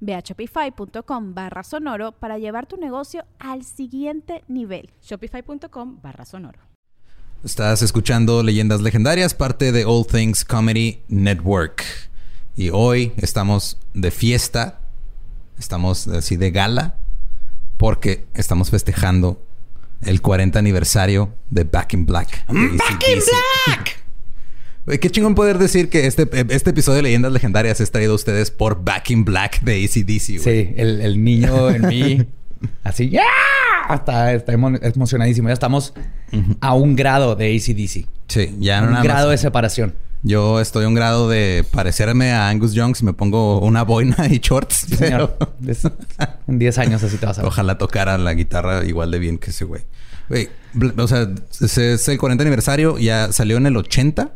[0.00, 4.90] Ve a shopify.com barra sonoro para llevar tu negocio al siguiente nivel.
[5.02, 6.60] Shopify.com barra sonoro.
[7.44, 11.84] Estás escuchando Leyendas Legendarias, parte de All Things Comedy Network.
[12.56, 14.80] Y hoy estamos de fiesta,
[15.56, 16.96] estamos así de gala,
[17.76, 19.40] porque estamos festejando
[20.02, 22.44] el 40 aniversario de Back in Black.
[22.48, 23.20] ¡Back in
[23.66, 24.07] Black!
[25.00, 28.50] Qué chingón poder decir que este, este episodio de Leyendas Legendarias es traído a ustedes
[28.50, 30.42] por Back in Black de ACDC.
[30.42, 32.26] Sí, el, el, niño en mí.
[32.84, 33.22] así, ¡ya!
[33.92, 35.48] Está, está emocionadísimo.
[35.48, 35.94] Ya estamos
[36.60, 38.08] a un grado de ACDC.
[38.28, 39.94] Sí, ya no Un grado de separación.
[40.22, 44.16] Yo estoy a un grado de parecerme a Angus Young si me pongo una boina
[44.28, 44.86] y shorts.
[44.98, 45.36] Señor,
[46.48, 47.48] en 10 años así te vas a ver.
[47.48, 49.82] Ojalá tocara la guitarra igual de bien que ese güey.
[50.28, 50.48] Güey,
[50.96, 51.28] o sea,
[51.60, 52.98] es el 40 aniversario.
[52.98, 54.32] Ya salió en el 80.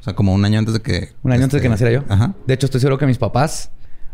[0.00, 1.12] O sea, como un año antes de que...
[1.22, 2.04] Un año antes de que este, naciera yo.
[2.12, 2.34] Ajá.
[2.46, 3.70] De hecho, estoy seguro que mis papás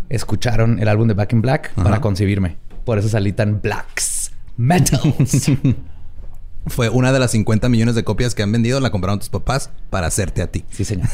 [0.08, 2.56] escucharon el álbum de Back in Black para concebirme.
[2.84, 4.32] Por eso salí tan blacks.
[4.56, 5.50] Metals.
[6.66, 8.80] Fue una de las 50 millones de copias que han vendido.
[8.80, 10.64] La compraron tus papás para hacerte a ti.
[10.70, 11.08] Sí, señor.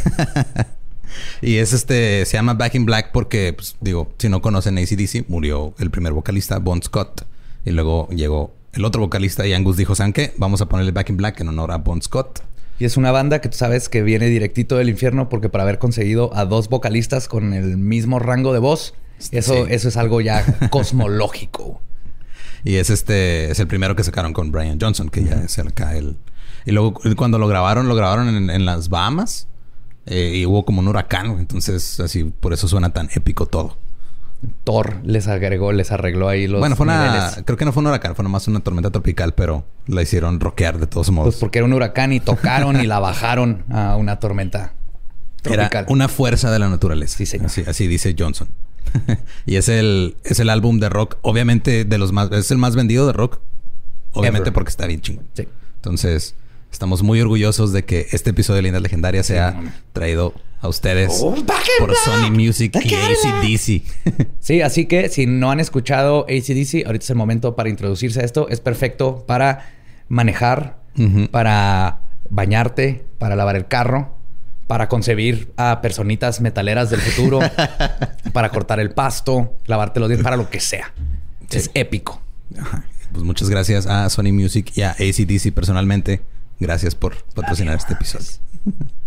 [1.43, 2.25] y es este...
[2.27, 6.13] Se llama Back in Black porque, pues, digo, si no conocen ACDC, murió el primer
[6.13, 7.27] vocalista, Bon Scott.
[7.65, 10.33] Y luego llegó el otro vocalista y Angus dijo, ¿saben qué?
[10.37, 12.43] Vamos a ponerle Back in Black en honor a Bon Scott.
[12.81, 15.79] Y es una banda que tú sabes que viene directito del infierno porque para haber
[15.79, 18.95] conseguido a dos vocalistas con el mismo rango de voz,
[19.33, 21.83] eso, eso es algo ya cosmológico.
[22.65, 25.95] Y es este, es el primero que sacaron con Brian Johnson, que ya es acá
[25.95, 26.17] el.
[26.65, 29.47] Y luego cuando lo grabaron, lo grabaron en, las Bahamas.
[30.07, 31.39] Eh, y hubo como un huracán.
[31.39, 33.77] Entonces, así, por eso suena tan épico todo.
[34.65, 36.61] Thor les agregó, les arregló ahí los.
[36.61, 37.31] Bueno, fue una.
[37.45, 40.79] Creo que no fue un huracán, fue nomás una tormenta tropical, pero la hicieron rockear
[40.79, 41.35] de todos modos.
[41.35, 44.73] Pues porque era un huracán y tocaron y la bajaron a una tormenta
[45.43, 45.85] tropical.
[45.85, 47.19] Era una fuerza de la naturaleza.
[47.19, 47.51] Sí, señor.
[47.67, 48.49] Así, dice Johnson.
[49.47, 52.33] y es el, es el álbum de rock, obviamente, de los más.
[52.33, 53.41] Es el más vendido de rock.
[54.13, 55.27] Obviamente porque está bien chingón.
[55.35, 55.47] Sí.
[55.77, 56.35] Entonces,
[56.73, 59.61] estamos muy orgullosos de que este episodio de Lindas Legendarias sea
[59.93, 61.35] traído a ustedes oh,
[61.79, 64.29] por Sony Music y ACDC.
[64.41, 68.25] sí, así que si no han escuchado ACDC, ahorita es el momento para introducirse a
[68.25, 68.49] esto.
[68.49, 69.71] Es perfecto para
[70.09, 70.79] manejar,
[71.31, 74.17] para bañarte, para lavar el carro,
[74.67, 77.41] para concebir a personitas metaleras del futuro,
[78.33, 80.93] para cortar el pasto, lavarte los dientes, para lo que sea.
[81.51, 82.21] Es épico.
[83.13, 86.21] Pues muchas gracias a Sony Music y a ACDC personalmente.
[86.61, 88.29] Gracias por patrocinar este episodio.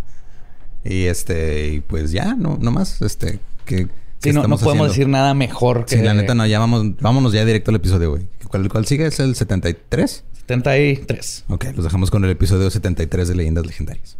[0.83, 3.87] Y este, y pues ya, no, no más, este, que...
[4.19, 5.97] Sí, no, no podemos decir nada mejor que...
[5.97, 8.27] Sí, la neta no, ya vamos, vámonos ya directo al episodio, güey.
[8.47, 9.07] ¿Cuál, ¿Cuál sigue?
[9.07, 10.23] ¿Es el 73?
[10.47, 11.45] 73.
[11.49, 14.17] Ok, los dejamos con el episodio 73 de Leyendas Legendarias.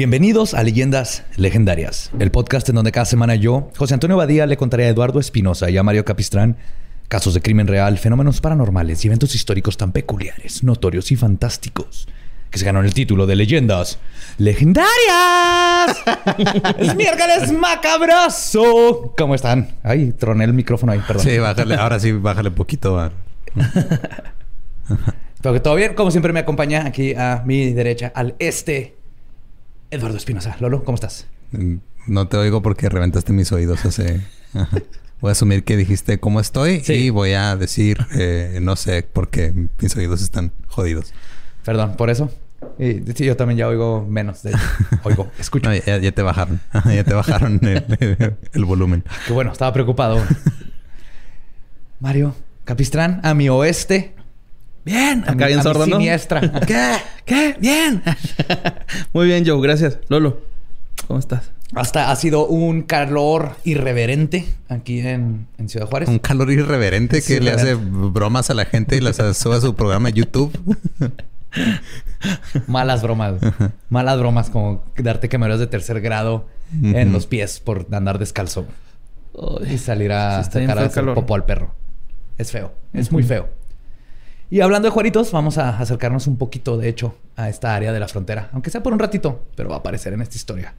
[0.00, 4.56] Bienvenidos a Leyendas Legendarias, el podcast en donde cada semana yo, José Antonio Badía, le
[4.56, 6.56] contaré a Eduardo Espinosa y a Mario Capistrán
[7.08, 12.08] casos de crimen real, fenómenos paranormales y eventos históricos tan peculiares, notorios y fantásticos
[12.48, 13.98] que se ganaron el título de Leyendas
[14.38, 14.88] Legendarias.
[16.78, 19.12] es miércoles macabroso.
[19.18, 19.76] ¿Cómo están?
[19.82, 21.26] Ay, troné el micrófono ahí, perdón.
[21.26, 23.12] Sí, bájale, ahora sí, bájale poquito.
[25.42, 28.96] Pero que todo bien, como siempre me acompaña aquí a mi derecha, al este,
[29.90, 30.56] Eduardo Espinosa.
[30.60, 31.26] Lolo, ¿cómo estás?
[31.52, 31.76] Mm,
[32.06, 34.20] no te oigo porque reventaste mis oídos hace...
[35.20, 36.94] Voy a asumir que dijiste cómo estoy Sí.
[36.94, 41.12] y voy a decir, eh, no sé, porque mis oídos están jodidos.
[41.62, 42.30] Perdón, por eso.
[42.78, 44.42] Y, sí, yo también ya oigo menos.
[44.42, 44.54] De.
[45.04, 45.68] Oigo, escucho.
[45.68, 46.60] No, ya, ya te bajaron.
[46.86, 49.04] ya te bajaron el, el volumen.
[49.26, 50.22] Qué bueno, estaba preocupado.
[52.00, 52.34] Mario,
[52.64, 54.14] Capistrán, a mi oeste.
[54.84, 55.24] Bien.
[55.26, 55.96] Acá bien sordo, ¿no?
[55.96, 56.40] Siniestra.
[56.66, 56.92] ¿Qué?
[57.24, 57.56] ¿Qué?
[57.60, 58.02] Bien.
[59.12, 59.60] Muy bien, Joe.
[59.60, 59.98] Gracias.
[60.08, 60.40] Lolo,
[61.06, 61.50] ¿cómo estás?
[61.74, 66.08] Hasta ha sido un calor irreverente aquí en, en Ciudad Juárez.
[66.08, 69.60] Un calor irreverente que Sí, le hace bromas a la gente y las sube a
[69.60, 70.50] su programa de YouTube.
[72.66, 73.34] Malas bromas.
[73.88, 76.48] Malas bromas, como darte quemaduras de tercer grado
[76.82, 78.66] en los pies por andar descalzo.
[79.68, 81.72] Y salir a sacar a popó al perro.
[82.36, 82.72] Es feo.
[82.92, 83.48] Es muy feo.
[84.52, 88.00] Y hablando de Juaritos, vamos a acercarnos un poquito, de hecho, a esta área de
[88.00, 88.50] la frontera.
[88.52, 90.74] Aunque sea por un ratito, pero va a aparecer en esta historia.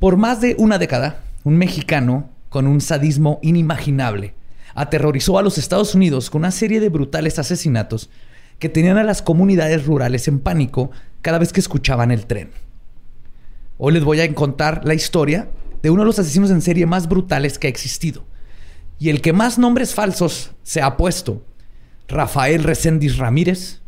[0.00, 4.34] Por más de una década, un mexicano con un sadismo inimaginable
[4.74, 8.10] aterrorizó a los Estados Unidos con una serie de brutales asesinatos
[8.58, 10.90] que tenían a las comunidades rurales en pánico
[11.22, 12.50] cada vez que escuchaban el tren.
[13.76, 15.48] Hoy les voy a contar la historia
[15.82, 18.24] de uno de los asesinos en serie más brutales que ha existido.
[18.98, 21.44] Y el que más nombres falsos se ha puesto.
[22.08, 23.80] Rafael Reséndiz Ramírez,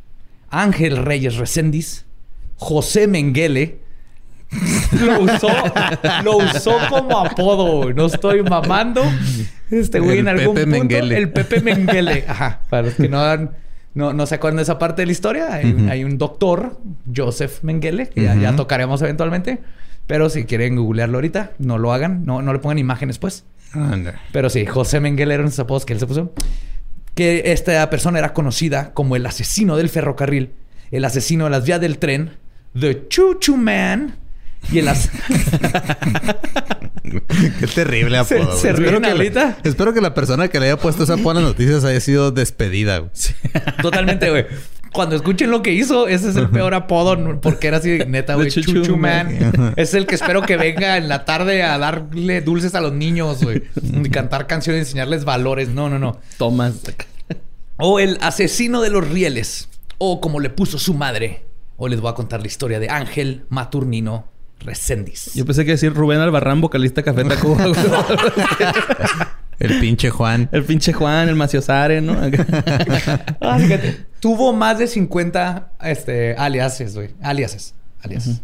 [0.50, 2.06] Ángel Reyes Reséndiz,
[2.56, 3.78] José Menguele.
[5.00, 5.48] Lo usó,
[6.24, 7.94] lo usó como apodo, güey.
[7.94, 9.02] No estoy mamando.
[9.70, 10.78] Este güey El en algún Pepe punto.
[10.80, 11.16] Menguele.
[11.16, 12.24] El Pepe Menguele.
[12.26, 12.60] Ajá.
[12.68, 13.50] Para los que no han-
[13.94, 16.78] no, no se acuerdan de esa parte de la historia, hay, un doctor,
[17.14, 19.58] Joseph Mengele, que ya, tocaremos eventualmente.
[20.06, 22.24] Pero si quieren googlearlo ahorita, no lo hagan.
[22.26, 23.44] No, no le pongan imágenes, pues.
[23.72, 24.20] Anda.
[24.32, 26.32] Pero sí, José Mengele era esos apodos que él se puso.
[27.14, 30.52] Que esta persona era conocida como el asesino del ferrocarril,
[30.90, 32.36] el asesino de las vías del tren,
[32.78, 34.16] The Choo Choo Man.
[34.72, 35.10] Y el as-
[37.58, 38.56] Qué terrible Se- apodo.
[38.56, 39.58] se ríen espero, que la, ahorita.
[39.64, 42.30] espero que la persona que le haya puesto esa apodo en las noticias haya sido
[42.30, 42.98] despedida.
[42.98, 43.10] güey.
[43.82, 44.46] Totalmente, güey.
[44.92, 48.50] Cuando escuchen lo que hizo, ese es el peor apodo, porque era así, neta, güey.
[48.96, 48.98] Man.
[49.56, 49.74] Man.
[49.76, 53.42] Es el que espero que venga en la tarde a darle dulces a los niños,
[53.42, 53.62] güey.
[53.82, 55.68] Y cantar canciones, enseñarles valores.
[55.68, 56.18] No, no, no.
[56.38, 56.74] Tomas.
[57.76, 59.68] O el asesino de los rieles.
[59.98, 61.44] O como le puso su madre.
[61.76, 64.29] O les voy a contar la historia de Ángel Maturnino
[64.60, 65.32] Reséndiz.
[65.34, 67.64] Yo pensé que decir Rubén Albarrán, vocalista Café Tacuba.
[69.58, 70.48] El pinche Juan.
[70.52, 72.14] el pinche Juan, el Maciosare, ¿no?
[73.42, 74.06] Ah, fíjate.
[74.18, 77.10] Tuvo más de 50 este, aliases, güey.
[77.20, 77.74] Aliases.
[78.00, 78.40] Aliases.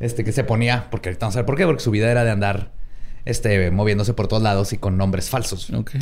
[0.00, 2.24] Este, que se ponía, porque ahorita vamos a ver por qué, porque su vida era
[2.24, 2.72] de andar
[3.24, 5.70] este, moviéndose por todos lados y con nombres falsos.
[5.70, 5.92] ok.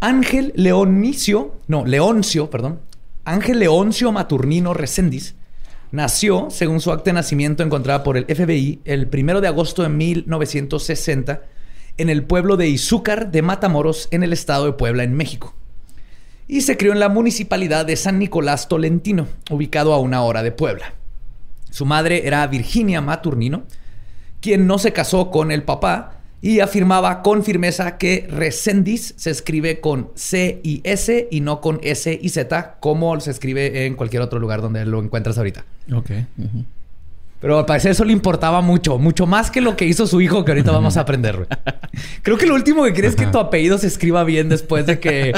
[0.00, 2.80] Ángel Leonicio, no, Leoncio, perdón.
[3.24, 5.34] Ángel Leoncio Maturnino Reséndiz
[5.90, 9.88] nació, según su acta de nacimiento encontrada por el FBI, el primero de agosto de
[9.88, 11.42] 1960
[11.98, 15.54] en el pueblo de Izúcar de Matamoros, en el estado de Puebla, en México.
[16.46, 20.52] Y se crió en la municipalidad de San Nicolás Tolentino, ubicado a una hora de
[20.52, 20.94] Puebla.
[21.70, 23.64] Su madre era Virginia Maturnino,
[24.40, 29.80] quien no se casó con el papá y afirmaba con firmeza que Resendiz se escribe
[29.80, 34.22] con C y S y no con S y Z, como se escribe en cualquier
[34.22, 35.64] otro lugar donde lo encuentras ahorita.
[35.92, 36.10] Ok.
[37.40, 40.44] Pero al parecer eso le importaba mucho, mucho más que lo que hizo su hijo,
[40.44, 41.46] que ahorita vamos a aprender.
[42.22, 44.98] Creo que lo último que quieres es que tu apellido se escriba bien después de
[44.98, 45.32] que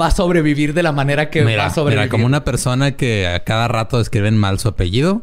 [0.00, 2.04] va a sobrevivir de la manera que va a sobrevivir.
[2.04, 5.22] mira, como una persona que a cada rato escriben mal su apellido,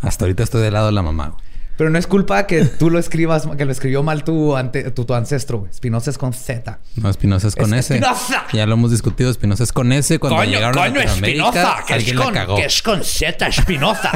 [0.00, 1.36] hasta ahorita estoy del lado de la mamá.
[1.76, 5.04] Pero no es culpa que tú lo escribas, que lo escribió mal tu, ante- tu,
[5.04, 5.66] tu ancestro.
[5.70, 6.78] Espinosa es con Z.
[6.96, 7.94] No, Espinosa es con Es S.
[7.96, 8.44] Espinosa.
[8.54, 9.30] Ya lo hemos discutido.
[9.30, 10.18] Espinosa es con S.
[10.18, 12.56] Cuando llegaron a Latinoamérica, alguien la cagó.
[12.84, 14.10] con Z Espinosa.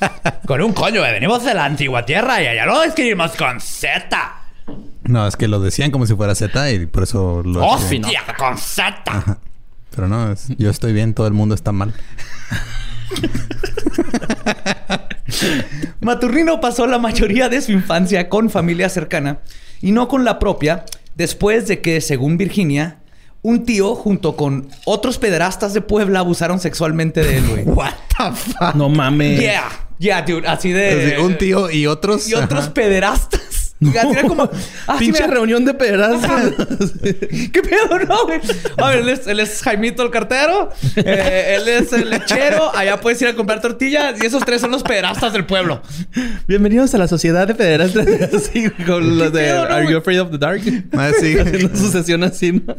[0.46, 4.32] con un coño, eh, venimos de la antigua tierra y allá lo escribimos con Z.
[5.04, 7.66] No, es que lo decían como si fuera Z y por eso lo...
[7.66, 8.22] ¡Hostia!
[8.38, 9.38] Con Z.
[9.94, 11.92] Pero no, es- yo estoy bien, todo el mundo está mal.
[16.00, 19.40] Maturnino pasó la mayoría de su infancia con familia cercana
[19.80, 20.84] y no con la propia,
[21.14, 22.98] después de que, según Virginia,
[23.42, 27.64] un tío junto con otros pederastas de Puebla abusaron sexualmente de él, güey.
[27.64, 28.74] What the fuck?
[28.74, 29.40] No mames.
[29.40, 29.68] Yeah,
[29.98, 31.18] yeah, dude, así de...
[31.20, 32.28] un tío y otros...
[32.28, 32.74] y otros ajá.
[32.74, 33.61] pederastas.
[33.90, 34.50] Así era como...
[34.86, 36.22] ah, Pinche reunión de pedazos.
[37.02, 38.40] ¿Qué pedo, no, güey?
[38.76, 40.70] A ver, él es, él es Jaimito el cartero.
[40.96, 42.74] eh, él es el lechero.
[42.74, 44.22] Allá puedes ir a comprar tortillas.
[44.22, 45.82] Y esos tres son los pederastas del pueblo.
[46.46, 48.06] Bienvenidos a la sociedad de pederastas.
[48.34, 49.90] Así, con los de pedo, no, Are?
[49.90, 50.62] You Afraid of the Dark?
[50.92, 51.38] Ah, sí.
[51.38, 52.74] Haciendo su sesión así, ¿no?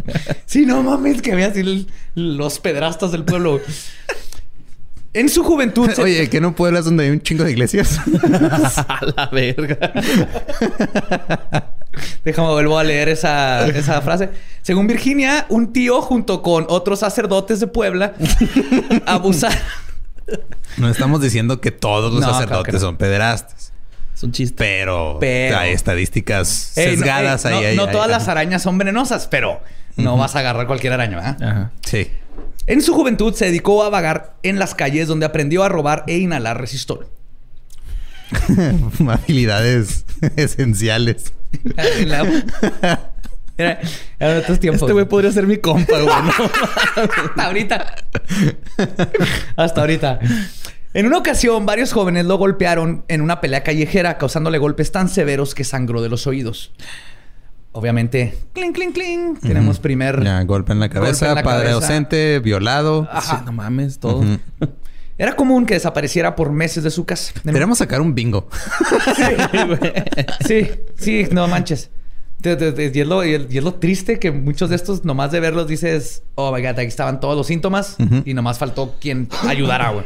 [0.46, 3.60] Sí, no mames, que había así los pederastas del pueblo.
[5.14, 5.90] En su juventud...
[5.92, 8.00] se- Oye, ¿qué no pueblas donde hay un chingo de iglesias?
[8.88, 9.92] a la verga.
[12.26, 14.30] Déjame vuelvo a leer esa, esa frase.
[14.64, 18.14] Según Virginia, un tío junto con otros sacerdotes de Puebla
[19.06, 19.58] abusaron.
[20.78, 22.80] No estamos diciendo que todos los No, sacerdotes que no.
[22.80, 23.72] son pederastas.
[24.16, 24.56] Es un chiste.
[24.58, 27.62] Pero, Pero- hay estadísticas Ey, no, sesgadas ey, ahí.
[27.62, 28.14] no, ahí, no ahí, todas ahí.
[28.14, 29.62] las arañas son venenosas, pero
[29.98, 31.44] no vas a agarrar cualquier araña, ¿verdad?
[31.44, 31.72] Ajá.
[31.86, 32.10] Sí.
[32.68, 36.18] En su juventud se dedicó a vagar en las calles donde aprendió a robar e
[36.18, 37.08] inhalar resistol.
[39.08, 40.06] Habilidades
[40.36, 41.34] esenciales.
[43.58, 43.80] Era,
[44.20, 44.84] era otros tiempos.
[44.84, 46.06] Este güey podría ser mi compa, güey.
[46.08, 46.32] ¿no?
[47.26, 47.96] Hasta ahorita.
[49.56, 50.20] Hasta ahorita.
[50.96, 55.54] En una ocasión, varios jóvenes lo golpearon en una pelea callejera, causándole golpes tan severos
[55.54, 56.72] que sangró de los oídos.
[57.74, 59.40] Obviamente, clink, clink, clink.
[59.42, 60.24] Tenemos primer.
[60.24, 61.88] Ya, golpe en la cabeza, Golpe en la padre cabeza.
[61.88, 63.08] ausente, violado.
[63.12, 63.40] Ajá.
[63.40, 64.24] Sí, no mames, todo.
[65.18, 67.34] Era común que desapareciera por meses de su casa.
[67.44, 68.48] Deberíamos sacar un bingo.
[70.46, 71.90] Sí, sí, no manches.
[72.44, 75.40] Y es, lo, y el- y es lo triste que muchos de estos, nomás de
[75.40, 78.22] verlos, dices, oh my god, aquí estaban todos los síntomas Ujú.
[78.26, 80.06] y nomás faltó quien ayudara, güey.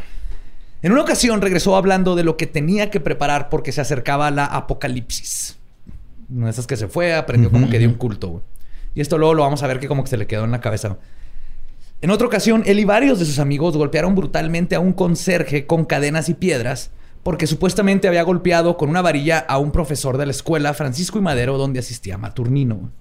[0.84, 4.46] En una ocasión regresó hablando de lo que tenía que preparar porque se acercaba la
[4.46, 5.57] apocalipsis.
[6.30, 8.44] Una de esas que se fue, aprendió como que dio un culto, güey.
[8.96, 10.60] Y esto luego lo vamos a ver que como que se le quedó en la
[10.60, 10.98] cabeza.
[12.02, 15.86] En otra ocasión, él y varios de sus amigos golpearon brutalmente a un conserje con
[15.86, 16.92] cadenas y piedras
[17.24, 21.22] porque supuestamente había golpeado con una varilla a un profesor de la escuela Francisco y
[21.22, 22.92] Madero donde asistía Maturnino.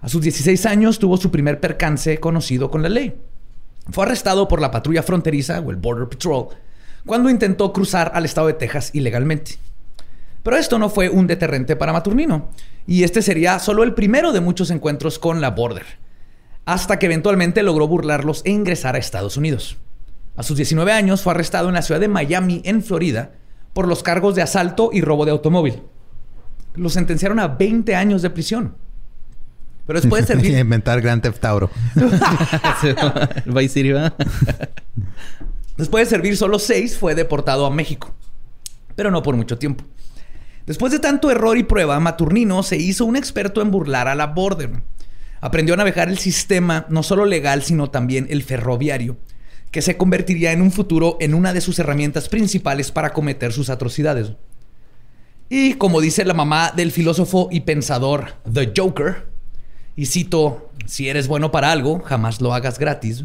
[0.00, 3.14] A sus 16 años tuvo su primer percance conocido con la ley.
[3.90, 6.48] Fue arrestado por la patrulla fronteriza o el Border Patrol
[7.06, 9.52] cuando intentó cruzar al estado de Texas ilegalmente.
[10.42, 12.50] Pero esto no fue un deterrente para Maturnino,
[12.86, 15.86] y este sería solo el primero de muchos encuentros con la Border,
[16.64, 19.76] hasta que eventualmente logró burlarlos e ingresar a Estados Unidos.
[20.36, 23.32] A sus 19 años fue arrestado en la ciudad de Miami, en Florida,
[23.72, 25.82] por los cargos de asalto y robo de automóvil.
[26.74, 28.74] Lo sentenciaron a 20 años de prisión.
[29.86, 30.56] Pero después de servir...
[30.56, 31.70] Inventar Grand Theft Auto.
[35.76, 38.14] Después de servir solo seis, fue deportado a México.
[38.94, 39.84] Pero no por mucho tiempo.
[40.66, 44.28] Después de tanto error y prueba, Maturnino se hizo un experto en burlar a la
[44.28, 44.82] Border.
[45.40, 49.16] Aprendió a navegar el sistema, no solo legal, sino también el ferroviario,
[49.72, 53.70] que se convertiría en un futuro en una de sus herramientas principales para cometer sus
[53.70, 54.32] atrocidades.
[55.48, 59.26] Y como dice la mamá del filósofo y pensador The Joker,
[59.96, 63.24] y cito, si eres bueno para algo, jamás lo hagas gratis.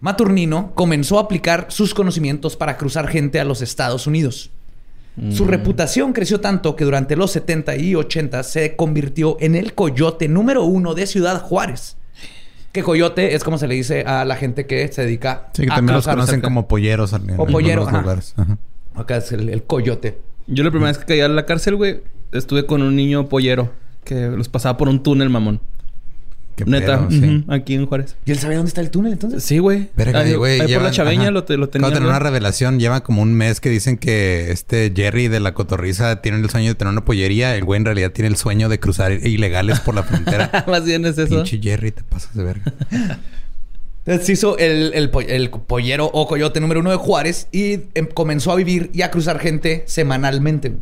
[0.00, 4.52] Maturnino comenzó a aplicar sus conocimientos para cruzar gente a los Estados Unidos.
[5.30, 10.28] Su reputación creció tanto que durante los 70 y 80 se convirtió en el coyote
[10.28, 11.96] número uno de Ciudad Juárez.
[12.72, 15.72] Que coyote es como se le dice a la gente que se dedica Sí, que
[15.72, 16.46] a también los conocen cerca.
[16.46, 17.12] como polleros.
[17.14, 18.00] en O pollero, algunos ajá.
[18.02, 18.34] lugares.
[18.36, 18.58] Ajá.
[18.94, 20.18] Acá es el, el coyote.
[20.46, 22.00] Yo la primera vez que caí a la cárcel, güey,
[22.32, 23.72] estuve con un niño pollero
[24.04, 25.60] que los pasaba por un túnel, mamón.
[26.64, 27.42] Qué Neta, pedo, sí.
[27.44, 28.16] ujú, aquí en Juárez.
[28.24, 29.42] ¿Y él sabe dónde está el túnel entonces?
[29.44, 29.88] Sí, güey.
[29.96, 31.30] Verga, Ahí, güey, ahí por llevan- la chaveña ajá.
[31.30, 31.86] lo, te, lo tenía.
[31.86, 32.78] Acabo de tener una revelación.
[32.80, 36.68] Lleva como un mes que dicen que este Jerry de la cotorriza tiene el sueño
[36.68, 37.54] de tener una pollería.
[37.56, 40.64] El güey en realidad tiene el sueño de cruzar ilegales por la frontera.
[40.68, 41.34] Más bien es eso.
[41.36, 42.72] Pinche Jerry, te pasas de verga.
[44.06, 48.52] Entonces hizo el, el el pollero o coyote número uno de Juárez y em, comenzó
[48.52, 50.72] a vivir y a cruzar gente semanalmente.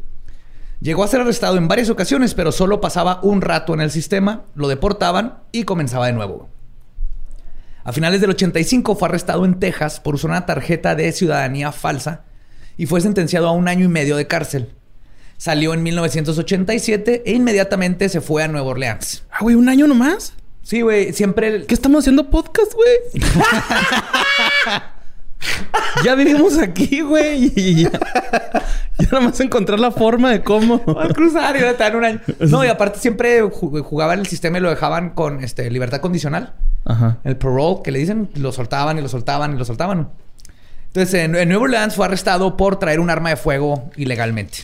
[0.81, 4.45] Llegó a ser arrestado en varias ocasiones, pero solo pasaba un rato en el sistema,
[4.55, 6.49] lo deportaban y comenzaba de nuevo.
[7.83, 12.25] A finales del 85 fue arrestado en Texas por usar una tarjeta de ciudadanía falsa
[12.77, 14.75] y fue sentenciado a un año y medio de cárcel.
[15.39, 19.25] Salió en 1987 e inmediatamente se fue a Nueva Orleans.
[19.31, 20.35] Ah, güey, un año nomás.
[20.63, 21.65] Sí, güey, siempre...
[21.65, 23.23] ¿Qué estamos haciendo podcast, güey?
[26.05, 27.53] ya vivimos aquí, güey.
[27.55, 27.91] Y ya,
[28.99, 30.83] ya nada más encontrar la forma de cómo.
[30.99, 32.21] Al cruzar y ahora te dan un año.
[32.41, 36.55] No, y aparte siempre ju- jugaban el sistema y lo dejaban con este, libertad condicional.
[36.85, 37.19] Ajá.
[37.25, 40.11] El parole, que le dicen, lo soltaban y lo soltaban y lo soltaban.
[40.89, 44.59] Entonces, en, en Nueva Orleans fue arrestado por traer un arma de fuego ilegalmente.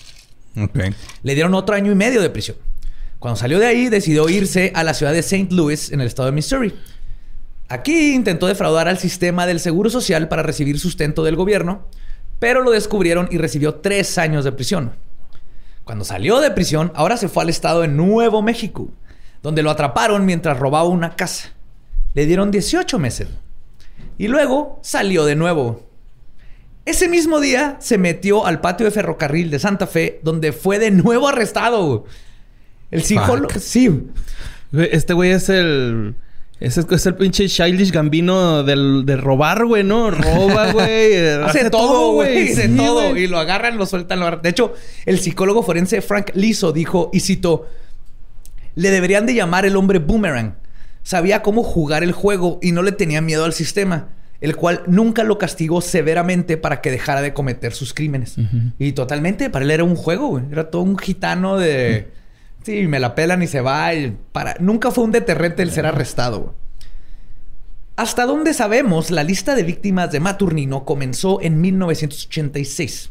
[0.56, 0.78] Ok.
[1.22, 2.56] Le dieron otro año y medio de prisión.
[3.18, 5.48] Cuando salió de ahí, decidió irse a la ciudad de St.
[5.54, 6.74] Louis, en el estado de Missouri.
[7.72, 11.86] Aquí intentó defraudar al sistema del Seguro Social para recibir sustento del gobierno,
[12.38, 14.92] pero lo descubrieron y recibió tres años de prisión.
[15.82, 18.90] Cuando salió de prisión, ahora se fue al estado de Nuevo México,
[19.42, 21.54] donde lo atraparon mientras robaba una casa.
[22.12, 23.28] Le dieron 18 meses.
[24.18, 25.88] Y luego salió de nuevo.
[26.84, 30.90] Ese mismo día se metió al patio de ferrocarril de Santa Fe, donde fue de
[30.90, 32.04] nuevo arrestado.
[32.90, 33.48] El psicólogo.
[33.58, 34.08] Sí.
[34.72, 36.16] Este güey es el.
[36.62, 40.12] Ese es el pinche Childish Gambino del, de robar, güey, ¿no?
[40.12, 41.16] Roba, güey.
[41.44, 42.52] Hace todo, güey.
[42.52, 43.16] Hace Sí, todo.
[43.16, 44.20] Y lo agarran, lo sueltan.
[44.20, 44.42] Lo agarran.
[44.42, 44.72] De hecho,
[45.04, 47.66] el psicólogo forense Frank Liso dijo, y citó,
[48.76, 50.54] Le deberían de llamar el hombre boomerang.
[51.02, 55.24] Sabía cómo jugar el juego y no le tenía miedo al sistema, el cual nunca
[55.24, 58.36] lo castigó severamente para que dejara de cometer sus crímenes.
[58.78, 60.44] Y totalmente, para él era un juego, güey.
[60.52, 62.21] Era todo un gitano de...
[62.62, 63.94] Sí, me la pelan y se va.
[63.94, 64.56] y para...
[64.60, 66.54] Nunca fue un deterrente el ser arrestado, güey.
[67.96, 73.10] Hasta donde sabemos, la lista de víctimas de Maturnino comenzó en 1986.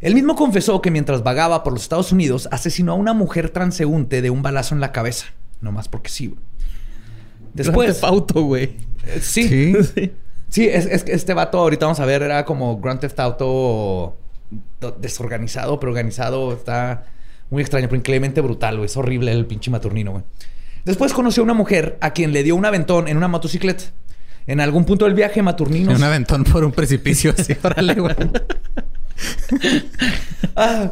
[0.00, 4.20] Él mismo confesó que mientras vagaba por los Estados Unidos asesinó a una mujer transeúnte
[4.20, 5.26] de un balazo en la cabeza.
[5.60, 6.40] No más porque sí, güey.
[7.54, 8.02] Después.
[8.02, 8.76] Auto, güey.
[9.06, 9.74] Eh, sí.
[9.94, 10.12] Sí.
[10.48, 14.18] Sí, es, es, que este vato, ahorita vamos a ver, era como Grand Theft Auto
[14.98, 16.52] desorganizado, pero organizado.
[16.52, 17.06] Está
[17.52, 18.86] muy extraño, pero increíblemente brutal, güey.
[18.86, 20.24] Es horrible el pinche maturnino, güey.
[20.84, 23.84] Después conoció a una mujer a quien le dio un aventón en una motocicleta.
[24.46, 25.92] En algún punto del viaje, Maturnino.
[25.92, 28.16] Un aventón por un precipicio así, órale, güey.
[30.56, 30.90] ah.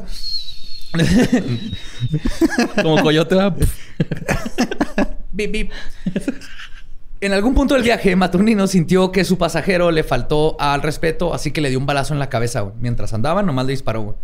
[2.82, 3.36] Como coyote.
[5.32, 5.70] bip, bip.
[7.20, 11.50] En algún punto del viaje, Maturnino sintió que su pasajero le faltó al respeto, así
[11.50, 12.74] que le dio un balazo en la cabeza, güey.
[12.80, 14.16] Mientras andaba, nomás le disparó, güey.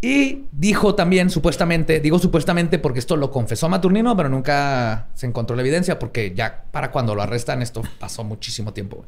[0.00, 5.56] Y dijo también, supuestamente, digo supuestamente porque esto lo confesó Maturnino, pero nunca se encontró
[5.56, 9.06] la evidencia porque ya para cuando lo arrestan esto pasó muchísimo tiempo.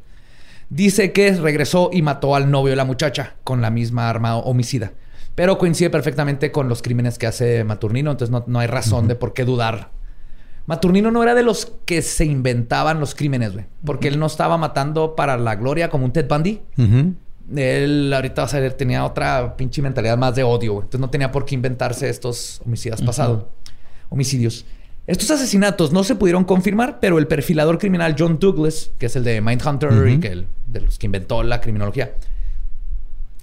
[0.69, 4.93] Dice que regresó y mató al novio de la muchacha con la misma arma homicida.
[5.35, 9.33] Pero coincide perfectamente con los crímenes que hace Maturnino, entonces no, hay razón de por
[9.33, 9.91] qué dudar.
[10.65, 13.65] Maturnino no era de los que se inventaban los crímenes, güey.
[13.85, 16.61] Porque él no estaba matando para la gloria como un Ted Bundy.
[17.55, 20.75] Él ahorita vas a ver, tenía otra pinche mentalidad más de odio.
[20.75, 23.45] Entonces no tenía por qué inventarse estos homicidios pasados.
[24.09, 24.65] Homicidios.
[25.07, 29.23] Estos asesinatos no se pudieron confirmar, pero el perfilador criminal John Douglas, que es el
[29.23, 32.13] de Mindhunter y que el, de los que inventó la criminología,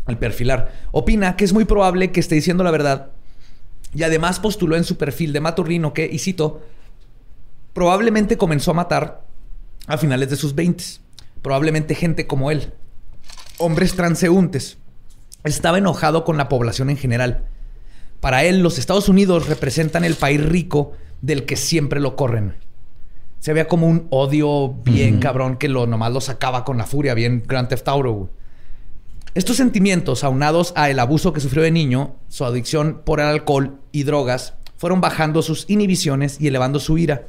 [0.07, 3.11] el perfilar, opina que es muy probable que esté diciendo la verdad
[3.95, 6.63] y además postuló en su perfil de Maturnino que, y cito,
[7.73, 9.25] probablemente comenzó a matar
[9.87, 10.85] a finales de sus 20
[11.43, 12.73] probablemente gente como él,
[13.59, 14.79] hombres transeúntes.
[15.45, 17.45] Estaba enojado con la población en general.
[18.21, 22.57] Para él, los Estados Unidos representan el país rico del que siempre lo corren.
[23.41, 27.15] Se veía como un odio bien cabrón que lo nomás lo sacaba con la furia,
[27.15, 28.31] bien Grand Theft Auto.
[29.35, 33.79] Estos sentimientos, aunados a el abuso que sufrió de niño, su adicción por el alcohol
[33.93, 37.27] y drogas, fueron bajando sus inhibiciones y elevando su ira.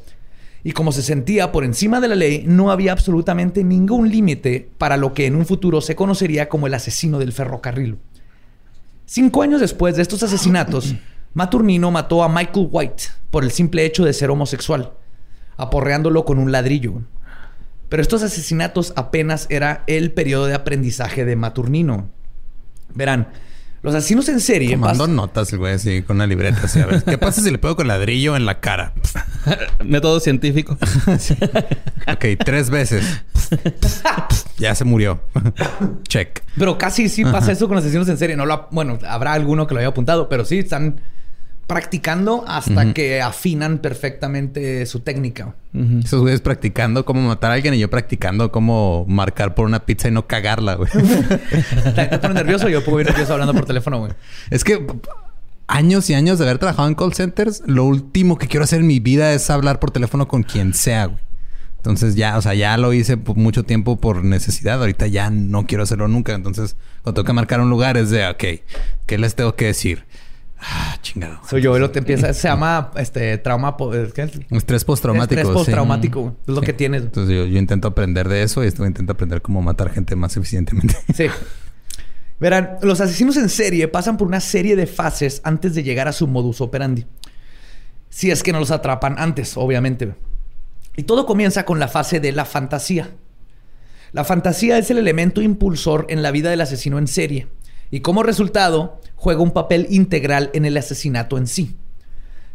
[0.64, 4.98] Y como se sentía por encima de la ley, no había absolutamente ningún límite para
[4.98, 7.98] lo que en un futuro se conocería como el asesino del ferrocarril.
[9.06, 10.96] Cinco años después de estos asesinatos,
[11.34, 14.94] Maturnino mató a Michael White por el simple hecho de ser homosexual,
[15.58, 17.02] aporreándolo con un ladrillo.
[17.88, 22.10] Pero estos asesinatos apenas era el periodo de aprendizaje de Maturnino.
[22.94, 23.30] Verán,
[23.82, 24.72] los asesinos en serie.
[24.72, 26.62] Tomando notas, güey, así, con una libreta.
[26.64, 28.94] Así, a ver, ¿qué pasa si le pego con ladrillo en la cara?
[29.84, 30.78] Método científico.
[32.08, 33.24] Ok, tres veces.
[34.58, 35.22] ya se murió.
[36.08, 36.44] Check.
[36.58, 38.36] Pero casi sí pasa eso con asesinos en serie.
[38.36, 41.02] No lo, bueno, habrá alguno que lo haya apuntado, pero sí están
[41.70, 45.54] practicando hasta que afinan perfectamente su técnica.
[46.04, 50.08] Esos güeyes practicando cómo matar a alguien y yo practicando cómo marcar por una pizza
[50.08, 50.90] y no cagarla, güey.
[51.96, 52.70] ¿Te pones nervioso?
[52.70, 54.14] Yo puedo ir nervioso hablando por teléfono, güey.
[54.50, 54.84] Es que
[55.68, 58.88] años y años de haber trabajado en call centers, lo último que quiero hacer en
[58.88, 61.20] mi vida es hablar por teléfono con quien sea, güey.
[61.78, 64.80] Entonces ya, o sea, ya lo hice por mucho tiempo por necesidad.
[64.80, 66.34] Ahorita ya no quiero hacerlo nunca.
[66.34, 68.66] Entonces, cuando tengo que marcar un lugar es de, ok,
[69.06, 70.06] ¿qué les tengo que decir?
[70.62, 71.40] Ah, chingado.
[71.50, 73.78] Soy yo, lo te empieza, se llama este trauma,
[74.14, 74.30] ¿qué?
[74.52, 75.40] Estrés postraumático.
[75.40, 77.04] Estrés postraumático, es lo que tienes.
[77.04, 80.98] Entonces yo, intento aprender de eso y esto intento aprender cómo matar gente más eficientemente.
[81.14, 81.28] Sí.
[82.40, 86.14] Verán, los asesinos en serie pasan por una serie de fases antes de llegar a
[86.14, 87.06] su modus operandi.
[88.10, 90.16] Si es que no los atrapan antes, obviamente.
[90.96, 93.12] Y todo comienza con la fase de la fantasía.
[94.12, 97.48] La fantasía es el elemento impulsor en la vida del asesino en serie
[97.92, 101.76] y como resultado juega un papel integral en el asesinato en sí.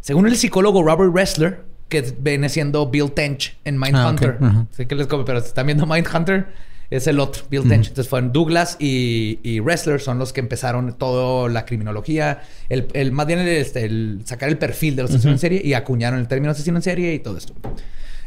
[0.00, 4.94] Según el psicólogo Robert Ressler, que viene siendo Bill Tench en Mindhunter, ah, sé que
[4.94, 6.46] les come, pero si están viendo Mindhunter,
[6.88, 7.88] es el otro, Bill Tench.
[7.88, 13.12] Entonces fueron Douglas y, y, Ressler son los que empezaron toda la criminología, el, el
[13.12, 16.18] más bien el, este, el, sacar el perfil de los asesinos en serie y acuñaron
[16.18, 17.52] el término asesino en serie y todo esto.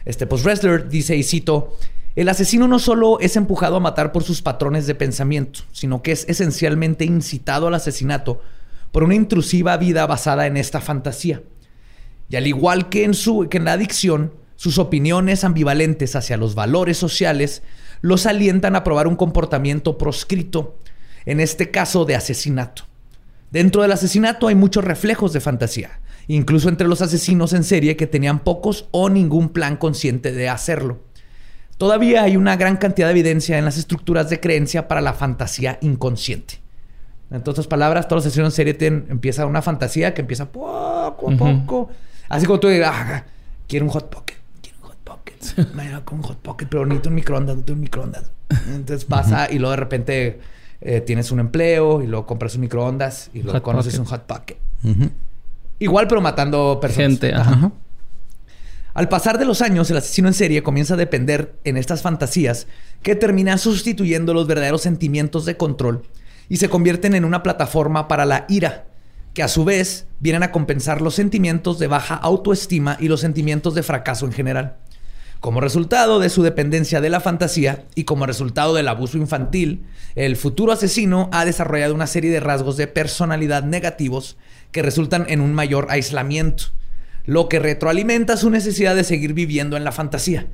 [0.05, 1.75] Este, pues Ressler dice, y cito,
[2.17, 6.11] el asesino no solo es empujado a matar por sus patrones de pensamiento, sino que
[6.11, 8.41] es esencialmente incitado al asesinato
[8.91, 11.43] por una intrusiva vida basada en esta fantasía.
[12.27, 16.55] Y al igual que en, su, que en la adicción, sus opiniones ambivalentes hacia los
[16.55, 17.61] valores sociales
[18.01, 20.75] los alientan a probar un comportamiento proscrito,
[21.27, 22.85] en este caso de asesinato.
[23.51, 28.07] Dentro del asesinato hay muchos reflejos de fantasía, incluso entre los asesinos en serie que
[28.07, 31.05] tenían pocos o ningún plan consciente de hacerlo.
[31.77, 35.77] Todavía hay una gran cantidad de evidencia en las estructuras de creencia para la fantasía
[35.81, 36.59] inconsciente.
[37.29, 41.37] En otras palabras, todos los asesinos en serie empieza una fantasía que empieza poco a
[41.37, 41.89] poco.
[42.29, 43.23] Así como tú digas, ah,
[43.67, 45.35] quiero un hot pocket, quiero un hot pocket.
[45.75, 48.31] Me da con un hot pocket, pero necesito un microondas, necesito un microondas.
[48.73, 50.39] Entonces pasa y luego de repente
[50.81, 54.01] eh, tienes un empleo y luego compras un microondas y luego Hot conoces pocket.
[54.01, 54.57] un hot pocket.
[55.79, 57.09] Igual, pero matando personas.
[57.11, 57.51] Gente, Ajá.
[57.51, 57.71] ajá.
[58.97, 62.65] Al pasar de los años, el asesino en serie comienza a depender en estas fantasías
[63.03, 66.01] que terminan sustituyendo los verdaderos sentimientos de control
[66.49, 68.87] y se convierten en una plataforma para la ira,
[69.35, 73.75] que a su vez vienen a compensar los sentimientos de baja autoestima y los sentimientos
[73.75, 74.77] de fracaso en general.
[75.41, 80.35] Como resultado de su dependencia de la fantasía y como resultado del abuso infantil, el
[80.37, 84.37] futuro asesino ha desarrollado una serie de rasgos de personalidad negativos
[84.71, 86.71] que resultan en un mayor aislamiento,
[87.27, 90.47] lo que retroalimenta su necesidad de seguir viviendo en la fantasía.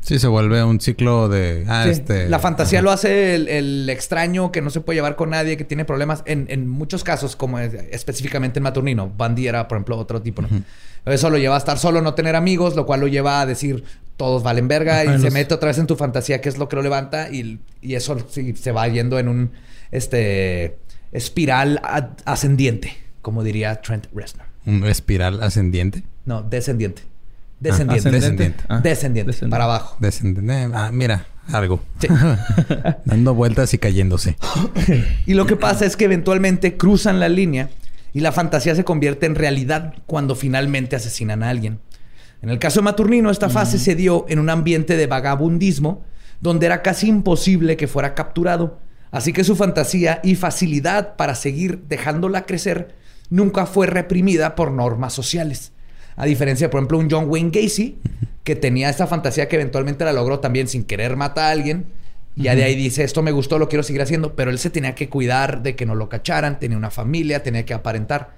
[0.00, 1.64] Sí, se vuelve un ciclo de...
[1.66, 2.28] Ah, Sí, este...
[2.28, 2.84] La fantasía ajá.
[2.84, 6.22] lo hace el, el extraño que no se puede llevar con nadie, que tiene problemas.
[6.24, 10.40] En, en muchos casos, como es- específicamente en Maturnino, Bandy era, por ejemplo, otro tipo.
[10.42, 10.48] ¿no?
[11.04, 13.82] Eso lo lleva a estar solo, no tener amigos, lo cual lo lleva a decir
[14.16, 16.76] todos valen verga y se mete otra vez en tu fantasía, que es lo que
[16.76, 19.50] lo levanta, y, y eso sí, se va yendo en un
[19.92, 20.76] este
[21.12, 21.80] espiral
[22.24, 24.46] ascendiente, como diría Trent Reznor.
[24.66, 26.02] Un espiral ascendiente.
[26.28, 27.02] No, descendiente.
[27.58, 28.00] Descendiente.
[28.08, 28.20] ascendente.
[28.20, 28.64] descendiente.
[28.68, 29.50] Ah, descendiente, descendiente.
[29.50, 29.96] para abajo.
[29.98, 30.52] Descendiente.
[30.52, 31.80] Eh, Ah, mira, algo.
[31.98, 32.08] Sí.
[33.06, 34.36] Dando vueltas y cayéndose.
[35.24, 37.70] Y lo que pasa es que eventualmente cruzan la línea
[38.12, 41.80] y la fantasía se convierte en realidad cuando finalmente asesinan a alguien.
[42.42, 46.04] En el caso de Maturnino, esta fase se dio en un ambiente de vagabundismo
[46.42, 48.80] donde era casi imposible que fuera capturado.
[49.10, 52.94] Así que su fantasía y facilidad para seguir dejándola crecer
[53.30, 55.72] nunca fue reprimida por normas sociales.
[56.18, 57.96] A diferencia, por ejemplo, un John Wayne Gacy,
[58.42, 61.86] que tenía esta fantasía que eventualmente la logró también sin querer matar a alguien.
[62.34, 64.34] Y ya de ahí dice, esto me gustó, lo quiero seguir haciendo.
[64.34, 67.64] Pero él se tenía que cuidar de que no lo cacharan, tenía una familia, tenía
[67.64, 68.30] que aparentar.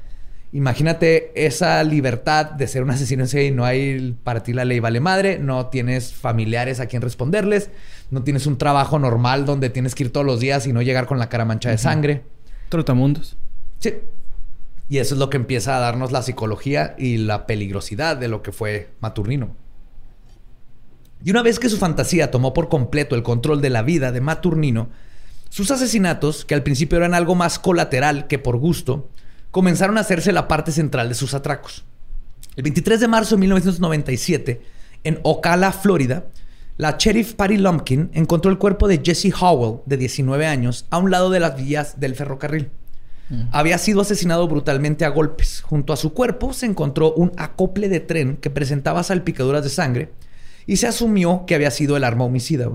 [0.53, 4.67] Imagínate esa libertad de ser un asesino en serie y no hay para ti la
[4.67, 7.71] ley vale madre, no tienes familiares a quien responderles,
[8.11, 11.07] no tienes un trabajo normal donde tienes que ir todos los días y no llegar
[11.07, 12.25] con la cara manchada de sangre.
[12.69, 13.37] Trotamundos.
[13.79, 13.95] Sí.
[14.91, 18.43] Y eso es lo que empieza a darnos la psicología y la peligrosidad de lo
[18.43, 19.55] que fue Maturnino.
[21.23, 24.21] Y una vez que su fantasía tomó por completo el control de la vida de
[24.21, 24.89] Maturnino,
[25.49, 29.09] sus asesinatos, que al principio eran algo más colateral que por gusto,
[29.53, 31.85] comenzaron a hacerse la parte central de sus atracos.
[32.57, 34.61] El 23 de marzo de 1997,
[35.05, 36.27] en Ocala, Florida,
[36.79, 41.13] la sheriff Patty Lumpkin encontró el cuerpo de Jesse Howell, de 19 años, a un
[41.13, 42.73] lado de las vías del ferrocarril.
[43.53, 45.61] Había sido asesinado brutalmente a golpes.
[45.61, 50.11] Junto a su cuerpo se encontró un acople de tren que presentaba salpicaduras de sangre
[50.67, 52.71] y se asumió que había sido el arma homicida.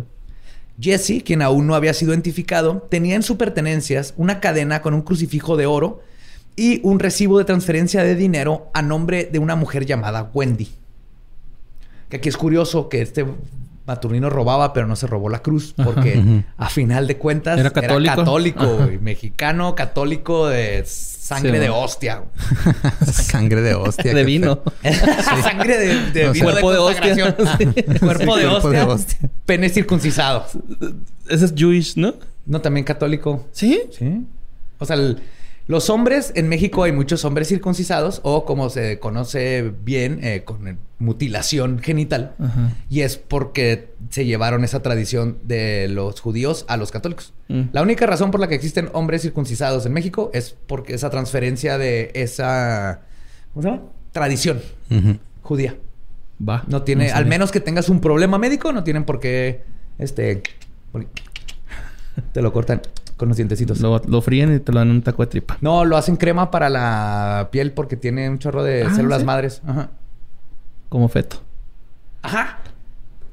[0.80, 5.02] Jesse, quien aún no había sido identificado, tenía en sus pertenencias una cadena con un
[5.02, 6.02] crucifijo de oro
[6.56, 10.70] y un recibo de transferencia de dinero a nombre de una mujer llamada Wendy.
[12.10, 13.26] Que aquí es curioso que este
[13.88, 18.16] Maturnino robaba, pero no se robó la cruz, porque a final de cuentas Era católico.
[18.16, 18.98] católico, güey.
[18.98, 22.24] mexicano, católico de sangre Sí, de hostia.
[23.12, 24.14] Sangre de hostia.
[24.14, 24.62] de vino.
[25.44, 27.36] sangre de, de vino cuerpo de hostia.
[27.36, 29.30] Cuerpo, Sí, de, cuerpo de hostia, hostia.
[29.46, 30.46] Pene circuncisado.
[31.30, 32.14] Ese es Jewish, ¿no?
[32.46, 33.48] No, también católico.
[33.52, 33.82] ¿Sí?
[33.98, 34.26] Sí.
[34.80, 35.20] O sea, el-
[35.68, 40.78] los hombres, en México hay muchos hombres circuncisados o como se conoce bien, eh, con
[41.00, 42.36] mutilación genital.
[42.40, 42.72] Ajá.
[42.90, 47.34] Y es porque se llevaron esa tradición de los judíos a los católicos.
[47.48, 47.62] Mm.
[47.72, 51.80] La única razón por la que existen hombres circuncisados en México es porque esa transferencia
[51.80, 53.02] de esa
[53.54, 53.84] ¿cómo se llama?
[54.12, 54.62] tradición
[55.42, 55.76] judía.
[56.48, 56.64] Va.
[56.68, 59.64] No tiene, No al menos que tengas un problema médico, no tienen por qué
[59.98, 60.44] este
[62.32, 62.82] te lo cortan
[63.18, 63.80] con los dientecitos.
[63.82, 65.58] Lo, lo fríen y te lo dan en un taco de tripa.
[65.62, 69.26] No, lo hacen crema para la piel porque tiene un chorro de Ah, células ¿sí?
[69.26, 69.62] madres.
[69.66, 69.90] Ajá.
[70.90, 71.42] Como feto.
[72.22, 72.60] Ajá.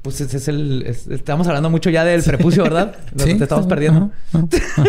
[0.01, 0.83] Pues ese es el.
[0.85, 2.95] es- estamos hablando mucho ya del prepucio, ¿verdad?
[3.15, 4.11] Lo te estamos perdiendo.
[4.33, 4.45] ajá,
[4.77, 4.83] ajá.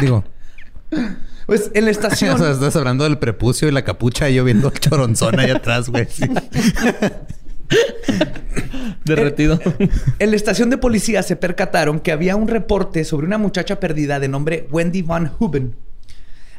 [0.00, 0.24] Digo,
[1.46, 2.38] Pues en la o estación.
[2.38, 5.88] sea, estás hablando del prepucio y la capucha y yo viendo el choronzón ahí atrás,
[5.88, 6.08] güey.
[9.04, 9.58] Derretido.
[10.18, 14.18] En la estación de policía se percataron que había un reporte sobre una muchacha perdida
[14.20, 15.74] de nombre Wendy Van Huben.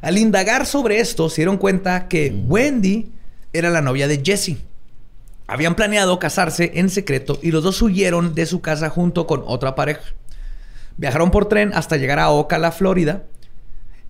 [0.01, 3.11] Al indagar sobre esto, se dieron cuenta que Wendy
[3.53, 4.57] era la novia de Jesse.
[5.47, 9.75] Habían planeado casarse en secreto y los dos huyeron de su casa junto con otra
[9.75, 10.01] pareja.
[10.97, 13.23] Viajaron por tren hasta llegar a Ocala, Florida.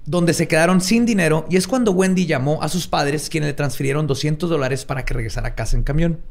[0.06, 3.54] donde se quedaron sin dinero y es cuando Wendy llamó a sus padres quienes le
[3.54, 6.22] transfirieron 200 dólares para que regresara a casa en camión.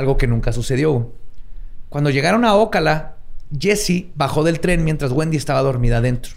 [0.00, 1.12] Algo que nunca sucedió.
[1.90, 3.16] Cuando llegaron a Ocala,
[3.54, 6.32] Jesse bajó del tren mientras Wendy estaba dormida dentro.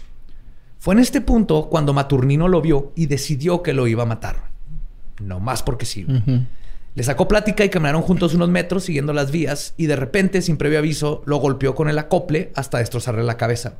[0.78, 4.50] Fue en este punto cuando Maturnino lo vio y decidió que lo iba a matar.
[5.18, 6.06] No más porque sí.
[6.94, 10.58] Le sacó plática y caminaron juntos unos metros siguiendo las vías y de repente, sin
[10.58, 13.76] previo aviso, lo golpeó con el acople hasta destrozarle la cabeza.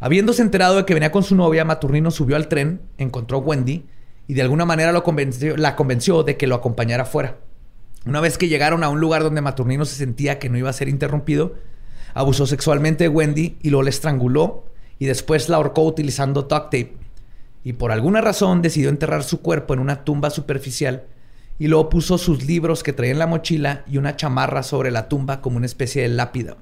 [0.00, 3.84] Habiéndose enterado de que venía con su novia, Maturnino subió al tren, encontró a Wendy
[4.26, 7.36] y de alguna manera lo convenció, la convenció de que lo acompañara afuera.
[8.04, 10.74] Una vez que llegaron a un lugar donde Maturnino se sentía que no iba a
[10.74, 11.54] ser interrumpido,
[12.14, 14.64] abusó sexualmente de Wendy y lo le estranguló
[14.98, 16.96] y después la ahorcó utilizando duct tape.
[17.64, 21.04] Y por alguna razón decidió enterrar su cuerpo en una tumba superficial
[21.58, 25.08] y luego puso sus libros que traía en la mochila y una chamarra sobre la
[25.08, 26.56] tumba como una especie de lápida.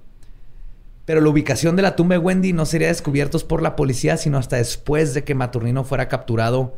[1.06, 4.36] Pero la ubicación de la tumba de Wendy no sería descubierta por la policía sino
[4.36, 6.76] hasta después de que Maturnino fuera capturado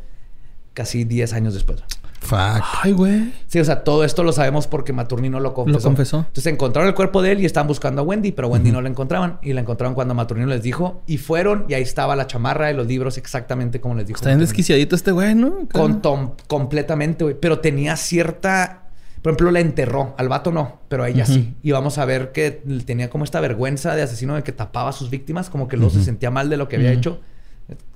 [0.73, 1.83] casi 10 años después.
[2.23, 2.63] Fuck.
[2.81, 3.33] Ay, güey.
[3.47, 5.77] Sí, o sea, todo esto lo sabemos porque Maturnino lo confesó.
[5.79, 6.17] Lo confesó.
[6.19, 8.89] Entonces encontraron el cuerpo de él y estaban buscando a Wendy, pero Wendy no la
[8.89, 9.39] encontraban.
[9.41, 11.03] Y la encontraron cuando Maturnino les dijo.
[11.05, 14.17] Y fueron y ahí estaba la chamarra y los libros exactamente como les dijo.
[14.17, 15.67] Está bien desquiciadito este güey, ¿no?
[15.71, 17.35] Con tom- completamente, güey.
[17.39, 18.79] Pero tenía cierta...
[19.21, 20.15] Por ejemplo, la enterró.
[20.17, 21.55] Al vato no, pero a ella sí.
[21.63, 22.51] Y vamos a ver que
[22.85, 25.49] tenía como esta vergüenza de asesino de que tapaba a sus víctimas.
[25.49, 27.21] Como que luego se sentía mal de lo que había hecho.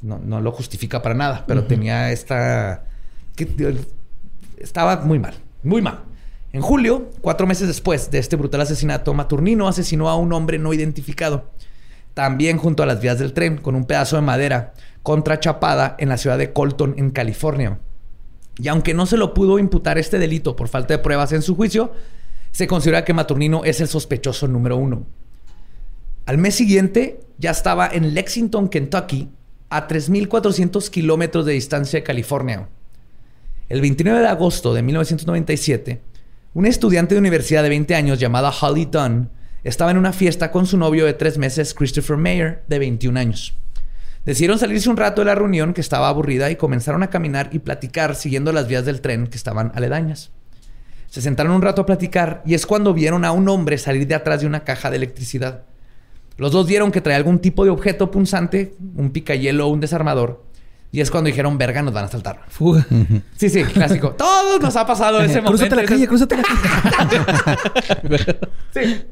[0.02, 2.86] No, no lo justifica para nada, pero tenía esta...
[3.36, 3.46] que-
[4.58, 6.04] estaba muy mal, muy mal.
[6.54, 10.74] En julio, cuatro meses después de este brutal asesinato, Maturnino asesinó a un hombre no
[10.74, 11.52] identificado,
[12.14, 16.18] también junto a las vías del tren, con un pedazo de madera contrachapada en la
[16.18, 17.80] ciudad de Colton, en California.
[18.58, 21.56] Y aunque no se lo pudo imputar este delito por falta de pruebas en su
[21.56, 21.92] juicio,
[22.52, 25.06] se considera que Maturnino es el sospechoso número uno.
[26.26, 29.30] Al mes siguiente ya estaba en Lexington, Kentucky,
[29.70, 32.68] a 3.400 kilómetros de distancia de California.
[33.70, 36.02] El 29 de agosto de 1997,
[36.54, 39.30] una estudiante de universidad de 20 años llamada Holly Dunn
[39.66, 43.58] estaba en una fiesta con su novio de tres meses, Christopher Mayer, de 21 años.
[44.24, 47.60] Decidieron salirse un rato de la reunión que estaba aburrida y comenzaron a caminar y
[47.60, 50.32] platicar siguiendo las vías del tren que estaban aledañas.
[51.10, 54.16] Se sentaron un rato a platicar y es cuando vieron a un hombre salir de
[54.16, 55.64] atrás de una caja de electricidad.
[56.38, 60.47] Los dos vieron que traía algún tipo de objeto punzante, un picayelo o un desarmador.
[60.92, 62.42] Y es cuando dijeron, verga, nos van a saltar.
[62.48, 62.86] Fuga.
[63.36, 64.12] Sí, sí, clásico.
[64.18, 65.52] Todos nos ha pasado ese momento.
[65.52, 66.44] Crúzate la calle, crúzate la
[68.08, 68.40] calle.
[68.74, 69.06] Sí.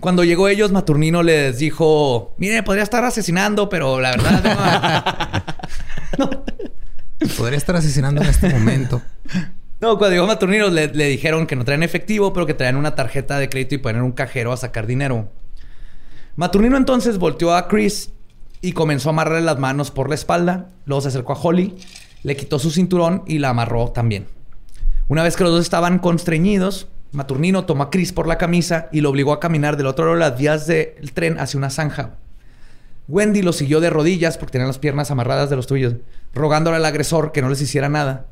[0.00, 5.44] Cuando llegó ellos, Maturnino les dijo, mire, podría estar asesinando, pero la verdad...
[6.18, 6.28] No,
[7.38, 9.00] Podría estar asesinando en este momento.
[9.80, 12.94] No, cuando llegó Maturnino le, le dijeron que no traían efectivo, pero que traían una
[12.94, 15.30] tarjeta de crédito y poner un cajero a sacar dinero.
[16.36, 18.10] Maturnino entonces volteó a Chris
[18.62, 20.68] y comenzó a amarrarle las manos por la espalda.
[20.86, 21.76] Luego se acercó a Holly,
[22.22, 24.28] le quitó su cinturón y la amarró también.
[25.08, 29.02] Una vez que los dos estaban constreñidos, Maturnino tomó a Chris por la camisa y
[29.02, 32.16] lo obligó a caminar del otro lado de las vías del tren hacia una zanja.
[33.08, 35.96] Wendy lo siguió de rodillas porque tenía las piernas amarradas de los tuyos,
[36.32, 38.26] rogándole al agresor que no les hiciera nada.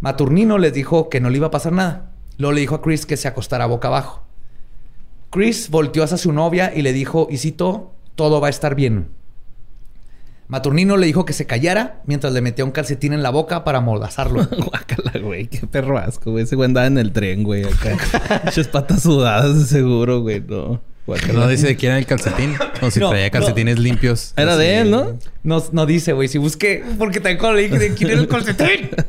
[0.00, 2.12] Maturnino les dijo que no le iba a pasar nada.
[2.36, 4.22] Luego le dijo a Chris que se acostara boca abajo.
[5.30, 9.08] Chris volteó hacia su novia y le dijo, y citó, todo va a estar bien.
[10.50, 13.78] Maturnino le dijo que se callara mientras le metía un calcetín en la boca para
[13.78, 14.46] amordazarlo.
[14.58, 15.46] Guácala, güey.
[15.46, 16.44] Qué perro asco, güey.
[16.44, 17.64] Ese güey andaba en el tren, güey.
[17.64, 17.96] Acá.
[18.44, 20.40] Muchas patas sudadas, de seguro, güey.
[20.46, 20.80] No.
[21.06, 21.32] Guácala.
[21.40, 22.54] No dice de quién era el calcetín.
[22.82, 23.30] O si No, traía no.
[23.32, 24.34] calcetines limpios.
[24.36, 24.62] Era Así.
[24.62, 25.16] de él, ¿no?
[25.44, 26.26] No, no dice, güey.
[26.28, 28.90] Si busqué, porque cuando le dije de quién era el calcetín.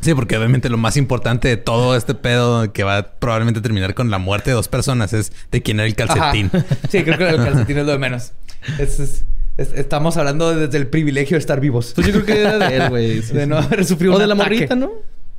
[0.00, 3.94] Sí, porque obviamente lo más importante de todo este pedo que va a probablemente terminar
[3.94, 6.48] con la muerte de dos personas es de quién era el calcetín.
[6.54, 6.64] Ajá.
[6.88, 8.32] Sí, creo que el calcetín es lo de menos.
[8.78, 9.24] Es- es-
[9.56, 11.92] es- estamos hablando desde el privilegio de estar vivos.
[11.94, 13.22] Pues yo creo que era de él, güey.
[13.22, 13.48] Sí, de sí.
[13.48, 14.50] no haber sufrido O un de la ataque.
[14.54, 14.90] morrita, ¿no?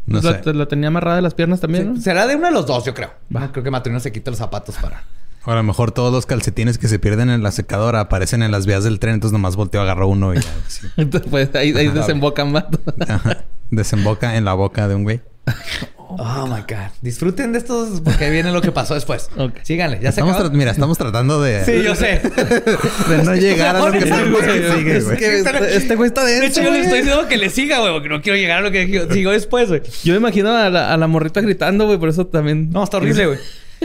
[0.06, 0.54] No la, sé.
[0.54, 2.02] la tenía amarrada de las piernas también, ¿no?
[2.02, 3.12] Será de uno de los dos, yo creo.
[3.36, 3.52] Va.
[3.52, 5.04] Creo que Maturnino se quite los zapatos para.
[5.46, 8.52] O a lo mejor todos los calcetines que se pierden en la secadora aparecen en
[8.52, 10.50] las vías del tren, entonces nomás volteo, agarro uno y ya.
[10.98, 12.66] Entonces, pues ahí, ahí desembocan más.
[13.08, 13.44] Ajá.
[13.72, 15.22] desemboca en la boca de un güey.
[16.20, 16.92] Oh my God.
[17.02, 19.30] Disfruten de estos porque viene lo que pasó después.
[19.64, 20.50] Síganle, ya se Estamos acabó.
[20.50, 22.22] tra- mira, estamos tratando de, Sí, yo sé.
[23.10, 24.78] de no llegar a lo que Sí, tenemos güey.
[24.78, 27.50] sigue, Es que este güey está De denso, hecho, yo le estoy diciendo que le
[27.50, 29.82] siga, güey, porque no quiero llegar a lo que digo- sigo después, güey.
[30.04, 31.98] Yo me imagino a la, a la morrita gritando, güey.
[32.00, 32.70] Por eso también...
[32.72, 33.40] No, está horrible, güey.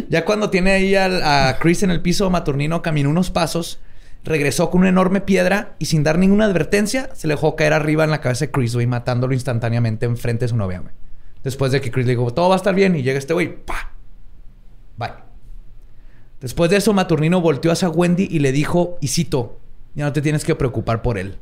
[0.08, 3.78] Ya cuando tiene ahí al- a Chris en el piso, Maturnino caminó unos pasos,
[4.24, 8.04] regresó con una enorme piedra y sin dar ninguna advertencia, se le dejó caer arriba
[8.04, 10.94] en la cabeza de Chris, güey, matándolo instantáneamente enfrente de su novia, güey.
[11.44, 13.64] Después de que Chris le dijo, todo va a estar bien, y llega este güey,
[13.64, 13.92] ¡pa!
[14.96, 15.12] Bye.
[16.40, 19.58] Después de eso, Maturnino volteó hacia Wendy y le dijo, y cito,
[19.94, 21.38] Ya no te tienes que preocupar por él.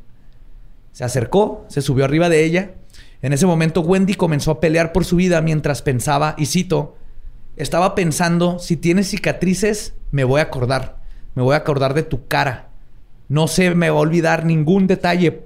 [0.93, 2.75] Se acercó, se subió arriba de ella.
[3.23, 6.97] En ese momento Wendy comenzó a pelear por su vida mientras pensaba, y cito,
[7.57, 11.01] estaba pensando, si tienes cicatrices, me voy a acordar.
[11.35, 12.71] Me voy a acordar de tu cara.
[13.29, 15.45] No se me va a olvidar ningún detalle,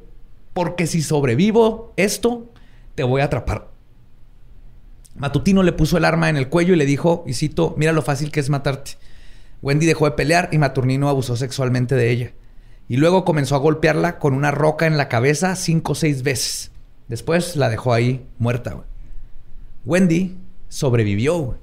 [0.52, 2.50] porque si sobrevivo esto,
[2.94, 3.73] te voy a atrapar.
[5.16, 8.02] Matutino le puso el arma en el cuello y le dijo, y cito, mira lo
[8.02, 8.92] fácil que es matarte.
[9.62, 12.32] Wendy dejó de pelear y Maturnino abusó sexualmente de ella.
[12.88, 16.70] Y luego comenzó a golpearla con una roca en la cabeza cinco o seis veces.
[17.08, 18.76] Después la dejó ahí muerta.
[19.84, 20.36] Wendy
[20.68, 21.58] sobrevivió.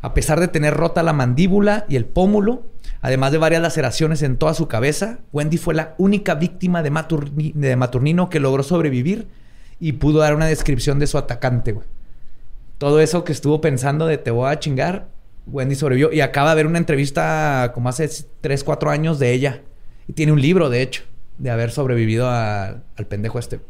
[0.00, 2.66] A pesar de tener rota la mandíbula y el pómulo,
[3.00, 6.92] además de varias laceraciones en toda su cabeza, Wendy fue la única víctima de,
[7.54, 9.28] de Maturnino que logró sobrevivir
[9.80, 11.74] y pudo dar una descripción de su atacante.
[12.84, 15.08] Todo eso que estuvo pensando de te voy a chingar,
[15.46, 16.12] Wendy sobrevivió.
[16.12, 18.10] Y acaba de ver una entrevista como hace
[18.42, 19.62] 3, 4 años de ella.
[20.06, 21.02] Y tiene un libro, de hecho,
[21.38, 23.60] de haber sobrevivido al pendejo este.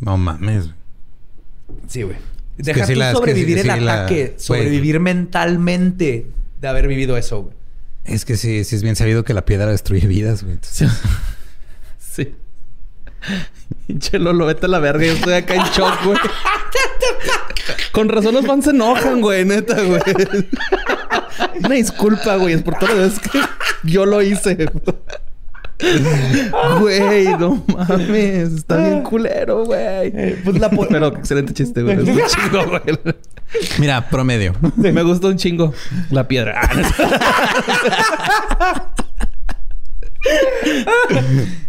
[0.00, 0.68] No mames.
[1.86, 2.18] Sí, güey.
[2.58, 6.26] Deja tú sobrevivir el ataque, sobrevivir mentalmente
[6.60, 7.56] de haber vivido eso, güey.
[8.04, 10.58] Es que sí, sí es bien sabido que la piedra destruye vidas, güey.
[11.98, 12.34] sí.
[13.98, 15.06] Chelo, lo vete a la verga.
[15.06, 16.18] Yo estoy acá en shock, güey.
[17.92, 19.44] Con razón los fans se enojan, güey.
[19.44, 20.00] Neta, güey.
[21.62, 22.54] Una disculpa, güey.
[22.54, 23.40] Es por todo lo que
[23.84, 24.70] yo lo hice.
[26.80, 28.52] Güey, no mames.
[28.52, 30.36] Está bien culero, güey.
[30.42, 31.96] Pues la Pero excelente chiste, güey.
[31.96, 32.82] Es un chingo, güey.
[33.78, 34.54] Mira, promedio.
[34.76, 35.74] Me gustó un chingo.
[36.10, 36.60] La piedra.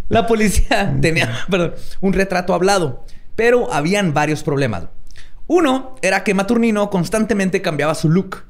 [0.08, 4.84] la policía tenía perdón, un retrato hablado, pero habían varios problemas.
[5.46, 8.44] Uno era que Maturnino constantemente cambiaba su look.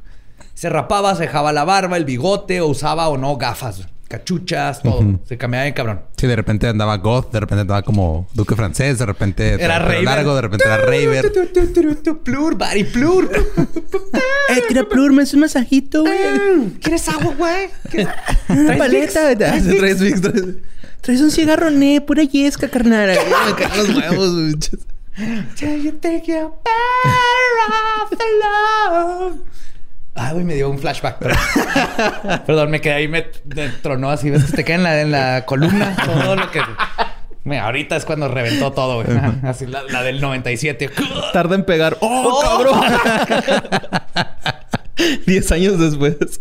[0.55, 5.21] Se rapaba, se dejaba la barba, el bigote, o usaba o no gafas, cachuchas, todo.
[5.25, 6.01] Se cambiaba bien cabrón.
[6.17, 10.37] Sí, de repente andaba goth, de repente andaba como duque francés, de repente era largo,
[10.37, 11.33] de repente era raver.
[12.23, 13.31] Plur, body plur.
[14.51, 16.71] eh, tira plur, me hace un masajito, güey.
[16.81, 17.69] ¿Quieres agua, güey?
[17.91, 19.37] ¿Traes paleta?
[19.37, 20.23] ¿Traes?
[21.01, 22.01] ¿Traes un cigarro, ne?
[22.01, 23.09] Pura yesca, carnal.
[23.47, 24.57] Me caen los huevos,
[25.55, 29.45] Till you think you're better off alone.
[30.17, 31.19] Ah, güey, me dio un flashback.
[32.47, 34.31] Perdón, me quedé ahí, me, me, tronó así.
[34.31, 35.97] ¿Ves que te queda en la, en la columna?
[36.05, 36.61] Todo lo que...
[37.45, 39.19] Mira, ahorita es cuando reventó todo, güey.
[39.43, 40.91] Así, la, la, del 97.
[41.33, 41.99] Tarda en pegar.
[42.01, 42.41] ¡Oh, ¡Oh!
[42.41, 42.81] cabrón!
[45.27, 46.41] Diez años después.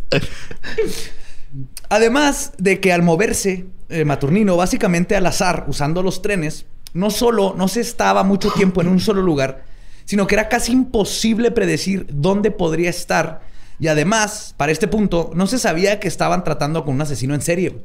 [1.89, 7.55] Además de que al moverse eh, Maturnino, básicamente al azar, usando los trenes, no solo
[7.57, 9.63] no se estaba mucho tiempo en un solo lugar,
[10.05, 13.41] sino que era casi imposible predecir dónde podría estar.
[13.79, 17.41] Y además, para este punto, no se sabía que estaban tratando con un asesino en
[17.41, 17.83] serie.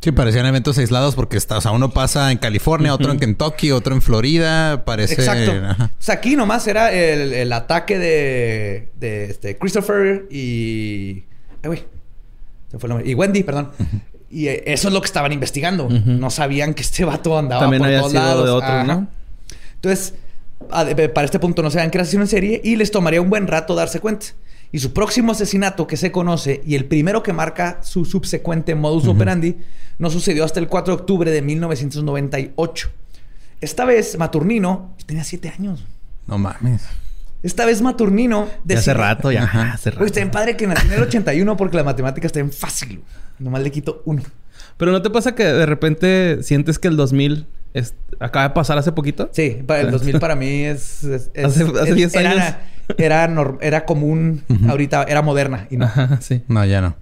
[0.00, 3.70] Sí, parecían eventos aislados porque está, o sea, uno pasa en California, otro en Kentucky,
[3.70, 5.14] otro en Florida, parece...
[5.14, 5.52] Exacto.
[5.82, 11.24] O sea, aquí nomás era el, ataque de, de este, Christopher y...
[11.62, 11.84] Ay, güey.
[12.70, 13.10] Se fue el nombre.
[13.10, 13.70] Y Wendy, perdón.
[14.34, 15.88] Y eh, eso es lo que estaban investigando.
[15.88, 18.44] No sabían que este vato andaba También por había todos lados.
[18.44, 19.06] de otro, ¿no?
[19.76, 20.14] Entonces,
[20.68, 23.46] para este punto no sabían que era asesino en serie y les tomaría un buen
[23.46, 24.26] rato darse cuenta.
[24.72, 29.06] Y su próximo asesinato que se conoce y el primero que marca su subsecuente modus
[29.06, 29.56] operandi
[29.98, 32.88] no sucedió hasta el 4 de octubre de 1998.
[33.60, 35.84] Esta vez Maturnino tenía siete años.
[36.26, 36.82] No mames.
[37.44, 38.48] Esta vez Maturnino...
[38.64, 39.44] De hace rato, ya.
[39.74, 40.06] Hace rato.
[40.06, 43.04] está bien padre que nació en el 81 porque la matemática está bien fácil.
[43.38, 44.22] Nomás le quito uno.
[44.78, 47.46] Pero ¿no te pasa que de repente sientes que el 2000
[48.18, 49.28] acaba de pasar hace poquito?
[49.32, 51.04] Sí, el 2000 para mí es...
[51.44, 52.54] hace 10 años.
[52.96, 53.30] Era,
[53.60, 54.42] era, común.
[54.66, 55.68] Ahorita era moderna.
[55.70, 55.90] Y no.
[56.20, 56.42] sí.
[56.48, 56.96] No, ya no.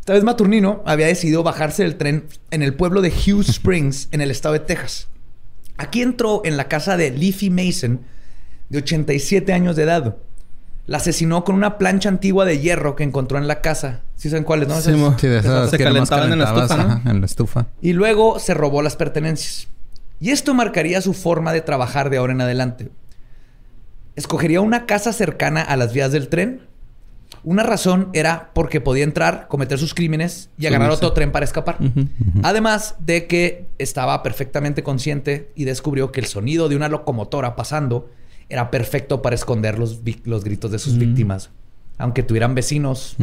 [0.00, 4.20] Esta vez Maturnino había decidido bajarse del tren en el pueblo de Hughes Springs, en
[4.20, 5.08] el estado de Texas.
[5.78, 8.00] Aquí entró en la casa de Leafy Mason,
[8.74, 10.16] de 87 años de edad.
[10.86, 14.00] La asesinó con una plancha antigua de hierro que encontró en la casa.
[14.16, 14.78] ¿Sí saben cuáles, no?
[14.80, 14.90] Sí,
[15.28, 17.66] de esas se calentaban en la estufa, en la estufa.
[17.80, 19.68] Y luego se robó las pertenencias.
[20.20, 22.90] Y esto marcaría su forma de trabajar de ahora en adelante.
[24.16, 26.62] Escogería una casa cercana a las vías del tren.
[27.42, 31.78] Una razón era porque podía entrar, cometer sus crímenes y agarrar otro tren para escapar.
[32.42, 38.08] Además de que estaba perfectamente consciente y descubrió que el sonido de una locomotora pasando
[38.48, 41.50] era perfecto para esconder los, los gritos de sus víctimas.
[41.98, 43.16] Aunque tuvieran vecinos,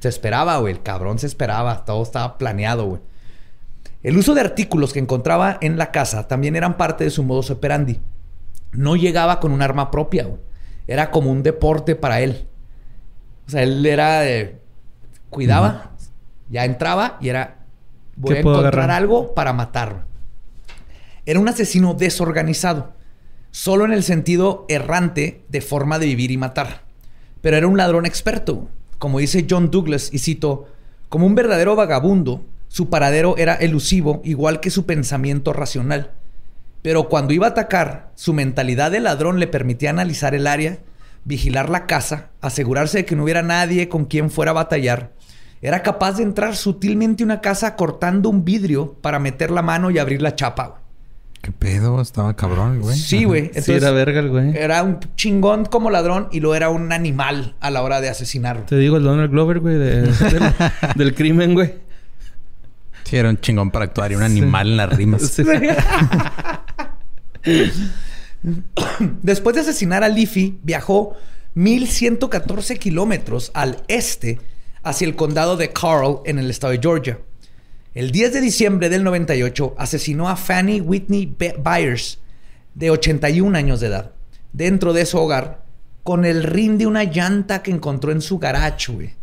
[0.00, 0.74] se esperaba, güey.
[0.74, 1.84] El cabrón se esperaba.
[1.84, 3.00] Todo estaba planeado, güey.
[4.02, 7.50] El uso de artículos que encontraba en la casa también eran parte de su modus
[7.50, 8.00] operandi.
[8.72, 10.40] No llegaba con un arma propia, güey.
[10.86, 12.46] Era como un deporte para él.
[13.46, 14.60] O sea, él era de...
[15.30, 15.90] Cuidaba,
[16.48, 17.56] ya entraba y era
[18.16, 19.02] Voy a ¿Qué puedo encontrar agarrar?
[19.02, 20.00] algo para matarlo.
[21.26, 22.92] Era un asesino desorganizado,
[23.56, 26.82] solo en el sentido errante de forma de vivir y matar.
[27.40, 28.68] Pero era un ladrón experto.
[28.98, 30.68] Como dice John Douglas, y cito,
[31.08, 36.10] como un verdadero vagabundo, su paradero era elusivo, igual que su pensamiento racional.
[36.82, 40.80] Pero cuando iba a atacar, su mentalidad de ladrón le permitía analizar el área,
[41.24, 45.12] vigilar la casa, asegurarse de que no hubiera nadie con quien fuera a batallar.
[45.62, 49.90] Era capaz de entrar sutilmente a una casa cortando un vidrio para meter la mano
[49.90, 50.82] y abrir la chapa.
[51.46, 52.00] ¿Qué pedo?
[52.00, 52.96] Estaba cabrón, güey.
[52.98, 53.52] Sí, güey.
[53.62, 54.56] sí, era verga el güey.
[54.56, 58.64] era un chingón como ladrón y lo era un animal a la hora de asesinarlo.
[58.64, 60.52] Te digo, el Donald Glover, güey, de- del,
[60.96, 61.74] del crimen, güey.
[63.04, 65.22] Sí, era un chingón para actuar y un animal en las rimas.
[65.22, 65.44] Sí.
[69.22, 71.14] Después de asesinar a Leafy, viajó
[71.54, 74.40] 1114 kilómetros al este
[74.82, 77.20] hacia el condado de Carl en el estado de Georgia.
[77.96, 81.34] El 10 de diciembre del 98 asesinó a Fanny Whitney
[81.64, 82.18] Byers,
[82.74, 84.12] de 81 años de edad,
[84.52, 85.64] dentro de su hogar,
[86.02, 89.14] con el rin de una llanta que encontró en su garage, güey.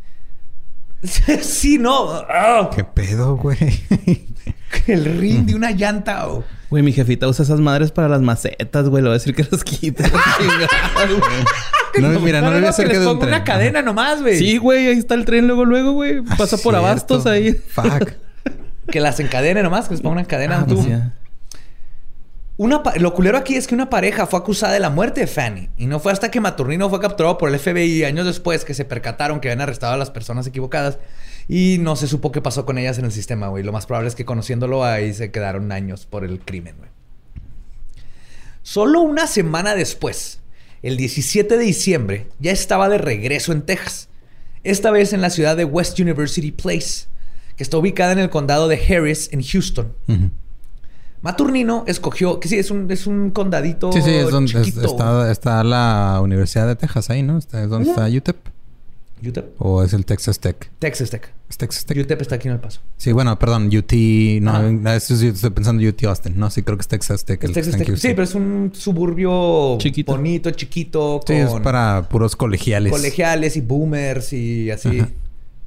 [1.44, 2.14] sí, no.
[2.28, 3.60] Ah, ¿Qué pedo, güey?
[4.88, 6.28] el rin de una llanta.
[6.28, 6.44] oh.
[6.72, 9.04] Güey, mi jefita usa esas madres para las macetas, güey.
[9.04, 10.04] Le voy a decir que las quite.
[12.00, 13.84] no, mira, no, le voy a hacer que que les de un ponga una cadena
[13.84, 14.36] nomás, güey.
[14.36, 14.88] sí, güey.
[14.88, 16.24] Ahí está el tren luego, luego, güey.
[16.28, 16.78] Ah, Pasa por cierto.
[16.78, 17.54] abastos ahí.
[17.54, 18.23] Fuck.
[18.92, 20.62] Que las encadene nomás, que les ponga una cadena.
[20.62, 20.76] Ah, tú.
[20.76, 20.90] pues.
[22.56, 25.70] Una lo culero aquí es que una pareja fue acusada de la muerte de Fanny.
[25.78, 28.86] Y no fue hasta que Maturnino fue capturado por el FBI años después que se
[28.86, 31.00] percataron que habían arrestado a las personas equivocadas.
[31.48, 33.64] Y no se supo qué pasó con ellas en el sistema, güey.
[33.64, 36.90] Lo más probable es que conociéndolo ahí se quedaron años por el crimen, güey.
[38.62, 40.40] Solo una semana después,
[40.84, 44.08] el 17 de diciembre, ya estaba de regreso en Texas.
[44.64, 47.08] Esta vez en la ciudad de West University Place,
[47.58, 49.92] que está ubicada en el condado de Harris, en Houston.
[51.22, 55.32] Maturnino escogió, que sí, es un, es un condadito Sí, sí, es donde es- está,
[55.32, 57.38] está la Universidad de Texas ahí, ¿no?
[57.38, 58.36] Está, es donde está UTEP.
[59.26, 59.46] UTEP.
[59.58, 60.70] ¿O es el Texas Tech?
[60.80, 61.32] Texas Tech.
[61.50, 61.98] Es Texas Tech.
[61.98, 62.82] UTEP está aquí en El Paso.
[62.98, 63.94] Sí, bueno, perdón, UT.
[64.42, 64.64] No, Ajá.
[64.64, 66.38] no, eso sí, estoy pensando en UT Austin.
[66.38, 67.42] No, sí, creo que es Texas Tech.
[67.42, 67.96] El Texas Tech.
[67.96, 70.12] Sí, pero es un suburbio Chiquito.
[70.12, 72.92] bonito, chiquito, Sí, es con para puros colegiales.
[72.92, 75.00] colegiales y boomers y así.
[75.00, 75.10] Ajá.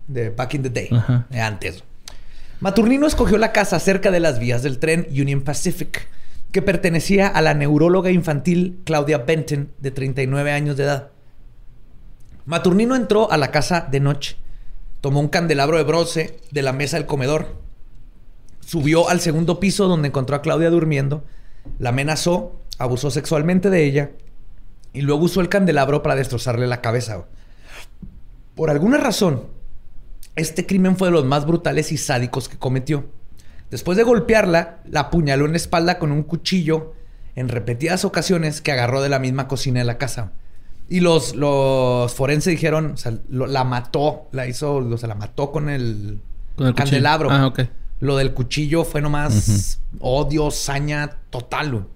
[0.09, 0.89] De back in the day.
[0.93, 1.27] Ajá.
[1.31, 1.85] de antes.
[2.61, 6.09] Maturnino escogió la casa cerca de las vías del tren Union Pacific,
[6.53, 11.11] que pertenecía a la neuróloga infantil Claudia Benton, de 39 años de edad.
[12.47, 14.37] Maturnino entró a la casa de noche,
[15.01, 17.61] tomó un candelabro de bronce de la mesa del comedor,
[18.61, 21.25] subió al segundo piso donde encontró a Claudia durmiendo,
[21.79, 24.11] la amenazó, abusó sexualmente de ella
[24.93, 27.27] y luego usó el candelabro para destrozarle la cabeza.
[28.55, 29.43] Por alguna razón,
[30.37, 33.07] este crimen fue de los más brutales y sádicos que cometió.
[33.71, 36.93] Después de golpearla, la apuñaló en la espalda con un cuchillo
[37.35, 40.33] en repetidas ocasiones que agarró de la misma cocina de la casa.
[40.89, 45.17] Y los, los forenses dijeron, o sea, lo- la mató, la hizo, o sea, la
[45.17, 46.21] mató con el,
[46.55, 47.31] Con el candelabro.
[47.31, 47.61] Ah, ok.
[47.99, 51.87] Lo del cuchillo fue nomás odio, saña total.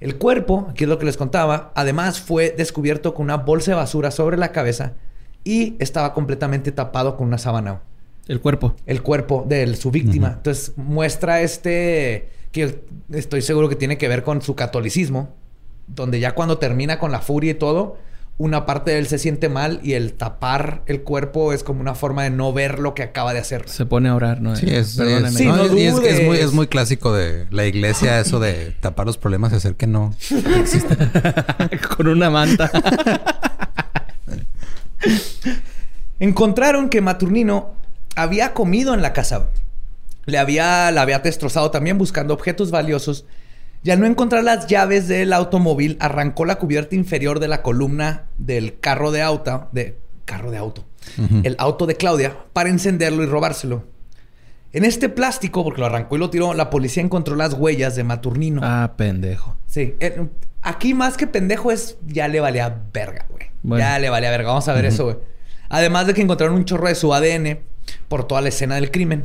[0.00, 3.76] El cuerpo, aquí es lo que les contaba, además fue descubierto con una bolsa de
[3.76, 4.92] basura sobre la cabeza
[5.48, 7.80] y estaba completamente tapado con una sábana.
[8.26, 8.76] El cuerpo.
[8.84, 10.34] el cuerpo de su víctima.
[10.36, 15.30] Entonces muestra este que estoy seguro que tiene que ver con su catolicismo,
[15.86, 17.96] donde ya cuando termina con la furia y todo,
[18.36, 21.94] una parte de él se siente mal y el tapar el cuerpo es como una
[21.94, 23.66] forma de no ver lo que acaba de hacer.
[23.66, 24.54] Se pone a orar, ¿no?
[24.56, 25.28] Sí, es, Perdóname.
[25.28, 28.20] es- Sí, no, no y es, que es muy, es muy clásico de la iglesia
[28.20, 30.14] eso de tapar los problemas y hacer que no
[30.60, 30.98] existen.
[31.96, 32.70] Con una manta.
[36.20, 37.72] Encontraron que Maturnino
[38.16, 39.48] había comido en la casa.
[40.26, 43.24] Le había, la había destrozado también buscando objetos valiosos.
[43.82, 48.24] Y al no encontrar las llaves del automóvil, arrancó la cubierta inferior de la columna
[48.36, 50.84] del carro de auto, de carro de auto,
[51.44, 53.84] el auto de Claudia, para encenderlo y robárselo.
[54.72, 58.04] En este plástico, porque lo arrancó y lo tiró, la policía encontró las huellas de
[58.04, 58.60] Maturnino.
[58.64, 59.56] ah, pendejo.
[59.66, 59.94] Sí.
[60.00, 60.26] eh,
[60.60, 63.46] aquí más que pendejo es ya le valía verga, güey.
[63.62, 63.82] Bueno.
[63.82, 64.48] Ya le valía verga.
[64.48, 65.16] Vamos a ver eso, güey.
[65.68, 67.58] Además de que encontraron un chorro de su ADN
[68.08, 69.24] por toda la escena del crimen.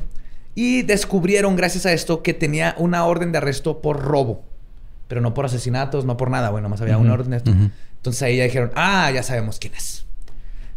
[0.55, 4.43] Y descubrieron, gracias a esto, que tenía una orden de arresto por robo.
[5.07, 6.61] Pero no por asesinatos, no por nada, güey.
[6.61, 7.51] Nomás había una orden de esto.
[7.51, 7.69] Ujú.
[7.97, 10.05] Entonces ahí ya dijeron, ah, ya sabemos quién es.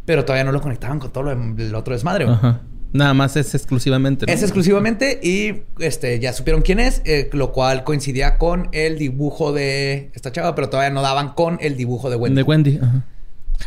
[0.05, 2.27] Pero todavía no lo conectaban con todo lo dem- el otro desmadre.
[2.27, 2.61] Ajá.
[2.93, 4.25] Nada más es exclusivamente.
[4.27, 4.33] ¿no?
[4.33, 9.53] Es exclusivamente y este ya supieron quién es, eh, lo cual coincidía con el dibujo
[9.53, 12.37] de esta chava, pero todavía no daban con el dibujo de Wendy.
[12.37, 12.79] De Wendy.
[12.81, 13.05] Ajá.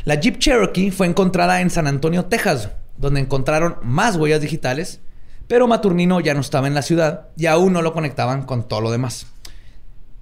[0.05, 5.01] La Jeep Cherokee fue encontrada en San Antonio, Texas, donde encontraron más huellas digitales,
[5.47, 8.81] Pero Maturnino ya no estaba en la ciudad y aún no lo conectaban con todo
[8.81, 9.25] lo demás.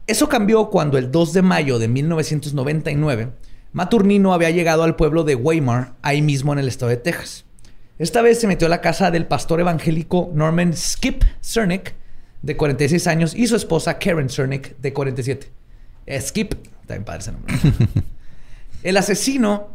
[0.07, 3.32] Eso cambió cuando el 2 de mayo de 1999,
[3.74, 7.43] Maturnino había llegado al pueblo de Weimar, ahí mismo en el estado de Texas.
[7.99, 11.93] Esta vez se metió a la casa del pastor evangélico Norman Skip Cernick,
[12.41, 15.51] de 46 años, y su esposa Karen Cernick, de 47.
[16.05, 16.53] Eh, Skip,
[16.86, 17.53] también padre ese nombre.
[18.84, 19.67] el asesino,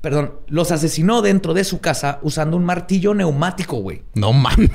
[0.00, 4.02] perdón, los asesinó dentro de su casa usando un martillo neumático, güey.
[4.14, 4.70] No mames.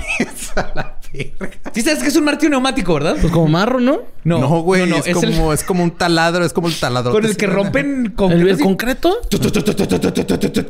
[0.56, 1.49] a la verga.
[1.74, 3.16] Sí sabes que es un martillo neumático, ¿verdad?
[3.20, 3.99] Pues como marro, ¿no?
[4.24, 4.82] No, güey.
[4.82, 6.43] no, no, es, es el- como, es como un taladro.
[6.45, 7.12] Es como el taladro.
[7.12, 9.18] con el que rompen con ¿El, el concreto?
[9.30, 9.52] que, tiene-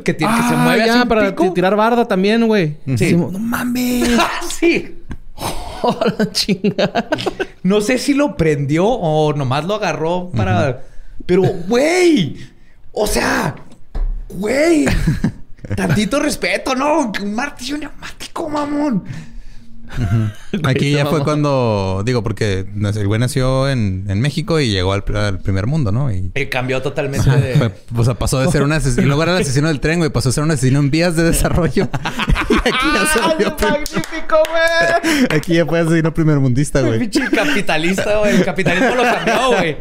[0.04, 2.76] que se Ah, mueve ya, para tirar barda también, güey.
[2.96, 3.14] Sí.
[3.16, 4.08] No mames.
[4.18, 4.98] Ah, sí.
[5.84, 7.08] Oh, la chingada.
[7.64, 10.82] No sé si lo prendió o nomás lo agarró para.
[11.26, 12.36] Pero, güey.
[12.92, 13.54] O sea,
[14.28, 14.86] güey.
[15.76, 17.12] Tantito respeto, ¿no?
[17.20, 19.04] Un martillo neumático, mamón.
[20.64, 25.04] Aquí ya fue cuando, digo, porque el güey nació en, en México y llegó al,
[25.14, 26.12] al primer mundo, ¿no?
[26.12, 27.54] Y Eh, cambió totalmente Ajá, de.
[27.54, 29.98] fue- o sea, pasó de ser un asesino, y luego era el asesino del tren,
[29.98, 31.88] güey, pasó a ser un asesino en vías de desarrollo.
[32.50, 35.26] y aquí ya se volvió magnífico, güey!
[35.30, 36.98] Aquí ya fue asesino primermundista, güey.
[37.00, 38.36] Pinche capitalista, güey.
[38.36, 39.76] El capitalismo lo cambió, güey.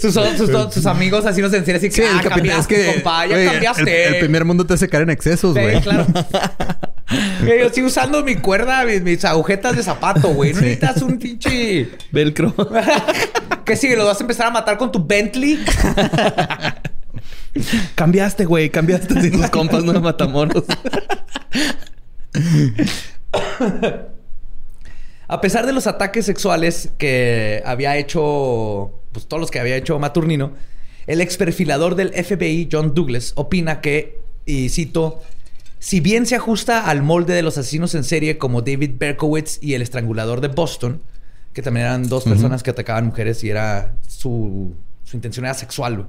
[0.00, 2.74] Sus, sus, sus amigos así nos decían así que, Sí, ah, el capital, es cambiaste,
[2.74, 4.06] que compa, ya cambiaste.
[4.08, 5.80] El, el primer mundo te hace caer en excesos, Sí, güey.
[5.80, 6.06] claro.
[7.42, 10.52] Yo estoy usando mi cuerda, mis, mis agujetas de zapato, güey.
[10.52, 10.64] No Sí.
[10.66, 11.88] necesitas un pinche.
[12.12, 12.54] Velcro.
[13.64, 13.96] ¿Qué sigue?
[13.96, 15.58] ¿Lo vas a empezar a matar con tu Bentley?
[17.94, 18.70] cambiaste, güey.
[18.70, 20.64] Cambiaste si tus compas no Matamoros.
[25.28, 29.98] A pesar de los ataques sexuales que había hecho, pues todos los que había hecho
[29.98, 30.52] Maturnino,
[31.06, 35.20] el ex perfilador del FBI, John Douglas, opina que, y cito,
[35.78, 39.74] si bien se ajusta al molde de los asesinos en serie como David Berkowitz y
[39.74, 41.02] el estrangulador de Boston,
[41.52, 44.74] que también eran dos personas que atacaban mujeres y era su,
[45.04, 46.08] su intención era sexual.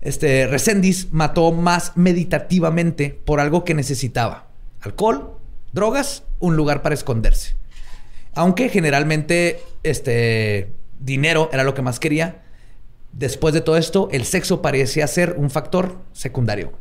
[0.00, 4.48] Este, Resendiz mató más meditativamente por algo que necesitaba.
[4.80, 5.38] Alcohol,
[5.72, 7.54] drogas, un lugar para esconderse.
[8.34, 12.42] Aunque generalmente este dinero era lo que más quería.
[13.12, 16.72] Después de todo esto, el sexo parecía ser un factor secundario.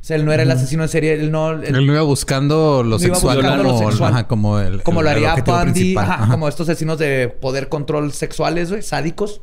[0.00, 1.50] O sea, él no era el asesino en serie, él no...
[1.50, 4.12] él- Él no iba buscando lo No iba sexual, buscando como, lo sexual.
[4.14, 6.04] ajá, como el como el- lo haría Bundy, principal.
[6.04, 6.32] ajá, Ajá.
[6.32, 9.42] como estos asesinos de poder control sexuales, güey, sádicos.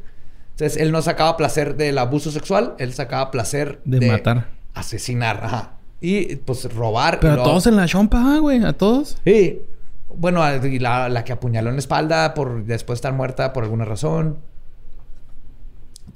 [0.52, 4.48] Entonces, él no sacaba placer del abuso sexual, él sacaba placer De matar.
[4.74, 5.74] Asesinar, ajá.
[6.02, 7.20] Y pues robar.
[7.20, 8.64] Pero y a todos en la chompa, güey.
[8.64, 9.18] A todos.
[9.24, 9.62] Sí.
[10.16, 10.42] Bueno,
[10.80, 14.38] la, la que apuñaló en la espalda por después de estar muerta por alguna razón.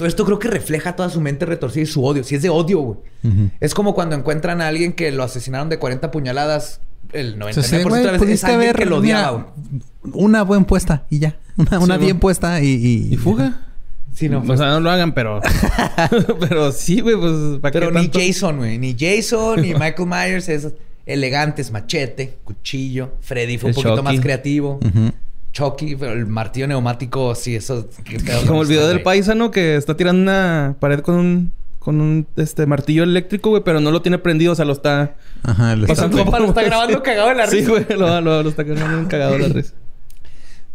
[0.02, 2.24] Todo esto creo que refleja toda su mente retorcida y su odio.
[2.24, 2.98] Si es de odio, güey.
[3.24, 3.52] Ujú.
[3.60, 6.82] Es como cuando encuentran a alguien que lo asesinaron de 40 puñaladas.
[7.14, 9.54] El 99% O sea, sí, güey, de veces es alguien que lo odiaba,
[10.02, 11.38] una, una buena puesta y ya.
[11.56, 12.20] Una, una Sí, bien güey.
[12.20, 12.68] puesta y...
[12.68, 13.68] Y, Y fuga.
[14.12, 14.40] Sí, no.
[14.48, 15.40] O sea, no lo hagan, pero...
[16.40, 17.60] pero sí, güey, pues...
[17.60, 18.20] ¿para Pero qué ni tanto?
[18.20, 18.80] Jason, güey.
[18.80, 20.50] Ni Jason, ni Michael Myers.
[20.50, 20.70] Es
[21.06, 23.12] elegantes, machete, cuchillo.
[23.22, 24.04] Freddy fue un El poquito Chucky.
[24.16, 24.80] más creativo.
[24.84, 25.12] Ujú.
[25.52, 27.88] Chucky, pero el martillo neumático, sí, eso...
[28.48, 31.54] Como el video del paisano que está tirando una pared con un...
[31.80, 35.16] Con un este martillo eléctrico, güey, pero no lo tiene prendido, o sea, lo está...
[35.42, 35.74] Ajá.
[35.74, 36.24] estatuto.
[36.26, 36.66] compa lo está Sí.
[36.70, 37.70] grabando cagado de la Sí, risa.
[37.72, 39.74] güey, lo, lo, lo está un cagado de la risa.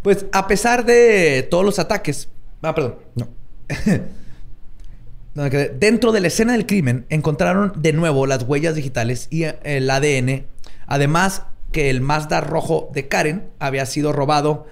[0.02, 2.28] Pues a pesar de todos los ataques.
[2.62, 2.96] Ah, perdón.
[3.14, 3.28] No.
[5.34, 5.68] No, me quedé.
[5.68, 9.90] Dentro de la escena del crimen encontraron de nuevo las huellas digitales y eh, el
[9.90, 10.46] ADN.
[10.86, 14.66] Además que el Mazda rojo de Karen había sido robado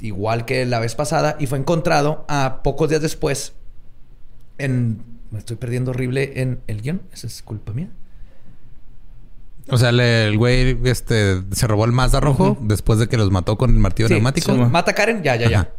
[0.00, 3.52] igual que la vez pasada y fue encontrado a pocos días después
[4.58, 5.02] en...
[5.30, 7.02] Me estoy perdiendo horrible en el guion.
[7.12, 7.90] Esa es culpa mía.
[9.70, 13.30] O sea, le- el güey este, se robó el Mazda rojo después de que los
[13.30, 14.52] mató con el martillo Sí, neumático.
[14.52, 15.60] sí, mata a Karen, ya, ya, ya.
[15.60, 15.70] Ajá.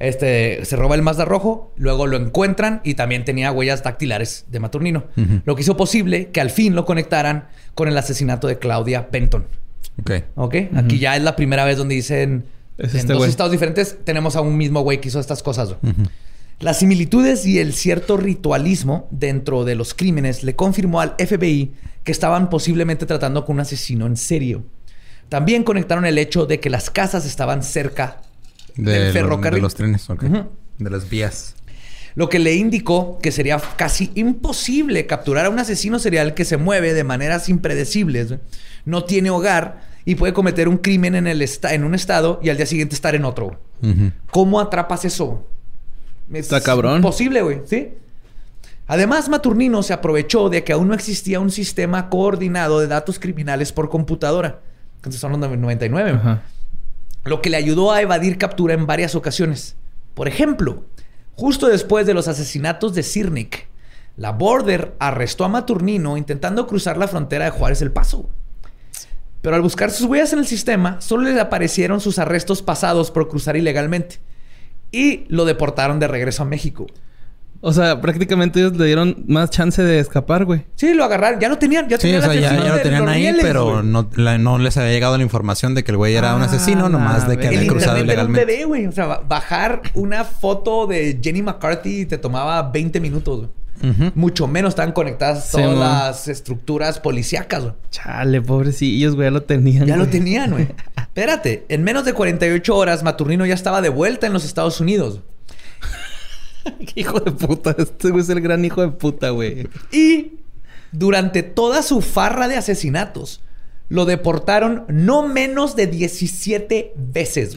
[0.00, 4.58] Este, se roba el Mazda rojo, luego lo encuentran y también tenía huellas dactilares de
[4.58, 5.04] Maturnino.
[5.44, 9.46] Lo que hizo posible que al fin lo conectaran con el asesinato de Claudia Benton.
[10.00, 10.10] Ok.
[10.36, 10.54] ¿Ok?
[10.76, 12.44] Aquí ya es la primera vez donde dicen
[12.78, 15.74] Es en este dos estados diferentes tenemos a un mismo güey que hizo estas cosas.
[16.58, 21.72] Las similitudes y el cierto ritualismo dentro de los crímenes le confirmó al FBI
[22.04, 24.64] que estaban posiblemente tratando con un asesino en serio.
[25.30, 28.20] También conectaron el hecho de que las casas estaban cerca
[28.76, 29.58] De, del lo- ferrocarril.
[29.58, 30.06] de los trenes.
[30.78, 31.54] De las vías.
[32.16, 36.56] Lo que le indicó que sería casi imposible capturar a un asesino serial que se
[36.56, 38.34] mueve de maneras impredecibles,
[38.84, 42.56] no tiene hogar y puede cometer un crimen en, el en un estado y al
[42.56, 43.60] día siguiente estar en otro.
[44.30, 45.46] ¿Cómo atrapas eso?
[46.32, 46.96] Es Está cabrón.
[46.96, 47.94] Imposible, güey, ¿sí?
[48.86, 53.72] Además, Maturnino se aprovechó de que aún no existía un sistema coordinado de datos criminales
[53.72, 54.60] por computadora.
[54.96, 56.10] Entonces son los 99.
[56.10, 56.42] Ajá.
[57.24, 59.76] Lo que le ayudó a evadir captura en varias ocasiones.
[60.14, 60.84] Por ejemplo,
[61.34, 63.68] justo después de los asesinatos de Sirnik,
[64.16, 68.28] la Border arrestó a Maturnino intentando cruzar la frontera de Juárez El Paso.
[69.42, 73.28] Pero al buscar sus huellas en el sistema, solo le aparecieron sus arrestos pasados por
[73.28, 74.16] cruzar ilegalmente.
[74.92, 76.86] Y lo deportaron de regreso a México.
[77.62, 80.64] O sea, prácticamente ellos le dieron más chance de escapar, güey.
[80.76, 81.38] Sí, lo agarraron.
[81.40, 81.88] Ya lo tenían.
[81.90, 84.92] Ya Sí, tenían o sea, ya, lo tenían ahí, pero no, la- no les había
[84.92, 87.66] llegado la información de que el güey era un Ah, asesino, nomás de que había
[87.66, 88.44] cruzado era un ilegalmente.
[88.46, 88.86] bebé, güey.
[88.86, 93.50] O sea, ba- bajar una foto de Jenny McCarthy te tomaba 20 minutos, güey.
[94.14, 97.74] Mucho menos estaban conectadas todas las estructuras policíacas, güey.
[97.90, 99.86] Chale, pobrecillos, güey, ya lo tenían.
[99.86, 100.10] Ya lo güey.
[100.10, 100.68] tenían, güey.
[100.96, 105.20] Espérate, en menos de 48 horas, Maturnino ya estaba de vuelta en los Estados Unidos.
[106.94, 107.74] Hijo de puta.
[107.78, 109.68] Este güey es el gran hijo de puta, güey.
[109.90, 110.40] Y
[110.92, 113.40] durante toda su farra de asesinatos,
[113.88, 117.56] lo deportaron no menos de 17 veces.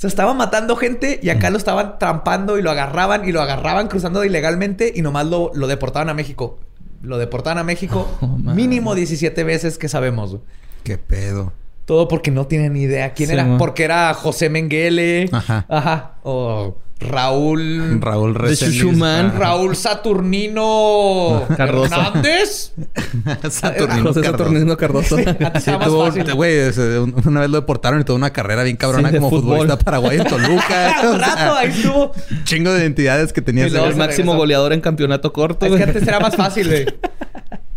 [0.00, 3.88] Sea, estaba matando gente y acá lo estaban trampando y lo agarraban y lo agarraban
[3.88, 6.58] cruzando ilegalmente y nomás lo, lo deportaban a México.
[7.02, 10.36] Lo deportaban a México Oh, mínimo 17 veces que sabemos.
[10.84, 11.52] Qué pedo.
[11.84, 13.58] Todo porque no tienen ni idea quién Sí, era.
[13.58, 15.28] Porque era José Menguele.
[15.32, 15.66] Ajá.
[15.68, 16.14] Ajá.
[16.22, 17.98] O Raúl.
[18.00, 18.78] Raúl De Reséndiz.
[18.80, 19.32] Chuchumán.
[19.34, 19.38] Ah.
[19.38, 21.94] Raúl Saturnino Cardoso.
[21.94, 22.72] Hernández.
[23.50, 24.44] Saturnino José Cardoso.
[24.44, 25.16] Saturnino Cardoso.
[25.16, 26.58] Sí, tuvo- güey,
[26.98, 29.42] un- una vez lo deportaron y tuvo una carrera bien cabrona Sí, como fútbol.
[29.60, 30.96] futbolista paraguayo en Toluca.
[31.04, 32.12] Un O sea, rato ahí estuvo.
[32.44, 34.36] chingo de identidades que tenía el máximo regresó.
[34.36, 36.86] goleador en campeonato corto, Es que antes era más fácil, güey.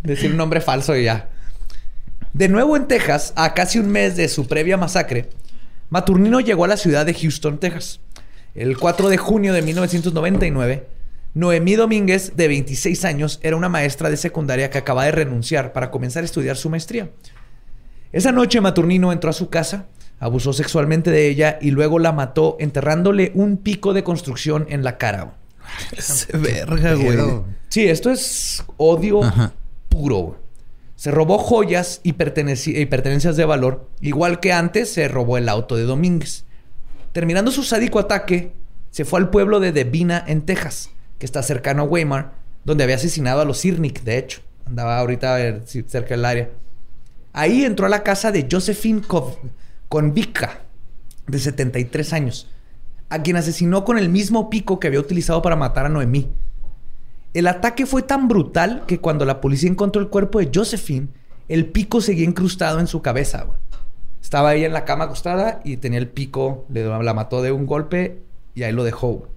[0.04, 1.30] Decir un nombre falso y ya.
[2.34, 5.30] De nuevo en Texas, a casi un mes de su previa masacre,
[5.90, 8.00] Maturnino llegó a la ciudad de Houston, Texas.
[8.56, 10.88] El 4 de junio de 1999,
[11.34, 15.90] Noemí Domínguez, de 26 años, era una maestra de secundaria que acaba de renunciar para
[15.90, 17.10] comenzar a estudiar su maestría.
[18.12, 19.88] Esa noche Maturnino entró a su casa,
[20.20, 25.00] abusó sexualmente de ella y luego la mató enterrándole un pico de construcción en la
[25.00, 25.34] cara.
[25.98, 27.18] Ese verga, güey.
[27.70, 29.54] Sí, esto es odio Ajá.
[29.90, 30.38] puro.
[30.96, 35.76] Se robó joyas y, y pertenencias de valor, igual que antes se robó el auto
[35.76, 36.46] de Domínguez.
[37.14, 38.54] Terminando su sádico ataque,
[38.90, 40.90] se fue al pueblo de Devina, en Texas,
[41.20, 42.34] que está cercano a Weimar,
[42.66, 44.42] donde había asesinado a los Sirnik, de hecho.
[44.66, 46.50] Andaba ahorita eh, cerca del área.
[47.32, 49.04] Ahí entró a la casa de Josephine
[49.90, 50.62] Konvika,
[51.28, 52.50] de 73 años,
[53.10, 56.32] a quien asesinó con el mismo pico que había utilizado para matar a Noemí.
[57.36, 61.10] El ataque fue tan brutal que cuando la policía encontró el cuerpo de Josephine,
[61.48, 63.44] el pico seguía incrustado en su cabeza.
[63.44, 63.63] güey.
[64.24, 67.68] Estaba ella en la cama acostada y tenía el pico, le, la mató de un
[67.68, 68.24] golpe
[68.56, 69.28] y ahí lo dejó.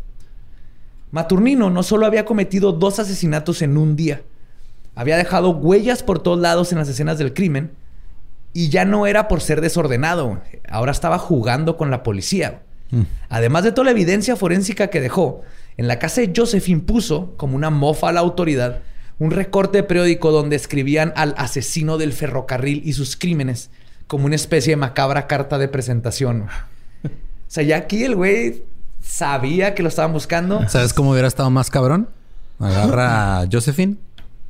[1.11, 4.23] Maturnino no solo había cometido dos asesinatos en un día,
[4.95, 7.73] había dejado huellas por todos lados en las escenas del crimen
[8.53, 12.63] y ya no era por ser desordenado, ahora estaba jugando con la policía.
[12.91, 13.03] Mm.
[13.29, 15.43] Además de toda la evidencia forénsica que dejó,
[15.77, 18.83] en la casa de Josephine puso, como una mofa a la autoridad,
[19.19, 23.71] un recorte de periódico donde escribían al asesino del ferrocarril y sus crímenes
[24.07, 26.47] como una especie de macabra carta de presentación.
[27.05, 27.09] O
[27.49, 28.65] sea, ya aquí el güey
[29.03, 30.69] sabía que lo estaban buscando.
[30.69, 32.09] ¿Sabes cómo hubiera estado más cabrón?
[32.59, 33.97] Agarra a Josephine,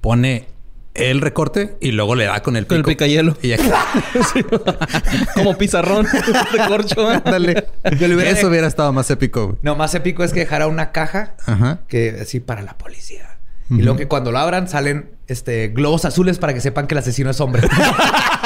[0.00, 0.46] pone
[0.94, 2.88] el recorte y luego le da con el Con el pico.
[2.90, 3.36] picayelo.
[3.42, 3.56] Y ya
[5.34, 6.06] Como pizarrón
[6.52, 7.08] de corcho.
[7.08, 7.66] Ándale.
[7.98, 9.46] Yo le hubiera Eso hubiera estado más épico.
[9.46, 9.58] güey.
[9.62, 11.80] No, más épico es que dejara una caja Ajá.
[11.88, 13.24] que así para la policía.
[13.68, 16.98] Y luego que cuando lo abran salen este globos azules para que sepan que el
[16.98, 17.66] asesino es hombre.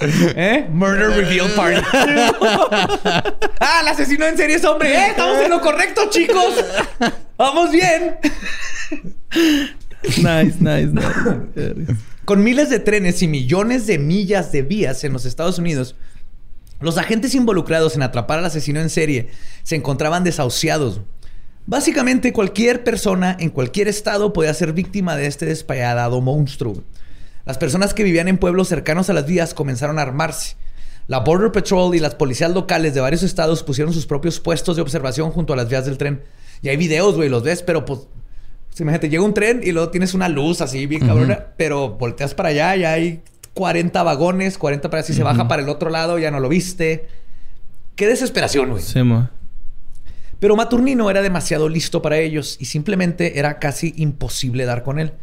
[0.36, 0.66] ¿Eh?
[0.70, 1.80] Murder Reveal Party.
[3.60, 4.94] ah, el asesino en serie es hombre.
[4.94, 5.08] ¡Eh!
[5.10, 6.64] Estamos en lo correcto, chicos.
[7.36, 8.16] Vamos bien.
[10.00, 11.96] Nice, nice, nice.
[12.24, 15.96] Con miles de trenes y millones de millas de vías en los Estados Unidos,
[16.80, 19.28] los agentes involucrados en atrapar al asesino en serie
[19.64, 21.00] se encontraban desahuciados.
[21.66, 26.84] Básicamente cualquier persona en cualquier estado podía ser víctima de este despayadado monstruo.
[27.48, 30.56] Las personas que vivían en pueblos cercanos a las vías comenzaron a armarse.
[31.06, 34.82] La Border Patrol y las policías locales de varios estados pusieron sus propios puestos de
[34.82, 36.22] observación junto a las vías del tren.
[36.60, 38.00] Y hay videos, güey, los ves, pero pues
[38.78, 42.50] imagínate, llega un tren y luego tienes una luz así bien cabrona, pero volteas para
[42.50, 43.22] allá y hay
[43.54, 47.08] 40 vagones, 40 para si se baja para el otro lado, ya no lo viste.
[47.96, 48.82] Qué desesperación, güey.
[48.82, 49.30] Sí, mo.
[50.38, 55.14] Pero Maturnino era demasiado listo para ellos y simplemente era casi imposible dar con él,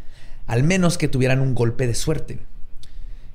[0.46, 2.38] al menos que tuvieran un golpe de suerte.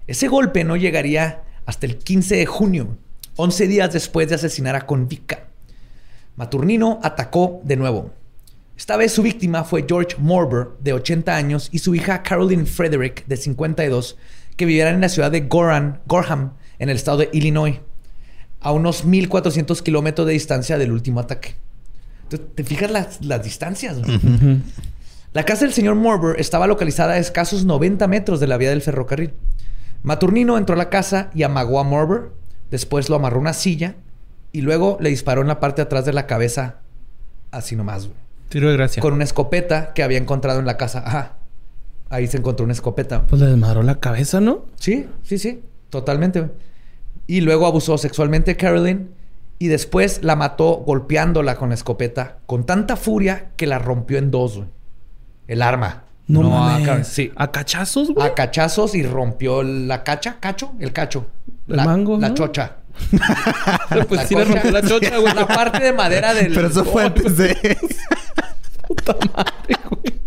[0.07, 2.97] Ese golpe no llegaría hasta el 15 de junio,
[3.35, 5.47] 11 días después de asesinar a Convica.
[6.35, 8.11] Maturnino atacó de nuevo.
[8.77, 13.25] Esta vez su víctima fue George Morber, de 80 años, y su hija Caroline Frederick,
[13.27, 14.17] de 52,
[14.55, 17.79] que vivieran en la ciudad de Gorham, en el estado de Illinois,
[18.59, 21.55] a unos 1400 kilómetros de distancia del último ataque.
[22.55, 23.97] ¿te fijas las, distancias?
[25.33, 28.81] La casa del señor Morber estaba localizada a escasos 90 metros de la vía del
[28.81, 29.33] ferrocarril.
[30.03, 32.31] Maturnino entró a la casa y amagó a Morber.
[32.69, 33.95] Después lo amarró a una silla
[34.51, 36.79] y luego le disparó en la parte de atrás de la cabeza,
[37.51, 38.17] así nomás, güey.
[38.49, 39.01] Tiro de gracia.
[39.01, 41.01] Con una escopeta que había encontrado en la casa.
[41.05, 41.37] Ajá.
[42.09, 43.25] Ahí se encontró una escopeta.
[43.27, 44.65] Pues le desmadró la cabeza, ¿no?
[44.75, 45.63] Sí, sí, sí.
[45.89, 46.41] Totalmente.
[46.41, 46.51] güey.
[47.27, 49.11] Y luego abusó sexualmente a Carolyn
[49.59, 54.29] y después la mató golpeándola con la escopeta con tanta furia que la rompió en
[54.31, 54.67] dos, güey.
[55.51, 56.03] El arma.
[56.27, 56.85] No, a mames.
[56.85, 57.05] Carolyn.
[57.05, 57.29] Sí.
[57.35, 58.25] ¿A cachazos, güey?
[58.25, 61.27] A cachazos y rompió la cacha, cacho, el cacho.
[61.67, 62.35] El la, mango, La ¿no?
[62.35, 62.77] chocha.
[64.07, 64.45] pues La sí cocha.
[64.45, 65.33] rompió la chocha, güey.
[65.33, 66.53] La parte de madera del.
[66.53, 67.53] Pero eso fue antes de...
[68.87, 70.21] Puta madre, güey.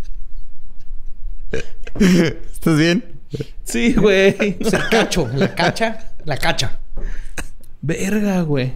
[2.52, 3.02] ¿Estás bien?
[3.62, 4.58] Sí, güey.
[4.62, 6.80] O sea, el cacho, la cacha, la cacha.
[7.80, 8.74] Verga, güey.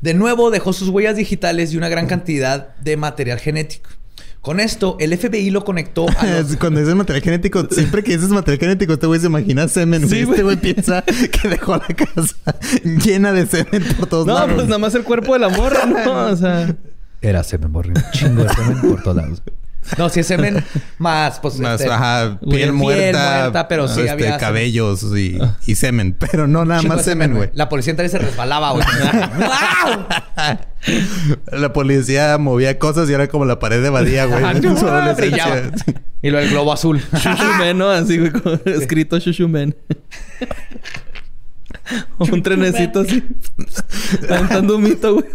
[0.00, 3.90] De nuevo dejó sus huellas digitales y una gran cantidad de material genético.
[4.44, 6.56] Con esto, el FBI lo conectó a los...
[6.58, 10.02] Cuando dices material genético, siempre que dices material genético, este güey se imagina semen.
[10.02, 10.12] güey.
[10.24, 10.56] Sí, este güey.
[10.56, 12.36] piensa que dejó la casa
[12.84, 14.52] llena de semen por todos No, lados.
[14.54, 16.26] pues nada más el cuerpo de la morra, ¿no?
[16.26, 16.76] O sea...
[17.22, 19.42] Era semen, borré un chingo de semen por todos lados.
[19.98, 20.64] No, sí es semen
[20.98, 21.58] más, pues...
[21.58, 26.16] Más, este, ajá, piel piel muerta, muerta, pero sí este, había cabellos y, y semen.
[26.18, 27.50] Pero no nada más semen, güey.
[27.54, 28.84] La policía entraba y se resbalaba, güey.
[29.38, 30.06] ¡Wow!
[31.52, 34.44] La policía movía cosas y era como la pared de Badía, güey.
[34.44, 35.72] adolescencia.
[36.20, 37.00] Y luego el globo azul.
[37.12, 37.90] Shushumen, ¿no?
[37.90, 38.32] Así, güey,
[38.66, 39.74] escrito Shushumen.
[42.18, 43.22] Un trenecito así.
[44.28, 45.26] Aventando un mito, güey.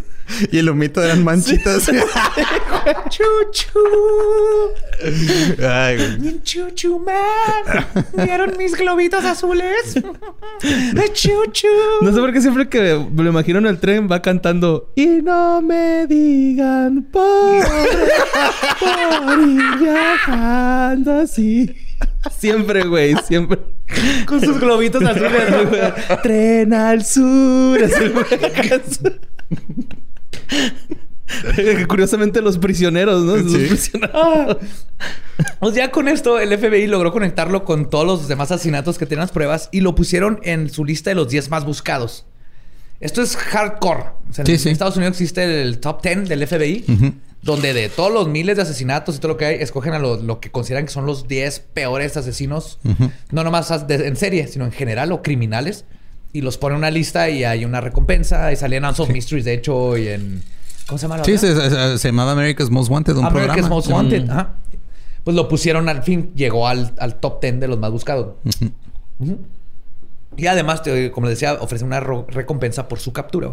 [0.51, 1.86] Y el humito eran manchitas.
[3.09, 3.80] Chuchu.
[5.67, 6.41] Ay, güey.
[6.43, 7.86] Chuchu man.
[8.13, 9.95] ¿Vieron mis globitos azules?
[11.13, 11.67] Chuchu.
[12.01, 15.05] No sé por qué siempre que me lo imagino en el tren va cantando Y
[15.21, 17.65] no me digan pobre
[18.80, 21.75] por ir viajando así.
[22.38, 23.59] Siempre, güey, siempre.
[24.25, 25.82] Con sus globitos azules, güey.
[26.21, 27.84] Tren al sur.
[27.84, 28.25] Así, güey.
[31.88, 33.38] Curiosamente los prisioneros, ¿no?
[33.38, 33.67] Los Sí.
[33.67, 34.57] prisioneros.
[35.61, 39.21] O sea, con esto el FBI logró conectarlo con todos los demás asesinatos que tenían
[39.21, 42.25] las pruebas y lo pusieron en su lista de los 10 más buscados.
[42.99, 44.03] Esto es hardcore.
[44.30, 44.69] O sea, Sí, en sí.
[44.69, 46.84] Estados Unidos existe el top 10 del FBI,
[47.41, 50.17] donde de todos los miles de asesinatos y todo lo que hay, escogen a lo,
[50.21, 52.80] lo que consideran que son los 10 peores asesinos,
[53.32, 55.86] no nomás de- en serie, sino en general o criminales.
[56.34, 58.51] Y los ponen en una lista y hay una recompensa.
[58.51, 60.43] Y salían en Mysteries, de hecho, y en...
[60.88, 63.69] ¿Cómo se llama la Sí, se, se- se llamaba America's Most Wanted, un America's programa.
[63.75, 63.93] Most Sí.
[63.93, 64.30] Wanted.
[64.30, 64.53] Ajá.
[65.23, 68.36] Pues lo pusieron al fin, llegó al, al top 10 de los más buscados.
[70.38, 73.51] Y además, te- como les decía, ofrece una recompensa por su captura.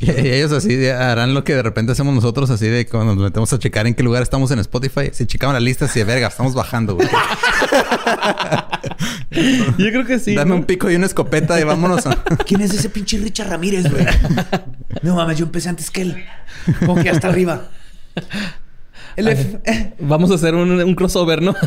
[0.00, 3.24] Y, y ellos así harán lo que de repente hacemos nosotros, así de cuando nos
[3.24, 5.10] metemos a checar en qué lugar estamos en Spotify.
[5.12, 7.08] Si checaban la lista, así de verga, estamos bajando, güey.
[9.78, 10.34] Yo creo que sí.
[10.34, 10.56] Dame ¿no?
[10.56, 12.06] un pico y una escopeta y vámonos.
[12.06, 14.06] a- ¿Quién es ese pinche Richard Ramírez, güey?
[15.02, 16.24] no mames, yo empecé antes que él.
[16.80, 17.68] Como que hasta arriba.
[19.16, 21.54] El F- Vamos a hacer un, un crossover, ¿no?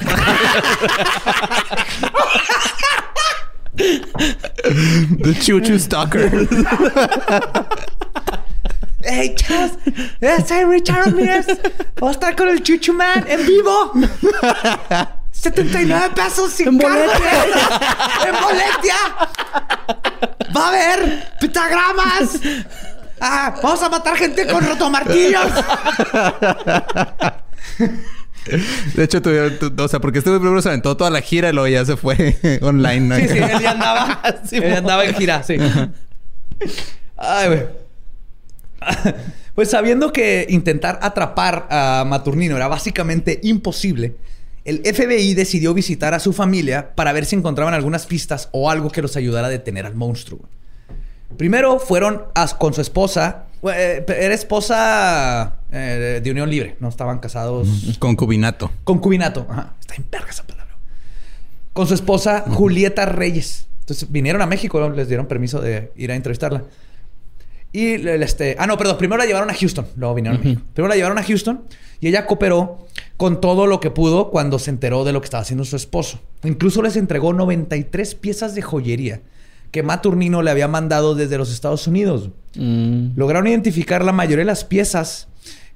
[5.24, 6.48] The Choo Choo Stalker.
[9.04, 9.72] Hey, chavos.
[10.48, 11.48] Soy Richard Ramírez.
[12.00, 13.94] Voy a estar con el Chuchu Man en vivo.
[15.40, 16.96] 79 pesos sin cargo.
[18.28, 18.96] ¡En boletia!
[20.56, 22.40] ¡Va a haber pentagramas!
[23.22, 23.56] ¡Ah!
[23.62, 25.52] ¡Vamos a matar gente con rotomartillos!
[28.96, 31.54] De hecho, tuvieron- tu- o sea, porque este primero se aventó toda la gira y
[31.54, 33.00] luego ya se fue online.
[33.02, 33.16] ¿no?
[33.18, 34.22] Sí, sí, él ya andaba.
[34.52, 35.58] él ya andaba en gira, sí.
[37.18, 37.66] Ay, güey.
[39.56, 44.16] Pues sabiendo que intentar atrapar a Maturnino era básicamente imposible,
[44.70, 48.90] el FBI decidió visitar a su familia para ver si encontraban algunas pistas o algo
[48.92, 50.40] que los ayudara a detener al monstruo.
[51.38, 53.46] Primero fueron a- con su esposa.
[53.74, 57.68] eh, Era esposa eh, de unión libre, no estaban casados.
[58.00, 58.72] Concubinato.
[58.84, 59.46] Concubinato.
[59.50, 59.74] Ajá.
[59.80, 60.76] Está en verga esa palabra.
[61.74, 63.68] Con su esposa Julieta Reyes.
[63.82, 66.64] Entonces vinieron a México, les dieron permiso de ir a entrevistarla.
[67.72, 68.56] Y el- este.
[68.60, 68.98] Ah, no, perdón.
[68.98, 69.86] Primero la llevaron a Houston.
[69.96, 70.62] Luego vinieron a México.
[70.74, 71.64] Primero la llevaron a Houston
[72.00, 72.86] y ella cooperó
[73.18, 76.20] con todo lo que pudo cuando se enteró de lo que estaba haciendo su esposo.
[76.44, 79.22] Incluso les entregó 93 piezas de joyería
[79.72, 82.32] que Maturnino le había mandado desde los Estados Unidos.
[82.56, 83.10] Mm.
[83.16, 85.28] Lograron identificar la mayoría de las piezas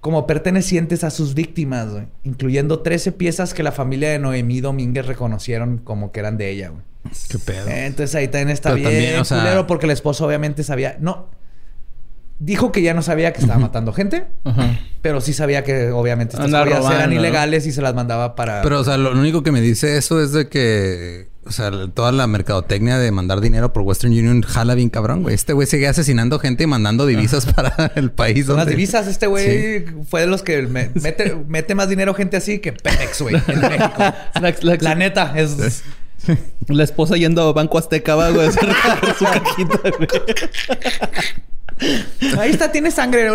[0.01, 5.05] como pertenecientes a sus víctimas, güey, incluyendo 13 piezas que la familia de Noemí Domínguez
[5.05, 6.81] reconocieron como que eran de ella, güey.
[7.29, 7.67] Qué pedo.
[7.69, 10.97] Entonces ahí también está Pero bien también, o sea- culero porque el esposo obviamente sabía,
[10.99, 11.27] no,
[12.45, 14.25] dijo que ya no sabía que estaba matando gente,
[15.01, 17.21] pero sí sabía que obviamente estas Anda joyas eran robando, ¿no?
[17.21, 18.61] ilegales y se las mandaba para...
[18.61, 22.11] Pero, o sea, lo único que me dice eso es de que, o sea, toda
[22.11, 25.35] la mercadotecnia de mandar dinero por Western Union jala bien cabrón, güey.
[25.35, 28.45] Este güey sigue asesinando gente y mandando divisas para el país.
[28.45, 32.13] Son las donde- divisas, este güey fue de los que me- mete, mete más dinero
[32.13, 33.93] gente así que Pemex, güey, en México.
[34.41, 35.83] La, la- La neta, es...
[36.67, 38.63] la esposa yendo a Banco Azteca, va, güey, a hacer
[39.19, 40.07] su cajita, güey.
[42.39, 43.30] Ahí está, tiene sangre.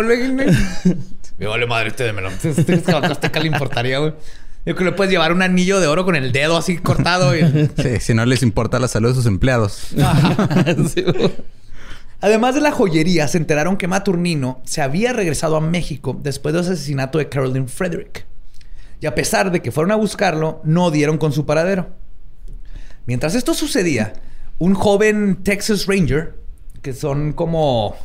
[1.37, 2.33] Me vale madre este de melón.
[2.43, 4.13] Este que a Azteca le importaría, güey.
[4.65, 7.35] Yo creo que le puedes llevar un anillo de oro con el dedo así cortado.
[7.35, 9.87] y- Sí, si no les importa la salud de sus empleados.
[10.93, 11.31] Sí, güey.
[12.21, 16.63] Además de la joyería, se enteraron que Maturnino se había regresado a México después del
[16.63, 18.25] asesinato de Carolyn Frederick.
[18.99, 21.87] Y a pesar de que fueron a buscarlo, no dieron con su paradero.
[23.05, 24.11] Mientras esto sucedía,
[24.57, 26.35] un joven Texas Ranger,
[26.81, 27.95] que son como...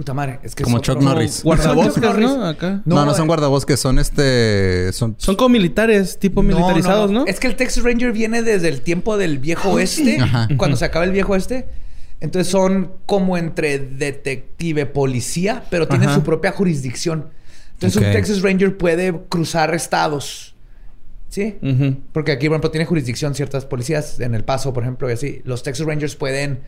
[0.00, 1.42] Puta madre, es que Como son Chuck como- Norris.
[1.44, 2.30] Guardabosques, Son Chuck Norris.
[2.30, 2.46] ¿no?
[2.46, 2.80] Acá.
[2.86, 4.90] No, no, eh, son guardabosques, son este.
[4.94, 7.26] Son, Son como militares, tipo militarizados, ¿no?
[7.26, 10.48] Es que el Texas Ranger viene desde el tiempo del viejo oeste, Ajá.
[10.56, 11.66] cuando se acaba el viejo oeste.
[12.20, 16.16] Entonces son como entre detective, policía, pero tienen Ajá.
[16.18, 17.26] su propia jurisdicción.
[17.74, 20.54] Entonces un Texas Ranger puede cruzar estados.
[21.28, 21.56] ¿Sí?
[22.14, 25.42] Porque aquí, por ejemplo, tiene jurisdicción ciertas policías, en El Paso, por ejemplo, y así.
[25.44, 26.60] Los Texas Rangers pueden...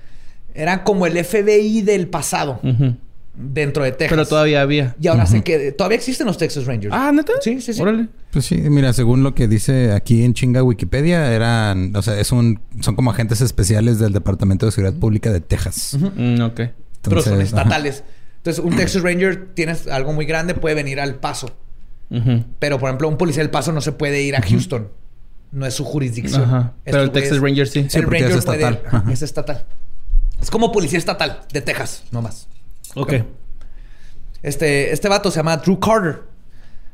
[0.55, 2.95] Eran como el FBI del pasado, Ujú.
[3.35, 4.11] Dentro de Texas.
[4.17, 4.95] Pero todavía había.
[5.01, 5.73] Y ahora se queda...
[5.75, 6.95] Todavía existen los Texas Rangers.
[6.95, 7.33] Ah, ¿neta?
[7.41, 7.81] Sí, sí, sí.
[7.81, 8.09] Órale.
[8.31, 12.31] Pues sí, mira, según lo que dice aquí en chinga Wikipedia, eran, o sea, es
[12.33, 15.97] un, son como agentes especiales del Departamento de Seguridad Pública de Texas.
[15.99, 16.55] Mm, ok.
[16.55, 17.43] pero son Entonces, ajá.
[17.63, 18.05] estatales.
[18.39, 21.55] Entonces, un Texas Ranger tienes algo muy grande, puede venir al paso.
[22.59, 24.89] Pero, por ejemplo, un policía del paso no se puede ir a Houston.
[25.51, 26.43] No es su jurisdicción.
[26.43, 26.73] Ajá.
[26.85, 27.87] Pero el Texas güeyes- Ranger sí.
[27.89, 28.83] Sí, el porque Ranger es estatal.
[29.11, 29.65] es estatal.
[30.41, 32.49] Es como policía estatal de Texas, nomás.
[32.95, 33.15] Ok.
[34.43, 36.23] Este, este vato se llama Drew Carter.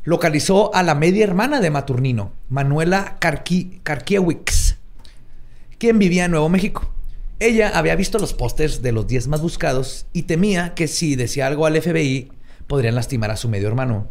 [0.05, 4.77] Localizó a la media hermana de Maturnino, Manuela Carqui- Carquiewicz,
[5.79, 6.93] quien vivía en Nuevo México.
[7.41, 11.47] Ella había visto los pósters de los 10 más buscados y temía que si decía
[11.47, 12.33] algo al FBI
[12.67, 14.09] podrían lastimar a su medio hermano.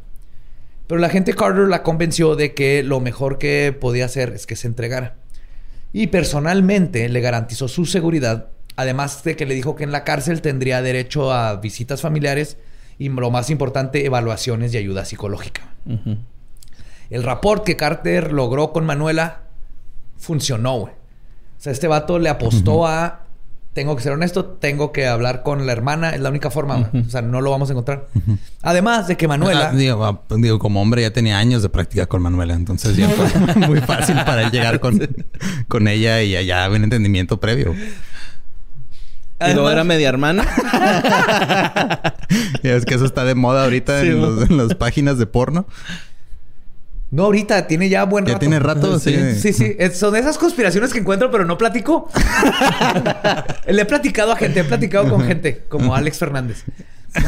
[0.87, 4.55] Pero la gente Carter la convenció de que lo mejor que podía hacer es que
[4.55, 5.15] se entregara.
[5.93, 10.41] Y personalmente le garantizó su seguridad, además de que le dijo que en la cárcel
[10.41, 12.57] tendría derecho a visitas familiares
[12.99, 15.63] y lo más importante, evaluaciones y ayuda psicológica.
[17.09, 19.41] El rapport que Carter logró con Manuela
[20.17, 20.93] funcionó, güey.
[20.93, 23.23] O sea, este vato le apostó a...
[23.73, 26.89] Tengo que ser honesto, tengo que hablar con la hermana, es la única forma.
[26.93, 28.07] O sea, no lo vamos a encontrar.
[28.63, 29.69] Además de que Manuela...
[29.69, 33.07] Ah, digo, ah, digo, como hombre ya tenía años de práctica con Manuela, entonces ya
[33.07, 35.07] fue muy fácil para él llegar con,
[35.67, 37.75] con ella y ya había un entendimiento previo.
[39.39, 40.45] Y luego era media hermana.
[42.63, 44.29] Ya es que eso está de moda ahorita Sí, en, ¿no?
[44.29, 45.65] los- en las páginas de porno.
[47.09, 48.39] No, ahorita tiene ya buen Ya rato.
[48.41, 49.15] tiene rato, sí.
[49.39, 49.75] Sí, sí.
[49.79, 52.09] Es- son esas conspiraciones que encuentro, pero no platico.
[53.67, 56.63] Le he platicado a gente, he platicado con gente, como Alex Fernández.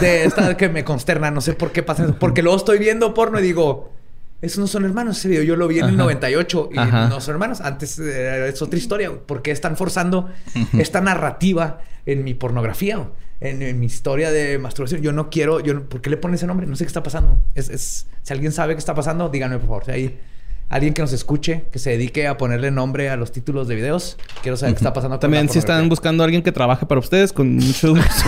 [0.01, 2.15] De esta que me consterna, no sé por qué pasa eso.
[2.19, 3.93] Porque luego estoy viendo porno y digo,
[4.41, 5.17] esos no son hermanos.
[5.19, 6.03] Ese video yo lo vi en el Ajá.
[6.03, 7.07] 98 y Ajá.
[7.09, 7.61] no son hermanos.
[7.61, 9.09] Antes eh, es otra historia.
[9.09, 9.21] güey.
[9.25, 10.29] ¿Por qué están forzando
[10.77, 13.09] esta narrativa en mi pornografía?
[13.41, 15.01] En, en mi historia de masturbación.
[15.01, 15.61] Yo no quiero...
[15.61, 16.67] Yo, ¿Por qué le ponen ese nombre?
[16.67, 17.41] No sé qué está pasando.
[17.55, 19.85] Es, es- si alguien sabe qué está pasando, díganme, por favor.
[19.85, 20.19] Si hay
[20.67, 24.17] alguien que nos escuche, que se dedique a ponerle nombre a los títulos de videos,
[24.41, 26.99] quiero saber qué está pasando con También si están buscando a alguien que trabaje para
[26.99, 28.23] ustedes, con mucho gusto.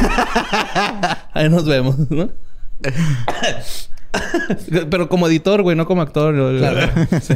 [1.34, 2.30] Ahí nos vemos, ¿no?
[4.89, 6.36] Pero como editor, güey, no como actor.
[6.57, 6.91] Claro.
[7.22, 7.34] Sí.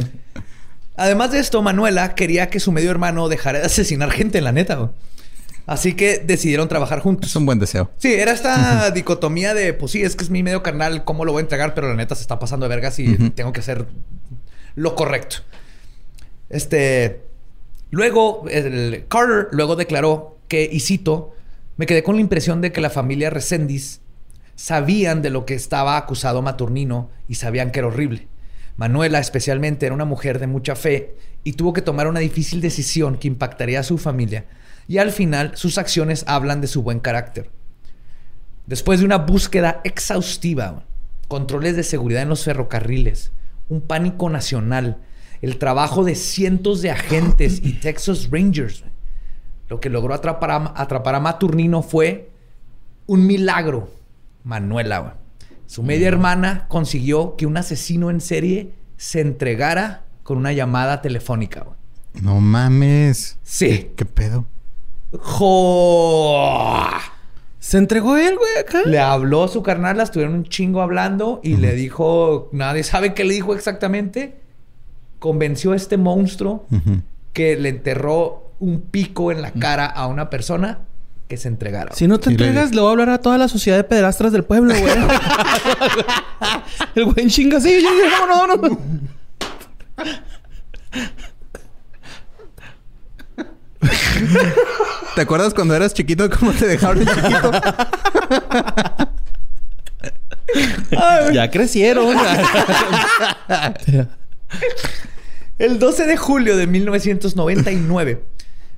[0.98, 4.76] Además de esto, Manuela quería que su medio hermano dejara de asesinar gente, la neta.
[4.76, 4.90] güey.
[5.66, 7.30] Así que decidieron trabajar juntos.
[7.30, 7.90] Es un buen deseo.
[7.98, 11.32] Sí, era esta dicotomía de, pues sí, es que es mi medio carnal, ¿cómo lo
[11.32, 11.74] voy a entregar?
[11.74, 13.86] Pero la neta se está pasando de vergas y tengo que hacer
[14.74, 15.38] lo correcto.
[16.48, 17.20] Este.
[17.90, 21.34] Luego, el Carter luego declaró que, y cito,
[21.76, 24.00] me quedé con la impresión de que la familia Resendiz
[24.56, 28.26] sabían de lo que estaba acusado Maturnino y sabían que era horrible.
[28.76, 33.16] Manuela, especialmente, era una mujer de mucha fe y tuvo que tomar una difícil decisión
[33.16, 34.46] que impactaría a su familia.
[34.88, 37.50] Y al final, sus acciones hablan de su buen carácter.
[38.66, 40.84] Después de una búsqueda exhaustiva,
[41.28, 43.32] controles de seguridad en los ferrocarriles,
[43.68, 44.98] un pánico nacional,
[45.42, 48.84] el trabajo de cientos de agentes y Texas Rangers,
[49.68, 52.30] lo que logró atrapar a, atrapar a Maturnino fue
[53.06, 53.90] un milagro.
[54.46, 55.12] Manuela, güey.
[55.66, 61.64] Su media hermana consiguió que un asesino en serie se entregara con una llamada telefónica.
[61.64, 61.76] güey.
[62.22, 63.38] No mames.
[63.42, 63.90] Sí.
[63.96, 64.46] ¿Qué pedo?
[65.18, 66.38] Jo.
[67.58, 68.82] Se entregó él, güey, acá.
[68.86, 73.12] Le habló a su carnal, la estuvieron un chingo hablando y le dijo, nadie sabe
[73.14, 74.40] qué le dijo exactamente.
[75.18, 76.66] Convenció a este monstruo
[77.32, 80.86] que le enterró un pico en la cara a una persona
[81.28, 81.92] que se entregara.
[81.94, 83.84] Si no te Sí, le- entregas, le voy a hablar a toda la sociedad de
[83.84, 84.92] pedrastras del pueblo, güey.
[86.94, 88.78] El güey en chinga, sí, sí, sí, vámonos, vámonos.
[95.14, 97.50] ¿Te acuerdas cuando eras chiquito cómo te dejaron de chiquito?
[101.32, 102.16] Ya crecieron.
[105.58, 108.24] El 12 de julio de 1999,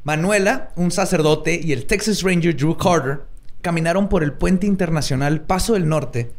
[0.04, 3.20] Manuela, un sacerdote, y el Texas Ranger Drew Carter
[3.60, 6.32] caminaron por el puente internacional Paso del Norte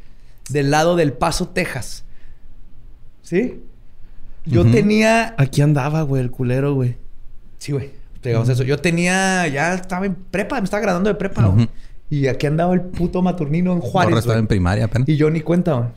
[0.50, 2.04] del lado del Paso, Texas.
[3.22, 3.62] ¿Sí?
[4.46, 5.36] Yo tenía...
[5.38, 6.98] Aquí andaba, güey, el culero, güey.
[7.60, 7.92] Sí, güey.
[8.24, 8.64] Digamos eso.
[8.64, 9.48] Yo tenía...
[9.48, 10.60] Ya estaba en prepa.
[10.60, 11.70] Me estaba graduando de prepa, güey.
[12.10, 14.40] Y aquí andaba el puto Maturnino en Ahora Juárez, estaba güey.
[14.42, 15.08] en primaria apenas.
[15.08, 15.90] Y yo ni cuenta, güey.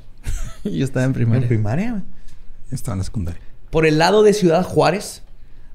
[0.78, 1.48] Yo estaba en En primaria.
[1.48, 2.02] primaria, güey.
[2.70, 3.40] Estaba en la secundaria.
[3.70, 5.22] Por el lado de Ciudad Juárez,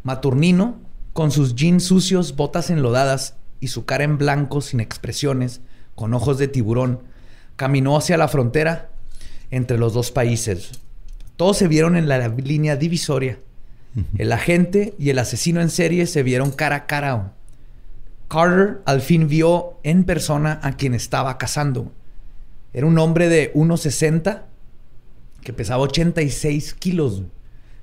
[0.04, 0.76] Maturnino,
[1.18, 5.62] con sus jeans sucios, botas enlodadas y su cara en blanco sin expresiones,
[5.96, 7.00] con ojos de tiburón,
[7.56, 8.92] caminó hacia la frontera
[9.50, 10.80] entre los dos países.
[11.36, 13.40] Todos se vieron en la línea divisoria.
[14.20, 17.34] El agente y el asesino en serie se vieron cara a cara.
[18.28, 21.92] Carter al fin vio en persona a quien estaba cazando.
[22.74, 24.44] Era un hombre de 1.60
[25.42, 27.24] que pesaba 86 kilos.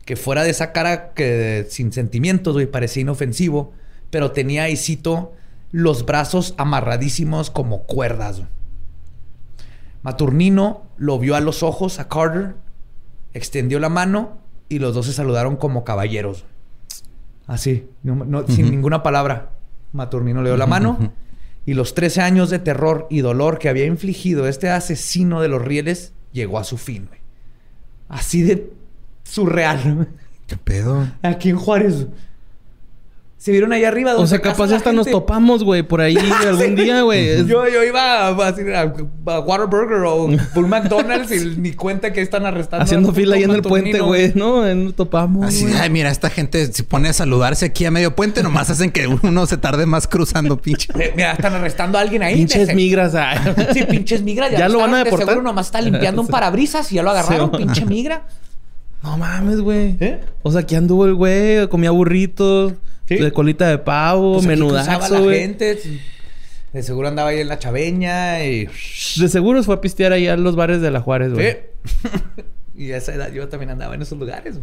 [0.05, 3.73] Que fuera de esa cara que sin sentimientos, güey, parecía inofensivo.
[4.11, 5.33] Pero tenía, y cito,
[5.73, 8.37] los brazos amarradísimos como cuerdas.
[8.39, 8.49] güey.
[10.03, 12.55] Maturnino lo vio a los ojos a Carter,
[13.33, 14.39] extendió la mano
[14.69, 16.45] y los dos se saludaron como caballeros.
[17.47, 19.51] Así, no- no- sin ninguna palabra.
[19.93, 21.13] Maturnino le dio la mano
[21.67, 25.63] y los 13 años de terror y dolor que había infligido este asesino de los
[25.63, 27.07] rieles llegó a su fin.
[27.09, 27.21] güey.
[28.09, 28.71] Así de
[29.25, 30.09] surreal.
[30.47, 31.07] ¿Qué pedo?
[31.23, 32.07] Aquí en Juárez.
[33.37, 34.13] Se vieron ahí arriba.
[34.13, 36.17] O donde sea, se casa capaz hasta nos topamos, güey, por ahí
[36.49, 37.45] algún día, güey.
[37.47, 38.85] Yo, yo iba a, a,
[39.35, 42.85] a Whataburger o un McDonald's y ni cuenta que están arrestando.
[42.85, 44.65] Haciendo fila ahí en el puente, güey, ¿no?
[44.75, 48.43] Nos topamos, Así, ay, mira, esta gente se pone a saludarse aquí a medio puente,
[48.43, 50.89] nomás hacen que uno se tarde más cruzando, pinche.
[50.99, 52.37] Eh, Mira, están arrestando a alguien ahí.
[52.37, 53.15] Pinches Se- migras.
[53.15, 53.37] ay.
[53.75, 54.49] Sí, pinches migra.
[54.57, 55.29] ¿Ya lo van a arrestaron, de deportar?
[55.29, 57.57] Seguro nomás está limpiando un parabrisas y ya lo agarraron, Sí.
[57.59, 58.23] pinche migra.
[59.05, 59.97] No mames, güey.
[60.01, 60.21] ¿Eh?
[60.43, 62.73] O sea, aquí anduvo el güey, comía burritos,
[63.07, 63.17] Sí.
[63.17, 65.39] de colita de pavo, Pues menudazo, la güey.
[65.41, 65.79] gente.
[66.73, 68.67] De seguro andaba ahí en la chaveña y...
[69.17, 71.59] De seguro se fue a pistear ahí a los bares de la Juárez, güey.
[71.85, 71.99] Sí.
[72.77, 74.57] y a esa edad yo también andaba en esos lugares.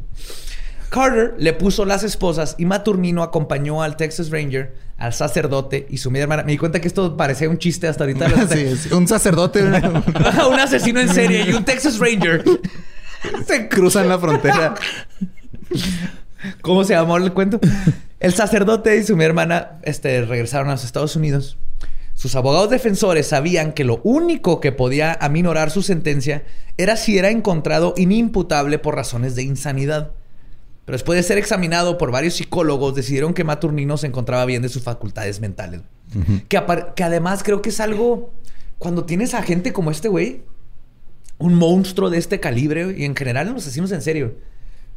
[0.89, 6.11] Carter le puso las esposas y Maturnino acompañó al Texas Ranger, al sacerdote y su
[6.11, 6.43] media hermana.
[6.43, 8.27] Me di cuenta que esto parecía un chiste hasta ahorita.
[8.51, 12.43] Sí, sí, un sacerdote un asesino en serie y un Texas Ranger.
[13.47, 14.75] se cruzan la frontera.
[16.61, 17.59] ¿Cómo se llamó el cuento?
[18.19, 21.57] El sacerdote y su hermana este, regresaron a los Estados Unidos.
[22.13, 26.43] Sus abogados defensores sabían que lo único que podía aminorar su sentencia
[26.77, 30.11] era si era encontrado inimputable por razones de insanidad.
[30.85, 34.69] Pero después de ser examinado por varios psicólogos, decidieron que Maturnino se encontraba bien de
[34.69, 35.81] sus facultades mentales.
[36.49, 36.61] que,
[36.95, 38.33] que además creo que es algo...
[38.77, 40.41] Cuando tienes a gente como este güey,
[41.41, 44.35] un monstruo de este calibre, y en general en los asesinos en serio,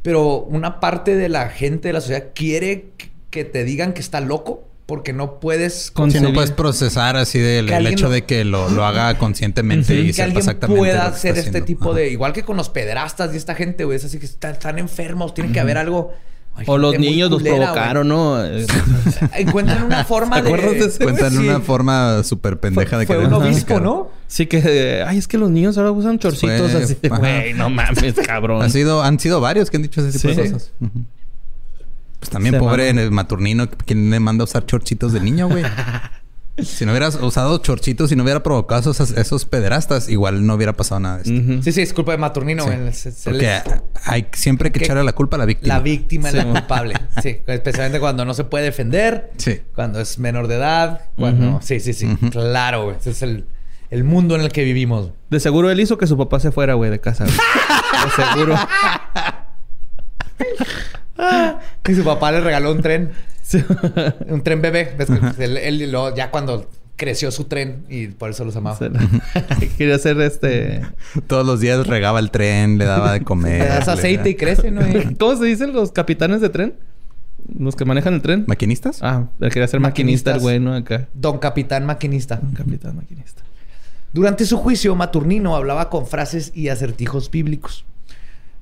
[0.01, 2.85] pero una parte de la gente de la sociedad quiere
[3.31, 5.91] que- te digan que está loco porque no puedes...
[6.09, 9.93] Si no puedes procesar así del alguien hecho lo- de que lo, lo haga conscientemente
[9.95, 11.65] y que sepa alguien exactamente pueda hacer este haciendo.
[11.65, 11.99] tipo Ajá.
[11.99, 12.09] de...
[12.11, 13.97] Igual que con los pederastas y esta gente, güey.
[13.97, 15.33] Es así que están, están enfermos.
[15.33, 16.13] Tiene que haber algo...
[16.57, 18.41] Hay O los niños los provocaron, ¿no?
[19.35, 20.89] Encuentran una forma ¿Te de...
[20.89, 21.37] Sí.
[21.37, 23.79] una forma súper pendeja Fue, de fue querer un obispo.
[23.81, 24.09] ¿no?
[24.27, 24.61] Sí que...
[24.65, 26.97] eh, Ay, es que los niños ahora usan chorcitos Fue- así.
[27.09, 28.61] Güey, no mames, cabrón.
[28.61, 30.41] Ha sido, han sido varios que han dicho ese tipo Sí.
[30.41, 30.71] de cosas.
[32.19, 35.63] Pues también Se pobre el maturnino, ¿quién le manda a usar chorchitos de niño, güey?
[36.57, 40.73] si no hubieras usado chorchitos y no hubiera provocado esos, esos pederastas, igual no hubiera
[40.73, 41.63] pasado nada de esto.
[41.63, 42.69] Sí, sí, es culpa de Maturnino, Sí.
[42.69, 42.93] güey.
[42.93, 43.63] Se- se Porque les-
[44.05, 45.73] hay siempre que que echarle la culpa a la víctima.
[45.75, 46.37] La víctima Sí.
[46.37, 46.93] es la culpable.
[47.21, 49.31] Sí, especialmente cuando no se puede defender.
[49.37, 49.61] Sí.
[49.75, 51.09] Cuando es menor de edad.
[51.17, 51.59] Cuando...
[51.61, 52.07] Sí, sí, sí.
[52.31, 52.95] Claro, güey.
[52.97, 53.47] Ese es el,
[53.89, 55.11] el mundo en el que vivimos.
[55.29, 57.25] De seguro él hizo que su papá se fuera, güey, de casa.
[57.25, 57.35] güey.
[57.35, 58.55] De seguro.
[61.87, 63.11] Y su papá le regaló un tren.
[63.47, 63.63] Sí.
[64.27, 64.95] Un tren bebé.
[64.97, 68.77] Ves que él, él lo- ya cuando creció su tren y por eso los amaba.
[69.77, 70.81] Quería hacer este.
[71.27, 73.61] Todos los días regaba el tren, le daba de comer.
[73.61, 74.81] Le das aceite y crece, ¿no?
[75.19, 76.73] ¿Cómo se dicen los capitanes de tren?
[77.59, 78.45] Los que manejan el tren.
[78.47, 78.99] ¿Maquinistas?
[79.03, 80.41] Ah, él quería ser maquinista, el Maquinistas.
[80.41, 80.73] güey, ¿no?
[80.73, 81.07] Acá.
[81.13, 82.39] Don Capitán Maquinista.
[82.41, 83.43] Un capitán maquinista.
[84.13, 87.85] Durante su juicio, Maturnino hablaba con frases y acertijos bíblicos.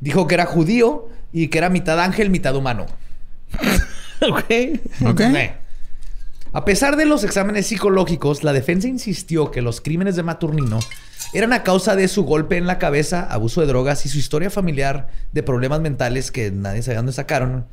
[0.02, 2.88] Dijo que era judío y que era mitad ángel, mitad humano.
[4.30, 5.10] ok.
[5.10, 5.20] Ok.
[5.22, 5.54] Eh.
[6.56, 10.80] A pesar de los exámenes psicológicos, la defensa insistió que los crímenes de Maturnino
[11.34, 14.52] eran a causa de su golpe en la cabeza, abuso de drogas y su historia
[14.52, 17.66] familiar de problemas mentales que nadie sabía dónde sacaron.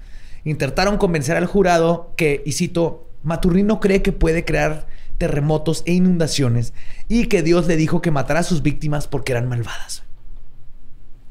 [0.44, 4.86] Intentaron convencer al jurado que, y cito, Maturnino cree que puede crear
[5.18, 6.72] terremotos e inundaciones
[7.06, 10.04] y que Dios le dijo que matara a sus víctimas porque eran malvadas.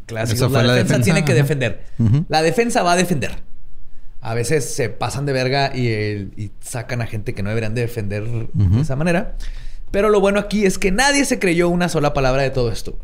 [0.06, 0.50] Clásico.
[0.50, 1.04] La, defensa, defensa.
[1.04, 1.84] tiene que defender.
[2.28, 3.49] La defensa va a defender.
[4.22, 8.26] A veces se pasan de verga y, sacan a gente que no deberían de defender
[8.26, 9.36] de esa manera.
[9.92, 12.98] Pero lo bueno aquí es que nadie se creyó una sola palabra de todo esto.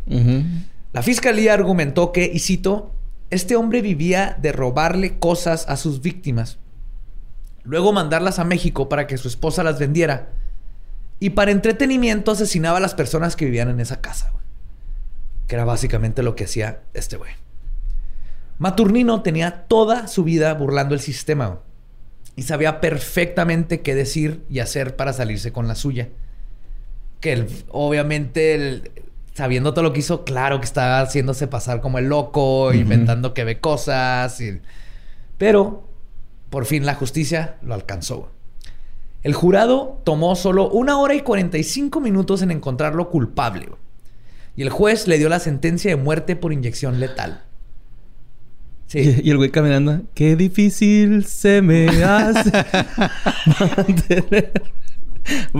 [0.94, 2.94] La fiscalía argumentó que, y cito,
[3.30, 6.58] este hombre vivía de robarle cosas a sus víctimas,
[7.64, 10.30] luego mandarlas a México para que su esposa las vendiera
[11.20, 14.30] y para entretenimiento asesinaba a las personas que vivían en esa casa.
[14.32, 14.44] güey.
[15.48, 17.32] Que era básicamente lo que hacía este güey.
[18.58, 21.60] Maturnino tenía toda su vida burlando el sistema
[22.36, 26.10] y sabía perfectamente qué decir y hacer para salirse con la suya
[27.22, 28.92] que él, obviamente, él,
[29.34, 33.44] sabiendo todo lo que hizo, claro que estaba haciéndose pasar como el loco, inventando que
[33.46, 34.40] ve cosas.
[34.42, 34.60] y-
[35.40, 35.88] Pero,
[36.52, 38.30] por fin, la justicia lo alcanzó.
[39.24, 43.70] El jurado tomó solo una hora y 45 minutos en encontrarlo culpable.
[44.56, 47.45] Y el juez le dio la sentencia de muerte por inyección letal.
[49.04, 49.20] Sí.
[49.24, 50.02] Y, y el güey caminando.
[50.14, 52.52] Qué difícil se me hace
[53.60, 54.54] mantener.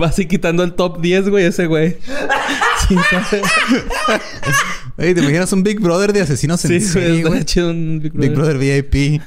[0.00, 1.96] Va así quitando el top 10, güey, ese güey.
[2.88, 3.42] Sin saber.
[4.96, 7.44] Oye, ¿te imaginas un Big Brother de asesinos en Sí, serie, güey.
[7.44, 8.58] chido un Big Big Brother.
[8.58, 9.20] VIP.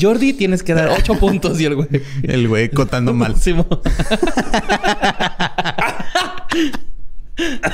[0.00, 1.88] Jordi, tienes que dar 8 puntos y el güey.
[2.22, 3.34] El güey contando mal.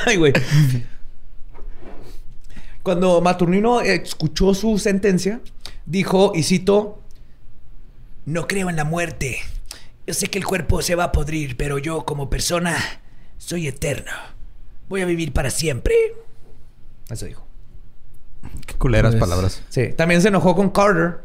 [0.06, 0.32] Ay, güey.
[2.90, 5.40] Cuando Maturnino escuchó su sentencia,
[5.86, 7.00] dijo, y cito,
[8.26, 9.36] no creo en la muerte.
[10.08, 12.76] Yo sé que el cuerpo se va a podrir, pero yo como persona
[13.38, 14.10] soy eterno.
[14.88, 15.94] Voy a vivir para siempre.
[17.08, 17.46] Eso dijo.
[18.66, 19.62] Qué culeras Pues- palabras.
[19.68, 19.92] Sí.
[19.96, 21.20] También se enojó con Carter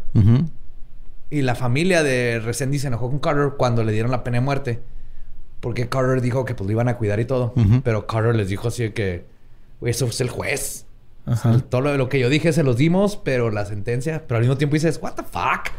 [1.32, 4.42] y la familia de Resendiz se enojó con Carter cuando le dieron la pena de
[4.42, 4.84] muerte.
[5.62, 7.56] Porque Carter dijo que pues lo iban a cuidar y todo.
[7.84, 9.26] Pero Carter les dijo así de que,
[9.82, 10.86] eso es el juez.
[11.26, 11.60] Ajá.
[11.70, 14.24] Todo lo, lo que yo dije se los dimos, pero la sentencia.
[14.28, 15.72] Pero al mismo tiempo dices, ¿What the fuck?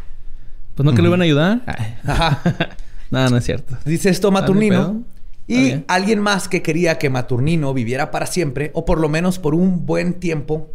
[0.74, 1.62] Pues no que lo iban a ayudar.
[1.66, 1.96] Ay.
[2.06, 2.42] Ajá.
[3.10, 3.76] no, no es cierto.
[3.84, 5.04] Dice esto Ah, Maturnino.
[5.48, 9.54] Y alguien más que quería que Maturnino viviera para siempre, o por lo menos por
[9.54, 10.68] un buen tiempo,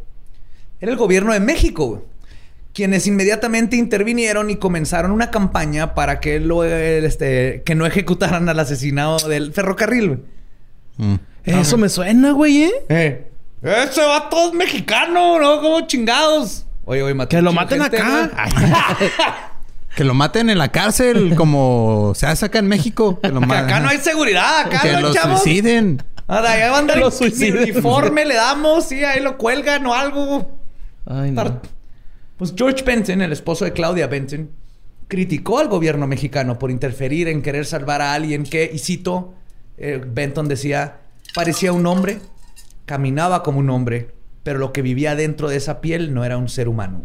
[0.80, 2.06] era el gobierno de México,
[2.74, 8.60] quienes inmediatamente intervinieron y comenzaron una campaña para que, lo, este, que no ejecutaran al
[8.60, 10.22] asesinado del ferrocarril.
[10.96, 11.16] Mm.
[11.44, 12.72] Eso me suena, güey, ¿eh?
[12.88, 13.31] Eh,
[13.62, 15.62] ese vato es mexicano, ¿no?
[15.62, 16.66] Como chingados.
[16.86, 19.48] Oye, oye, Que lo maten gente, acá.
[19.96, 23.20] Que lo maten en la cárcel como se hace acá en México.
[23.22, 25.44] Que, lo Que acá no hay seguridad, acá Que no, lo chavos.
[25.44, 26.02] suiciden.
[26.28, 30.60] Ah, de ahí va a uniforme, le damos, sí, ahí lo cuelgan o algo.
[31.06, 31.62] Ay, no.
[32.38, 34.50] Pues George Benton, el esposo de Claudia Benton,
[35.10, 39.34] criticó al gobierno mexicano por interferir en querer salvar a alguien que, y cito,
[39.78, 41.02] eh, Benton decía,
[41.36, 42.22] parecía un hombre,
[42.92, 44.10] caminaba como un hombre,
[44.44, 47.02] pero lo que vivía dentro de esa piel no era un ser humano.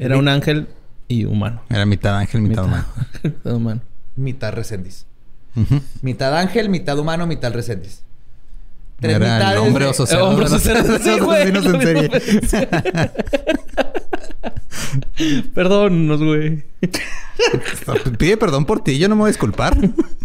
[0.00, 0.66] Era un ángel
[1.06, 1.62] y humano.
[1.70, 2.84] Era mitad ángel, mitad humano.
[3.22, 3.80] Mitad humano.
[4.16, 5.06] Mitad Resendiz.
[6.00, 8.02] Mitad ángel, mitad humano, mitad Resendiz.
[8.98, 11.46] Tres Era el hombre oso Eh, cerdo hombre oso cerdo, sí, güey.
[11.46, 12.10] en serie.
[15.54, 16.64] Perdónnos, güey.
[18.18, 19.76] Pide perdón por ti, yo no me voy a disculpar.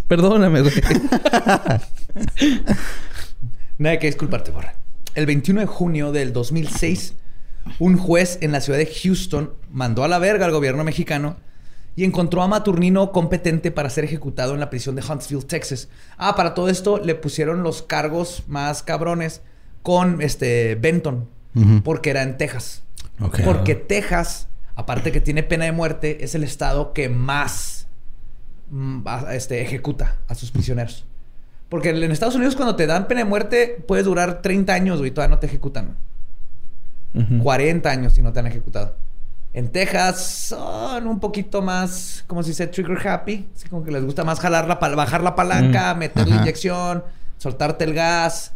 [0.08, 0.74] Perdóname, güey.
[3.78, 4.74] No hay que disculparte, Borra.
[5.14, 7.16] El 21 de junio del 2006,
[7.80, 11.38] un juez en la ciudad de Houston mandó a la verga al gobierno mexicano
[11.96, 15.90] y encontró a Maturnino competente para ser ejecutado en la prisión de Huntsville, Texas.
[16.18, 19.42] Ah, para todo esto le pusieron los cargos más cabrones
[19.84, 21.28] con este Benton,
[21.84, 22.84] porque era en Texas.
[23.44, 27.88] Porque Texas, aparte que tiene pena de muerte, es el estado que más
[28.70, 29.02] mm,
[29.32, 31.06] este, ejecuta a sus prisioneros.
[31.70, 35.12] Porque en Estados Unidos cuando te dan pena de muerte puedes durar 30 años y
[35.12, 35.98] todavía no te ejecutan.
[37.14, 37.40] Ujú.
[37.44, 38.96] 40 años si no te han ejecutado.
[39.54, 43.48] En Texas son un poquito más, como se dice, trigger happy.
[43.56, 47.04] Así como que les gusta más jalar la bajar la palanca, meter la inyección,
[47.38, 48.54] soltarte el gas,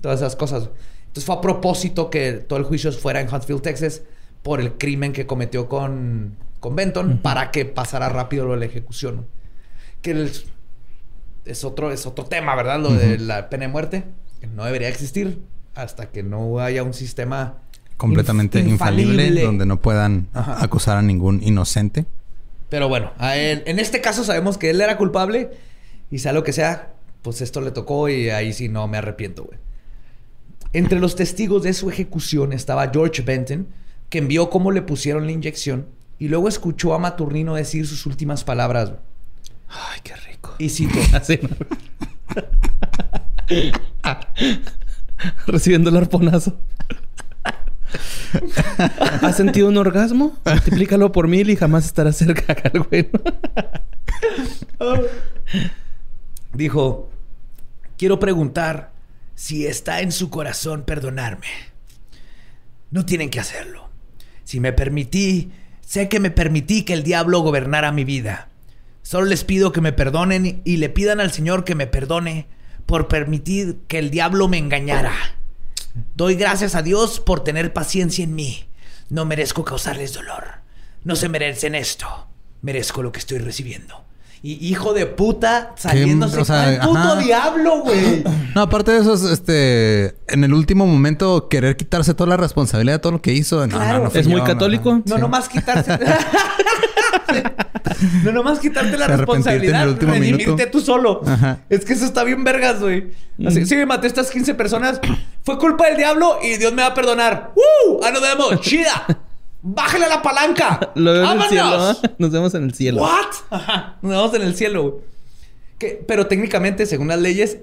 [0.00, 0.68] todas esas cosas.
[1.06, 4.02] Entonces fue a propósito que todo el juicio fuera en Huntsville, Texas,
[4.42, 8.64] por el crimen que cometió con, con Benton, para que pasara rápido lo de la
[8.66, 9.26] ejecución.
[10.02, 10.32] Que el-
[11.44, 12.80] es, otro, es otro tema, ¿verdad?
[12.80, 14.04] Lo de la pena de muerte,
[14.40, 15.40] que no debería existir
[15.74, 17.58] hasta que no haya un sistema
[17.96, 20.62] Completamente inf- infalible, donde no puedan Ajá.
[20.62, 22.04] acusar a ningún inocente.
[22.68, 25.50] Pero bueno, él- en este caso sabemos que él era culpable
[26.10, 29.44] y sea lo que sea, pues esto le tocó y ahí sí no me arrepiento,
[29.44, 29.58] güey.
[30.72, 33.66] Entre los testigos de su ejecución estaba George Benton,
[34.08, 35.86] que envió cómo le pusieron la inyección
[36.18, 38.90] y luego escuchó a Maturnino decir sus últimas palabras.
[38.90, 39.00] güey.
[39.72, 40.54] Ay, qué rico.
[40.58, 41.40] Y cito, Así.
[45.46, 46.58] Recibiendo el arponazo.
[49.22, 50.38] ¿Has sentido un orgasmo?
[50.44, 52.56] Multiplícalo por mil y jamás estarás cerca
[52.90, 53.10] güey.
[56.54, 57.10] dijo,
[57.98, 58.92] quiero preguntar
[59.34, 61.46] si está en su corazón perdonarme.
[62.90, 63.90] No tienen que hacerlo.
[64.44, 68.51] Si me permití, sé que me permití que el diablo gobernara mi vida.
[69.02, 72.46] Solo les pido que me perdonen y le pidan al Señor que me perdone
[72.86, 75.12] por permitir que el diablo me engañara.
[76.14, 78.66] Doy gracias a Dios por tener paciencia en mí.
[79.10, 80.44] No merezco causarles dolor.
[81.04, 82.06] No se merecen esto.
[82.62, 84.04] Merezco lo que estoy recibiendo.
[84.44, 87.20] Y hijo de puta saliéndose o sea, con el puto ajá.
[87.20, 88.24] diablo, güey.
[88.56, 92.94] No, aparte de eso, es, este, en el último momento querer quitarse toda la responsabilidad
[92.94, 93.64] de todo lo que hizo.
[93.66, 93.98] No, Claro.
[94.04, 94.90] no, no ¿Es muy católico?
[94.90, 95.02] ajá.
[95.06, 95.20] No Sí.
[95.20, 95.92] nomás quitarse.
[98.24, 99.96] no nomás quitarte la responsabilidad.
[99.98, 101.20] Redimirte tú solo.
[101.26, 101.58] Ajá.
[101.68, 103.10] Es que eso está bien vergas, güey.
[103.46, 105.00] Así, sí, maté a estas 15 personas.
[105.42, 107.52] Fue culpa del diablo y Dios me va a perdonar.
[107.56, 108.00] ¡Uh!
[108.04, 108.60] ¡Ah, nos vemos!
[108.60, 109.06] ¡Chida!
[109.62, 110.90] ¡Bájale a la palanca!
[110.94, 111.64] Lo veo en el cielo.
[111.70, 112.00] ¡Vámonos!
[112.18, 113.02] Nos vemos en el cielo.
[113.02, 113.26] ¿What?
[113.50, 113.96] Ajá.
[114.02, 114.94] Nos vemos en el cielo, güey.
[115.78, 117.58] Que- Pero técnicamente, según las leyes,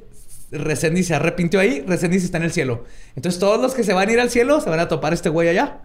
[0.52, 2.86] Resendiz se arrepintió ahí, Resendiz está en el cielo.
[3.16, 5.16] Entonces, todos los que se van a ir al cielo se van a topar a
[5.16, 5.82] este güey allá.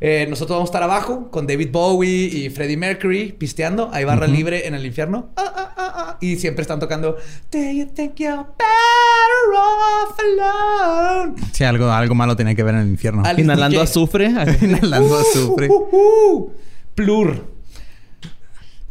[0.00, 3.90] Eh, nosotros vamos a estar abajo con David Bowie y Freddie Mercury pisteando.
[3.92, 5.30] Hay barra libre en el infierno.
[5.36, 6.18] Ah, ah, ah, ah.
[6.20, 7.16] Y siempre están tocando
[7.50, 11.34] Do you think you're better off alone?
[11.52, 13.22] Sí, algo, algo malo tenía que ver en el infierno.
[13.24, 13.84] Al- Inhalando DJ.
[13.84, 14.26] azufre.
[14.62, 15.68] Inhalando azufre.
[15.68, 16.52] Uh, uh, uh.
[16.94, 17.46] Plur.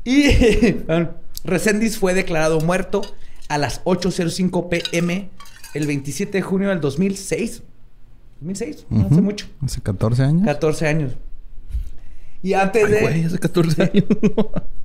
[0.03, 0.25] Y
[1.45, 3.01] Resendiz fue declarado muerto
[3.49, 5.29] a las 8.05 pm
[5.73, 7.63] el 27 de junio del 2006.
[8.41, 9.47] 2006, no hace mucho.
[9.63, 10.45] Hace 14 años.
[10.45, 11.13] 14 años.
[12.43, 13.01] Y antes Ay, de...
[13.01, 14.05] güey, hace 14 años.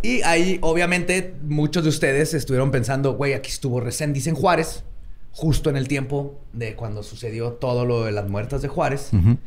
[0.00, 4.84] Y ahí, obviamente, muchos de ustedes estuvieron pensando, güey, aquí estuvo Resendiz en Juárez,
[5.32, 9.10] justo en el tiempo de cuando sucedió todo lo de las muertas de Juárez.
[9.12, 9.38] Ujú.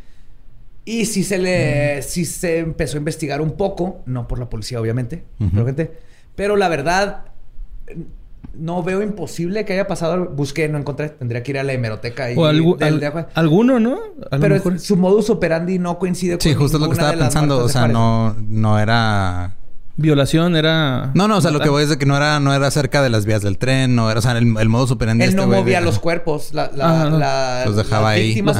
[0.84, 4.81] Y sí se le, sí se empezó a investigar un poco, no por la policía,
[4.81, 5.52] obviamente, Ujú.
[5.52, 5.99] pero, gente,
[6.35, 7.26] pero la verdad,
[8.53, 10.26] no veo imposible que haya pasado.
[10.35, 11.09] Busqué, no encontré.
[11.09, 13.31] Tendría que ir a la hemeroteca y o algu- del- al- de Juárez.
[13.35, 13.97] alguno, ¿no?
[14.30, 14.73] A lo Pero mejor.
[14.76, 17.59] es- su modus operandi no coincide con Sí, justo es lo que estaba pensando.
[17.63, 19.55] O sea, no, no era.
[19.97, 21.11] Violación era.
[21.13, 23.01] No, no, o sea, lo que voy es de que no era, no era cerca
[23.03, 25.45] de las vías del tren, no era, o sea, el, el modo superandi Él no
[25.47, 26.53] güey movía de- los cuerpos.
[26.53, 27.19] La, la- no.
[27.19, 28.27] la- Los dejaba las ahí.
[28.27, 28.57] víctimas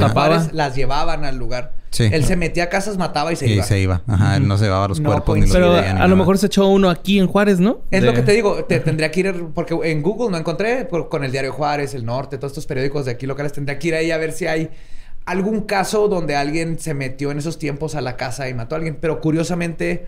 [0.54, 1.74] las llevaban al lugar.
[1.92, 2.10] Sí.
[2.12, 3.64] Él se metía a casas, mataba y se Y iba.
[3.64, 4.02] se iba.
[4.08, 6.38] Ajá, él no se llevaba los No cuerpos ni los Pero ni a lo mejor
[6.38, 7.82] se echó uno aquí en Juárez, ¿no?
[7.92, 10.86] Es De- lo que te digo, te tendría que ir, porque en Google no encontré,
[10.86, 13.90] por- con el Diario Juárez, el Norte, todos estos periódicos de aquí locales, tendría que
[13.90, 14.70] ir ahí a ver si hay
[15.26, 18.78] algún caso donde alguien se metió en esos tiempos a la casa y mató a
[18.78, 18.98] alguien.
[19.00, 20.08] Pero curiosamente,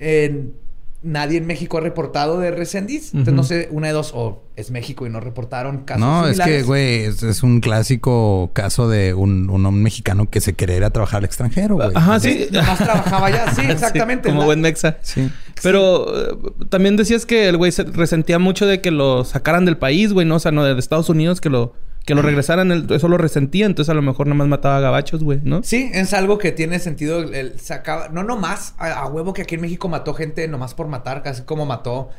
[0.00, 0.54] en-
[1.02, 3.14] nadie en México ha reportado de Resendiz.
[3.14, 3.36] Entonces, Ujú.
[3.36, 6.42] no sé, una de dos, o es México y no reportaron casos No, es que,
[6.42, 6.66] similares.
[6.66, 10.84] güey, es, es un clásico caso de un, un hombre mexicano que se quería ir
[10.84, 11.90] a trabajar al extranjero, güey.
[11.94, 12.48] Ajá, sí.
[12.52, 14.28] Nomás trabajaba allá, sí, exactamente.
[14.28, 14.98] como La- buen mexa.
[15.00, 15.30] Sí.
[15.62, 16.36] Pero eh,
[16.68, 20.26] también decías que el güey se resentía mucho de que lo sacaran del país, güey,
[20.26, 20.36] ¿no?
[20.36, 21.74] O sea, no de Estados Unidos, que lo,
[22.04, 25.22] que lo regresaran, eso lo resentía, entonces a lo mejor nada más mataba a gabachos,
[25.22, 25.62] güey, ¿no?
[25.62, 27.22] Sí, es algo que tiene sentido.
[27.22, 30.74] El, el sacaba, no nomás a, a huevo que aquí en México mató gente nomás
[30.74, 32.10] por matar, casi como mató.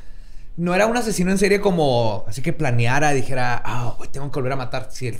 [0.57, 4.39] No era un asesino en serie como así que planeara, dijera, ah, hoy tengo que
[4.39, 4.87] volver a matar.
[4.91, 5.19] Si, si,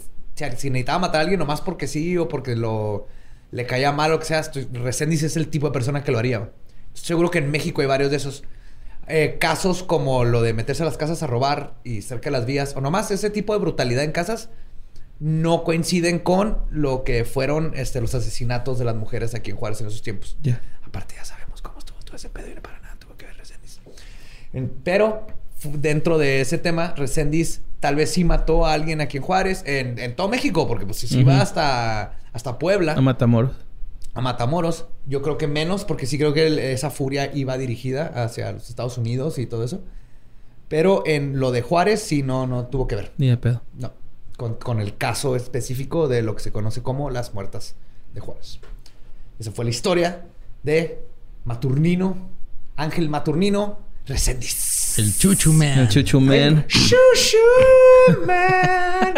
[0.57, 3.07] si necesitaba matar a alguien nomás porque sí o porque lo
[3.51, 4.41] le caía mal o que sea,
[4.73, 6.51] Resendiz es el tipo de persona que lo haría.
[6.93, 8.43] Estoy seguro que en México hay varios de esos
[9.11, 12.45] eh, casos como lo de meterse a las casas a robar y cerca de las
[12.45, 14.49] vías, o nomás ese tipo de brutalidad en casas
[15.19, 19.79] no coinciden con lo que fueron este, los asesinatos de las mujeres aquí en Juárez
[19.81, 20.35] en esos tiempos.
[20.41, 20.59] Ya.
[20.83, 23.37] Aparte ya sabemos cómo estuvo todo ese pedo y no para nada tuvo que ver
[23.37, 23.79] Resendiz.
[24.53, 25.27] En- pero
[25.63, 29.99] dentro de ese tema, Resendiz tal vez sí mató a alguien aquí en Juárez, en,
[29.99, 31.29] en todo México, porque pues sí Ujú.
[31.29, 32.93] va hasta, hasta Puebla.
[32.93, 33.51] A Matamoros.
[34.13, 34.85] A Matamoros.
[35.07, 38.69] Yo creo que menos, porque sí creo que el- esa furia iba dirigida hacia los
[38.69, 39.81] Estados Unidos y todo eso.
[40.67, 43.11] Pero en lo de Juárez sí no, no tuvo que ver.
[43.17, 43.61] Ni de pedo.
[43.73, 43.91] No.
[44.37, 47.75] Con, con el caso específico de lo que se conoce como las muertas
[48.13, 48.59] de Juárez.
[49.39, 50.25] Esa fue la historia
[50.63, 51.03] de
[51.45, 52.29] Maturnino,
[52.75, 54.97] Ángel Maturnino Reséndiz.
[54.97, 55.79] El Chuchu Man.
[55.79, 56.65] El chuchumen.
[56.67, 59.13] Chuchu Man.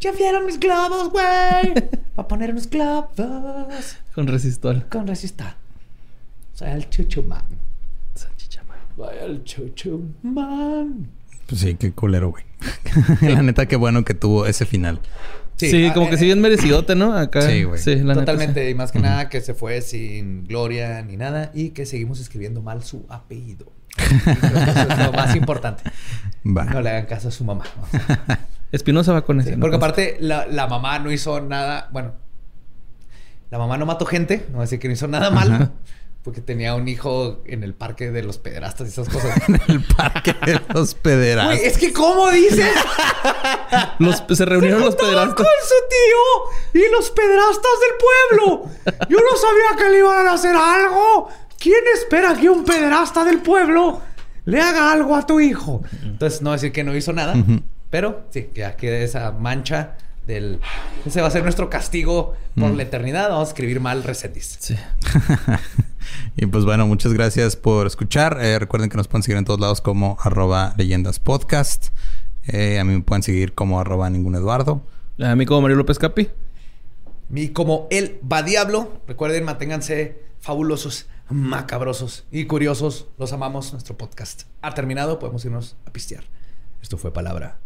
[0.00, 1.74] Ya vieron mis globos, güey.
[2.18, 4.86] Va a poner unos globos Con resistol.
[4.88, 5.52] con resistor.
[6.54, 7.44] Soy el Chuchu Man.
[8.14, 8.30] Soy
[9.22, 11.10] el Chuchu Man.
[11.46, 12.44] Pues sí, qué culero, güey.
[13.20, 15.00] la neta, qué bueno que tuvo ese final.
[15.56, 17.12] Sí, ah, como que eh, sí bien merecidote, ¿no?
[17.14, 17.42] Acá.
[17.42, 17.78] Sí, güey.
[17.78, 18.70] Sí, la neta, Totalmente, sí.
[18.70, 22.62] y más que nada que se fue sin gloria ni nada y que seguimos escribiendo
[22.62, 23.70] mal su apellido.
[23.98, 25.82] Y creo que eso es lo más importante.
[26.46, 26.64] Va.
[26.64, 27.64] No le hagan caso a su mamá.
[28.72, 29.56] Espinosa va con Sí, ese.
[29.56, 29.60] ¿no?
[29.62, 32.12] porque aparte la, la mamá no hizo nada, bueno,
[33.50, 35.70] la mamá no mató gente, no decir que no hizo nada mal, Ajá.
[36.22, 39.36] porque tenía un hijo en el parque de los pederastas y esas cosas.
[39.68, 41.56] El parque de los pederastas.
[41.58, 42.70] Güey, es que ¿cómo dices?
[43.98, 45.34] Los, se reunieron los pederastas.
[45.34, 45.74] con su
[46.72, 48.70] tío y los pedrastas del pueblo.
[49.08, 51.28] Yo no sabía que le iban a hacer algo.
[51.58, 54.00] ¿Quién espera que un pedrasta del pueblo
[54.46, 55.82] le haga algo a tu hijo?
[56.02, 57.60] Entonces, no decir que no hizo nada, Ujú.
[57.90, 59.96] Pero sí, que ya quede esa mancha
[60.26, 60.60] del...
[61.04, 62.76] Ese va a ser nuestro castigo por Mm.
[62.76, 63.28] la eternidad.
[63.30, 64.56] Vamos a escribir mal Resendiz.
[64.60, 64.76] Sí.
[66.36, 68.38] y pues bueno, muchas gracias por escuchar.
[68.40, 71.88] Eh, recuerden que nos pueden seguir en todos lados como arroba leyendas podcast.
[72.46, 74.82] Eh, a mí me pueden seguir como arroba ningún Eduardo.
[75.20, 76.28] A mí como Mario López Capi.
[77.32, 83.06] Y como él va diablo, recuerden, manténganse fabulosos, macabrosos y curiosos.
[83.18, 83.72] Los amamos.
[83.72, 85.18] Nuestro podcast ha terminado.
[85.18, 86.24] Podemos irnos a pistear.
[86.82, 87.58] Esto fue palabra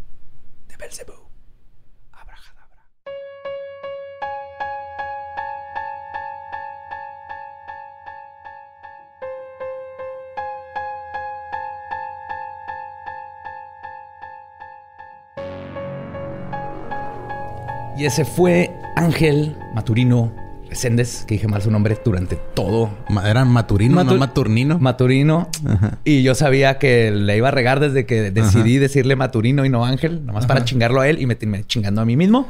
[17.96, 20.43] Y ese fue Ángel Maturino
[20.78, 22.90] Reséndez, que dije mal su nombre durante todo.
[23.24, 24.78] Eran Maturino, no Matu- Maturnino.
[24.80, 25.48] Maturino.
[25.68, 25.98] Ajá.
[26.04, 29.84] Y yo sabía que le iba a regar desde que decidí decirle Maturino y no
[29.84, 32.48] Ángel, nomás para chingarlo a él y meterme chingando a mí mismo.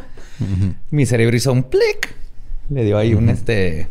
[0.90, 2.14] Mi cerebro hizo un plic.
[2.70, 3.88] Le dio ahí un este.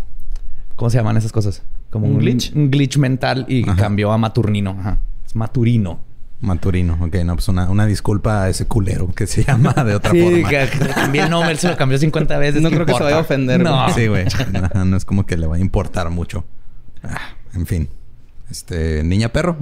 [0.76, 1.62] ¿Cómo se llaman esas cosas?
[1.92, 2.56] Como ¿Un glitch?
[2.56, 4.76] Un glitch mental y cambió a Maturnino.
[4.80, 4.98] Ajá.
[5.28, 6.00] Es Maturino.
[6.44, 10.12] Maturino, ok, no, pues una, una disculpa a ese culero que se llama de otra
[10.14, 10.94] Sí, forma.
[10.94, 12.62] cambié el nombre, él se lo cambió 50 veces.
[12.62, 13.84] No ¿qué creo que se vaya a ofender, No.
[13.84, 13.94] güey.
[13.96, 14.26] Sí, güey.
[14.76, 16.46] No, no es como que le va a importar mucho.
[17.04, 17.18] Ah,
[17.54, 17.90] en fin.
[18.52, 19.58] Este, niña perro.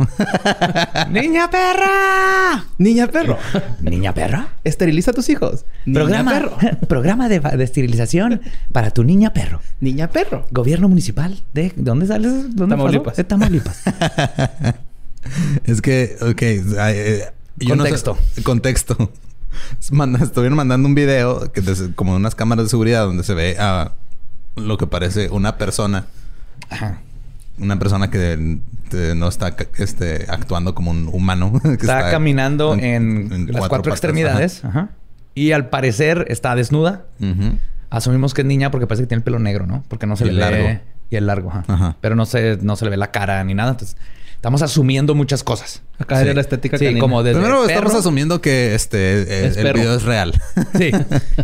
[1.11, 2.65] ¡Niña perra!
[2.77, 3.37] Niña perro.
[3.79, 4.49] ¿Niña perra?
[4.65, 5.65] Esteriliza a tus hijos.
[5.93, 6.77] Programa, Niña perro.
[6.87, 8.41] programa de, de esterilización
[8.73, 9.61] para tu niña perro.
[9.79, 10.45] Niña perro.
[10.51, 11.69] Gobierno municipal de...
[11.69, 12.53] ¿de ¿Dónde sales?
[12.55, 13.05] ¿Dónde Tamaulipas.
[13.13, 13.17] pasó?
[13.17, 13.83] De Tamaulipas.
[15.65, 16.41] Es que, ok.
[16.41, 17.25] eh,
[17.57, 18.17] yo no sé- Contexto.
[18.43, 19.11] contexto.
[19.91, 21.61] Manda- estuvieron mandando un video que
[21.95, 23.93] como unas cámaras de seguridad donde se ve a
[24.55, 26.05] lo que parece una persona.
[26.69, 27.01] Ajá.
[27.59, 28.59] Una persona que
[29.15, 31.59] no está este, actuando como un humano.
[31.63, 34.63] que Está, caminando en, las cuatro, extremidades.
[34.65, 34.89] Ajá.
[35.35, 37.05] Y al parecer está desnuda.
[37.89, 39.83] Asumimos que es niña porque parece que tiene el pelo negro, ¿no?
[39.89, 40.63] Porque no se Y le el largo.
[40.65, 40.81] ve...
[41.09, 41.63] Y el largo, ajá.
[41.67, 41.97] Ajá.
[41.99, 43.71] Pero no se, no se le ve la cara ni nada.
[43.71, 43.97] Entonces,
[44.41, 45.83] estamos asumiendo muchas cosas.
[45.99, 46.23] Acá Sí.
[46.23, 46.99] era la estética Sí, canina.
[46.99, 47.71] como desde Primero perro.
[47.77, 49.79] estamos asumiendo que este eh, Es el perro.
[49.79, 50.33] video es real.
[50.77, 50.91] Sí.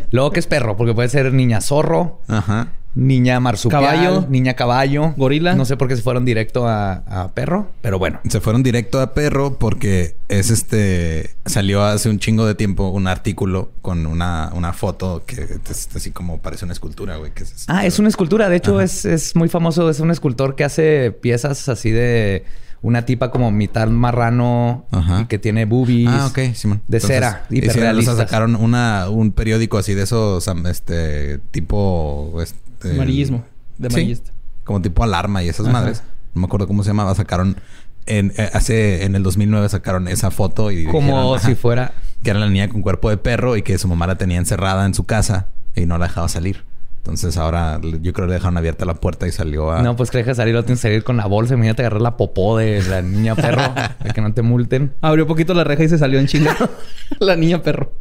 [0.10, 2.69] Luego que es perro, porque puede ser niña zorro, Ajá.
[2.95, 4.26] niña marsupial, Caballo.
[4.30, 5.53] niña caballo, Gorila.
[5.53, 8.19] No sé por qué se fueron directo a, a perro, pero bueno.
[8.28, 11.36] Se fueron directo a perro porque es este.
[11.45, 16.10] Salió hace un chingo de tiempo un artículo con una, una foto que es así
[16.10, 17.32] como parece una escultura, güey.
[17.32, 18.49] Que es, Ah, es una escultura.
[18.49, 18.86] De hecho, Ajá.
[18.86, 19.88] es, es muy famoso.
[19.88, 22.44] Es un escultor que hace piezas así de
[22.82, 25.22] una tipa como mitad marrano Ajá.
[25.22, 26.10] y que tiene boobies.
[26.10, 26.82] Ah, ok, Simón.
[26.88, 28.18] De cera, hicieron- o sea, hiperrealistas.
[28.18, 32.38] sacaron una, un periódico así de esos, este, tipo...
[32.41, 33.44] Este, Amarillismo.
[33.78, 33.95] De Sí.
[33.95, 34.32] amarillista.
[34.64, 35.74] como tipo alarma y esas Ajá.
[35.74, 36.04] madres.
[36.34, 37.14] No me acuerdo cómo se llamaba.
[37.16, 37.58] Sacaron...
[38.06, 39.04] En, eh, hace...
[39.06, 40.86] En el 2009 sacaron esa foto y...
[40.86, 41.94] Como dijeron, si fuera.
[42.24, 44.86] Que era la niña con cuerpo de perro y que su mamá la tenía encerrada
[44.86, 46.64] en su casa y no la dejaba salir.
[47.08, 49.82] Entonces ahora yo creo que le dejaron abierta la puerta y salió a...
[49.82, 51.54] No, pues que deja salir, lo tienes que salir con la bolsa.
[51.54, 54.94] Imagínate agarrar la popó de la niña perro para que no te multen.
[55.00, 56.54] Abrió poquito la reja y se salió en chinga.
[57.20, 57.94] la niña perro.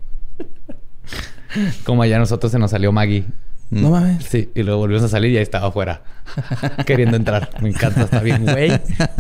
[1.85, 3.27] Como allá a nosotros se nos salió Maggie.
[3.71, 4.25] No mames.
[4.25, 6.03] Sí, y luego volvimos a salir y ahí estaba afuera.
[6.85, 7.51] queriendo entrar.
[7.61, 8.73] Me encanta, está bien, güey.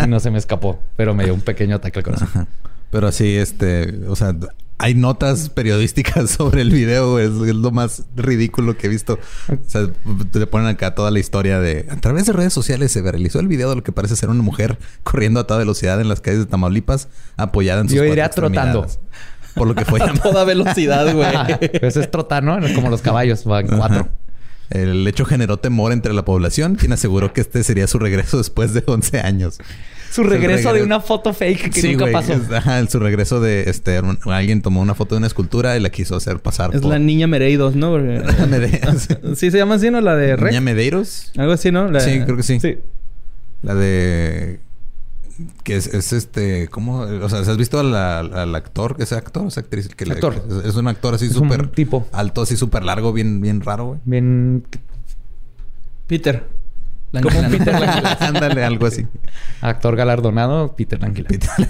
[0.02, 2.28] Y no se me escapó, pero me dio un pequeño ataque al corazón.
[2.28, 2.46] Ajá.
[2.96, 4.34] Pero sí, este, o sea,
[4.78, 7.18] hay notas periodísticas sobre el video.
[7.18, 9.18] Es, es lo más ridículo que he visto.
[9.50, 9.90] O sea,
[10.32, 11.86] te ponen acá toda la historia de...
[11.90, 14.42] A través de redes sociales se viralizó el video de lo que parece ser una
[14.42, 18.30] mujer corriendo a toda velocidad en las calles de Tamaulipas, apoyada en sus Yo diría
[18.30, 18.86] trotando.
[19.54, 21.28] Por lo que fue A toda velocidad, güey.
[21.82, 22.58] Eso es trotar, ¿no?
[22.74, 24.00] Como los caballos, van cuatro.
[24.00, 24.10] Ajá.
[24.70, 28.74] El hecho generó temor entre la población, quien aseguró que este sería su regreso después
[28.74, 29.58] de 11 años.
[30.16, 32.32] Su regreso de una foto fake que Sí, nunca pasó.
[32.32, 35.80] Es- Ajá, su regreso de este un- alguien tomó una foto de una escultura y
[35.80, 37.90] la quiso hacer pasar Es por la niña Mereidos, ¿no?
[37.92, 39.08] Porque- Medeiros.
[39.36, 40.00] sí se llama así, ¿no?
[40.00, 40.50] La de Rec.
[40.52, 41.32] Niña Medeiros.
[41.36, 41.90] Algo así, ¿no?
[41.90, 42.58] La- Sí, creo que sí.
[42.60, 42.78] Sí.
[43.62, 44.60] La de
[45.64, 47.00] que es, es este, ¿cómo?
[47.00, 48.96] O sea, ¿has visto al, al- al actor?
[48.98, 49.46] ¿Ese actor?
[49.46, 49.88] ¿Esa actriz?
[49.88, 50.42] Que le- Actor.
[50.48, 52.08] es, es un actor así súper tipo.
[52.12, 54.00] alto, así súper largo, bien, bien raro, güey.
[54.06, 54.64] Bien...
[56.06, 56.44] Peter.
[57.12, 57.50] Como un.
[57.50, 58.16] Peter Languila.
[58.20, 59.06] Ándale, algo así.
[59.60, 61.28] Actor galardonado, Peter Languila.
[61.28, 61.50] Peter-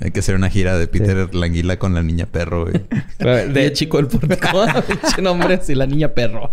[0.00, 2.82] Hay que hacer una gira de Peter Languila con la niña perro, güey.
[3.52, 4.64] De chico el pórtico.
[4.86, 6.52] Pinche nombre así, la niña perro.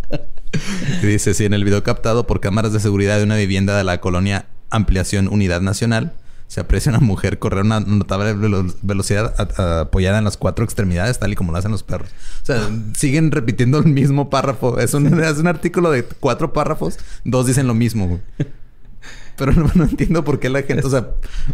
[1.02, 3.84] Y dice, sí, en el video captado por cámaras de seguridad de una vivienda de
[3.84, 6.14] la colonia Ampliación Unidad Nacional,
[6.54, 9.34] se aprecia una mujer correr una notable velo- velocidad
[9.82, 12.10] apoyada en las cuatro extremidades, tal y como lo hacen los perros.
[12.44, 14.78] O sea, siguen repitiendo el mismo párrafo.
[14.78, 18.22] Es un, es un artículo de cuatro párrafos, dos dicen lo mismo, güey.
[19.36, 21.08] Pero no, no entiendo por qué la gente, o sea,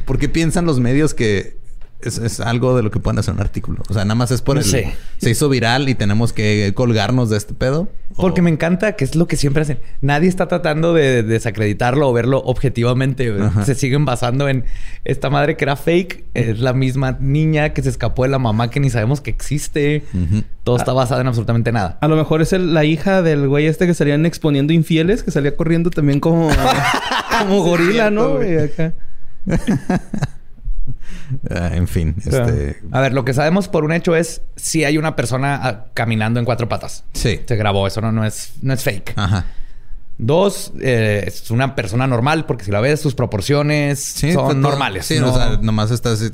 [0.04, 1.58] por qué piensan los medios que
[2.02, 3.84] es, es algo de lo que pueden hacer un artículo.
[3.90, 4.68] O sea, nada más es por No el...
[4.68, 4.94] sé.
[5.18, 7.90] Se hizo viral y tenemos que colgarnos de este pedo.
[8.16, 9.80] Porque O- me encanta que es lo que siempre hacen.
[10.02, 13.34] Nadie está tratando de desacreditarlo o verlo objetivamente.
[13.66, 14.66] Se siguen basando en
[15.06, 16.24] esta madre que era fake.
[16.34, 20.04] Es la misma niña que se escapó de la mamá que ni sabemos que existe.
[20.64, 21.98] Todo está basado en absolutamente nada.
[22.02, 25.32] A lo mejor es el- la hija del güey este que salían exponiendo infieles, que
[25.32, 26.50] salía corriendo también como,
[27.40, 28.36] como gorila, ¿no?
[28.36, 28.54] güey.
[28.54, 28.66] güey?
[28.66, 28.94] Acá.
[31.50, 32.82] Ah, en fin, este...
[32.92, 36.40] A ver, lo que sabemos por un hecho es si hay una persona ah, caminando
[36.40, 37.04] en cuatro patas.
[37.14, 37.42] Sí.
[37.48, 39.14] Se grabó, eso no, no, es, no es fake.
[39.16, 39.46] Ajá.
[40.22, 44.58] Dos, eh, es una persona normal, porque si la ves, sus proporciones Sí, son pues,
[44.58, 45.06] no- normales.
[45.06, 46.34] Sí, no- o sea, nomás estás...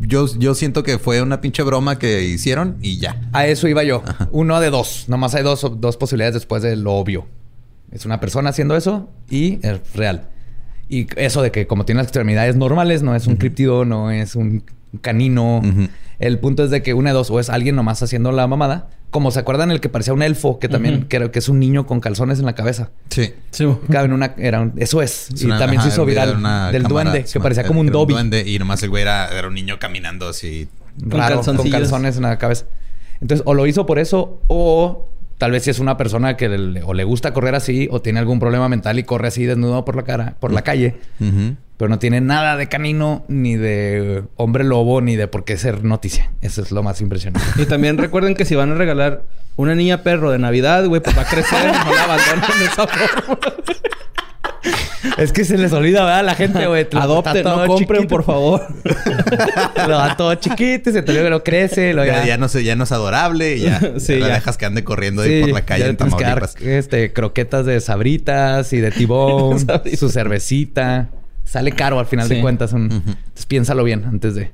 [0.00, 3.20] Yo, yo siento que fue una pinche broma que hicieron y ya.
[3.32, 4.02] A eso iba yo.
[4.32, 5.04] Uno de dos.
[5.08, 7.28] Nomás hay dos, dos posibilidades después de lo obvio.
[7.92, 10.28] Es una persona haciendo eso y es real.
[10.92, 14.34] Y eso de que como tiene las extremidades normales, no es un críptido, no es
[14.36, 14.64] un
[15.00, 15.62] canino.
[16.18, 18.88] El punto es de que una de dos, o es alguien nomás haciendo la mamada.
[19.10, 21.04] Como se acuerdan el que parecía un elfo, que también Ujú.
[21.08, 22.90] creo que es un niño con calzones en la cabeza.
[23.08, 23.32] Sí.
[23.50, 23.64] Sí.
[23.64, 23.78] güey.
[23.90, 25.30] Cabe en una, era un- eso es.
[25.34, 26.28] Es y una- también ajá, se hizo viral
[26.72, 28.12] del cámara, duende, que parecía como un Dobby.
[28.14, 30.68] duende y nomás el güey era, era un niño caminando así.
[30.98, 31.80] raro con calzoncillos.
[31.80, 32.66] calzones en la cabeza.
[33.20, 35.08] Entonces, o lo hizo por eso, o
[35.40, 38.18] tal vez si es una persona que le, o le gusta correr así, o tiene
[38.18, 40.96] algún problema mental y corre así desnudo por la cara, por la calle,
[41.78, 45.82] pero no tiene nada de canino, ni de hombre lobo, ni de por qué ser
[45.82, 46.30] noticia.
[46.42, 47.46] Eso es lo más impresionante.
[47.56, 49.22] Y también recuerden que si van a regalar
[49.56, 52.86] una niña perro de Navidad, güey, pues va a crecer, no la abandonen de esa
[52.86, 53.38] forma.
[55.18, 56.24] es que se les olvida, ¿verdad?
[56.24, 56.86] La gente, güey.
[56.90, 58.08] Lo- Adopten, no compren, chiquito.
[58.08, 58.66] por favor.
[59.86, 61.92] lo da todo chiquito y se te olvida que lo crece.
[61.94, 64.34] Lo Ya, ya no sé, ya no es adorable y ya, Sí, ya la ya.
[64.34, 66.62] dejas que ande corriendo ahí Sí, por la calle en tienes que dar, Tamaulipas.
[66.62, 69.98] este, croquetas de sabritas y de tibón, Sabritas.
[69.98, 71.08] su cervecita.
[71.44, 72.36] Sale caro al final Sí.
[72.36, 72.72] de cuentas.
[72.72, 72.82] un-.
[72.92, 74.52] Entonces piénsalo bien antes de...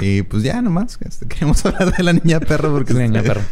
[0.00, 3.42] Y pues ya nomás, este, queremos hablar de la niña perro porque La niña perro.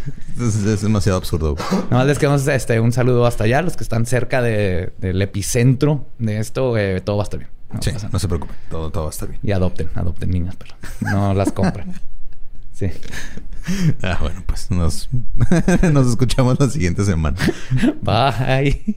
[0.41, 1.55] Es, es demasiado absurdo.
[1.55, 1.67] güey.
[1.85, 5.23] Nada más les queremos este, un saludo hasta allá, los que están cerca de- del
[5.23, 6.77] epicentro de esto.
[6.77, 7.51] eh, todo va a estar bien.
[7.73, 9.41] No Sí, no se preocupe, todo, todo va a estar bien.
[9.43, 11.93] Y adopten, adopten niñas, pero no las compren.
[12.73, 12.91] Sí.
[14.03, 15.09] Ah, bueno, pues nos,
[15.91, 17.39] nos escuchamos la siguiente semana.
[18.03, 18.97] Bye.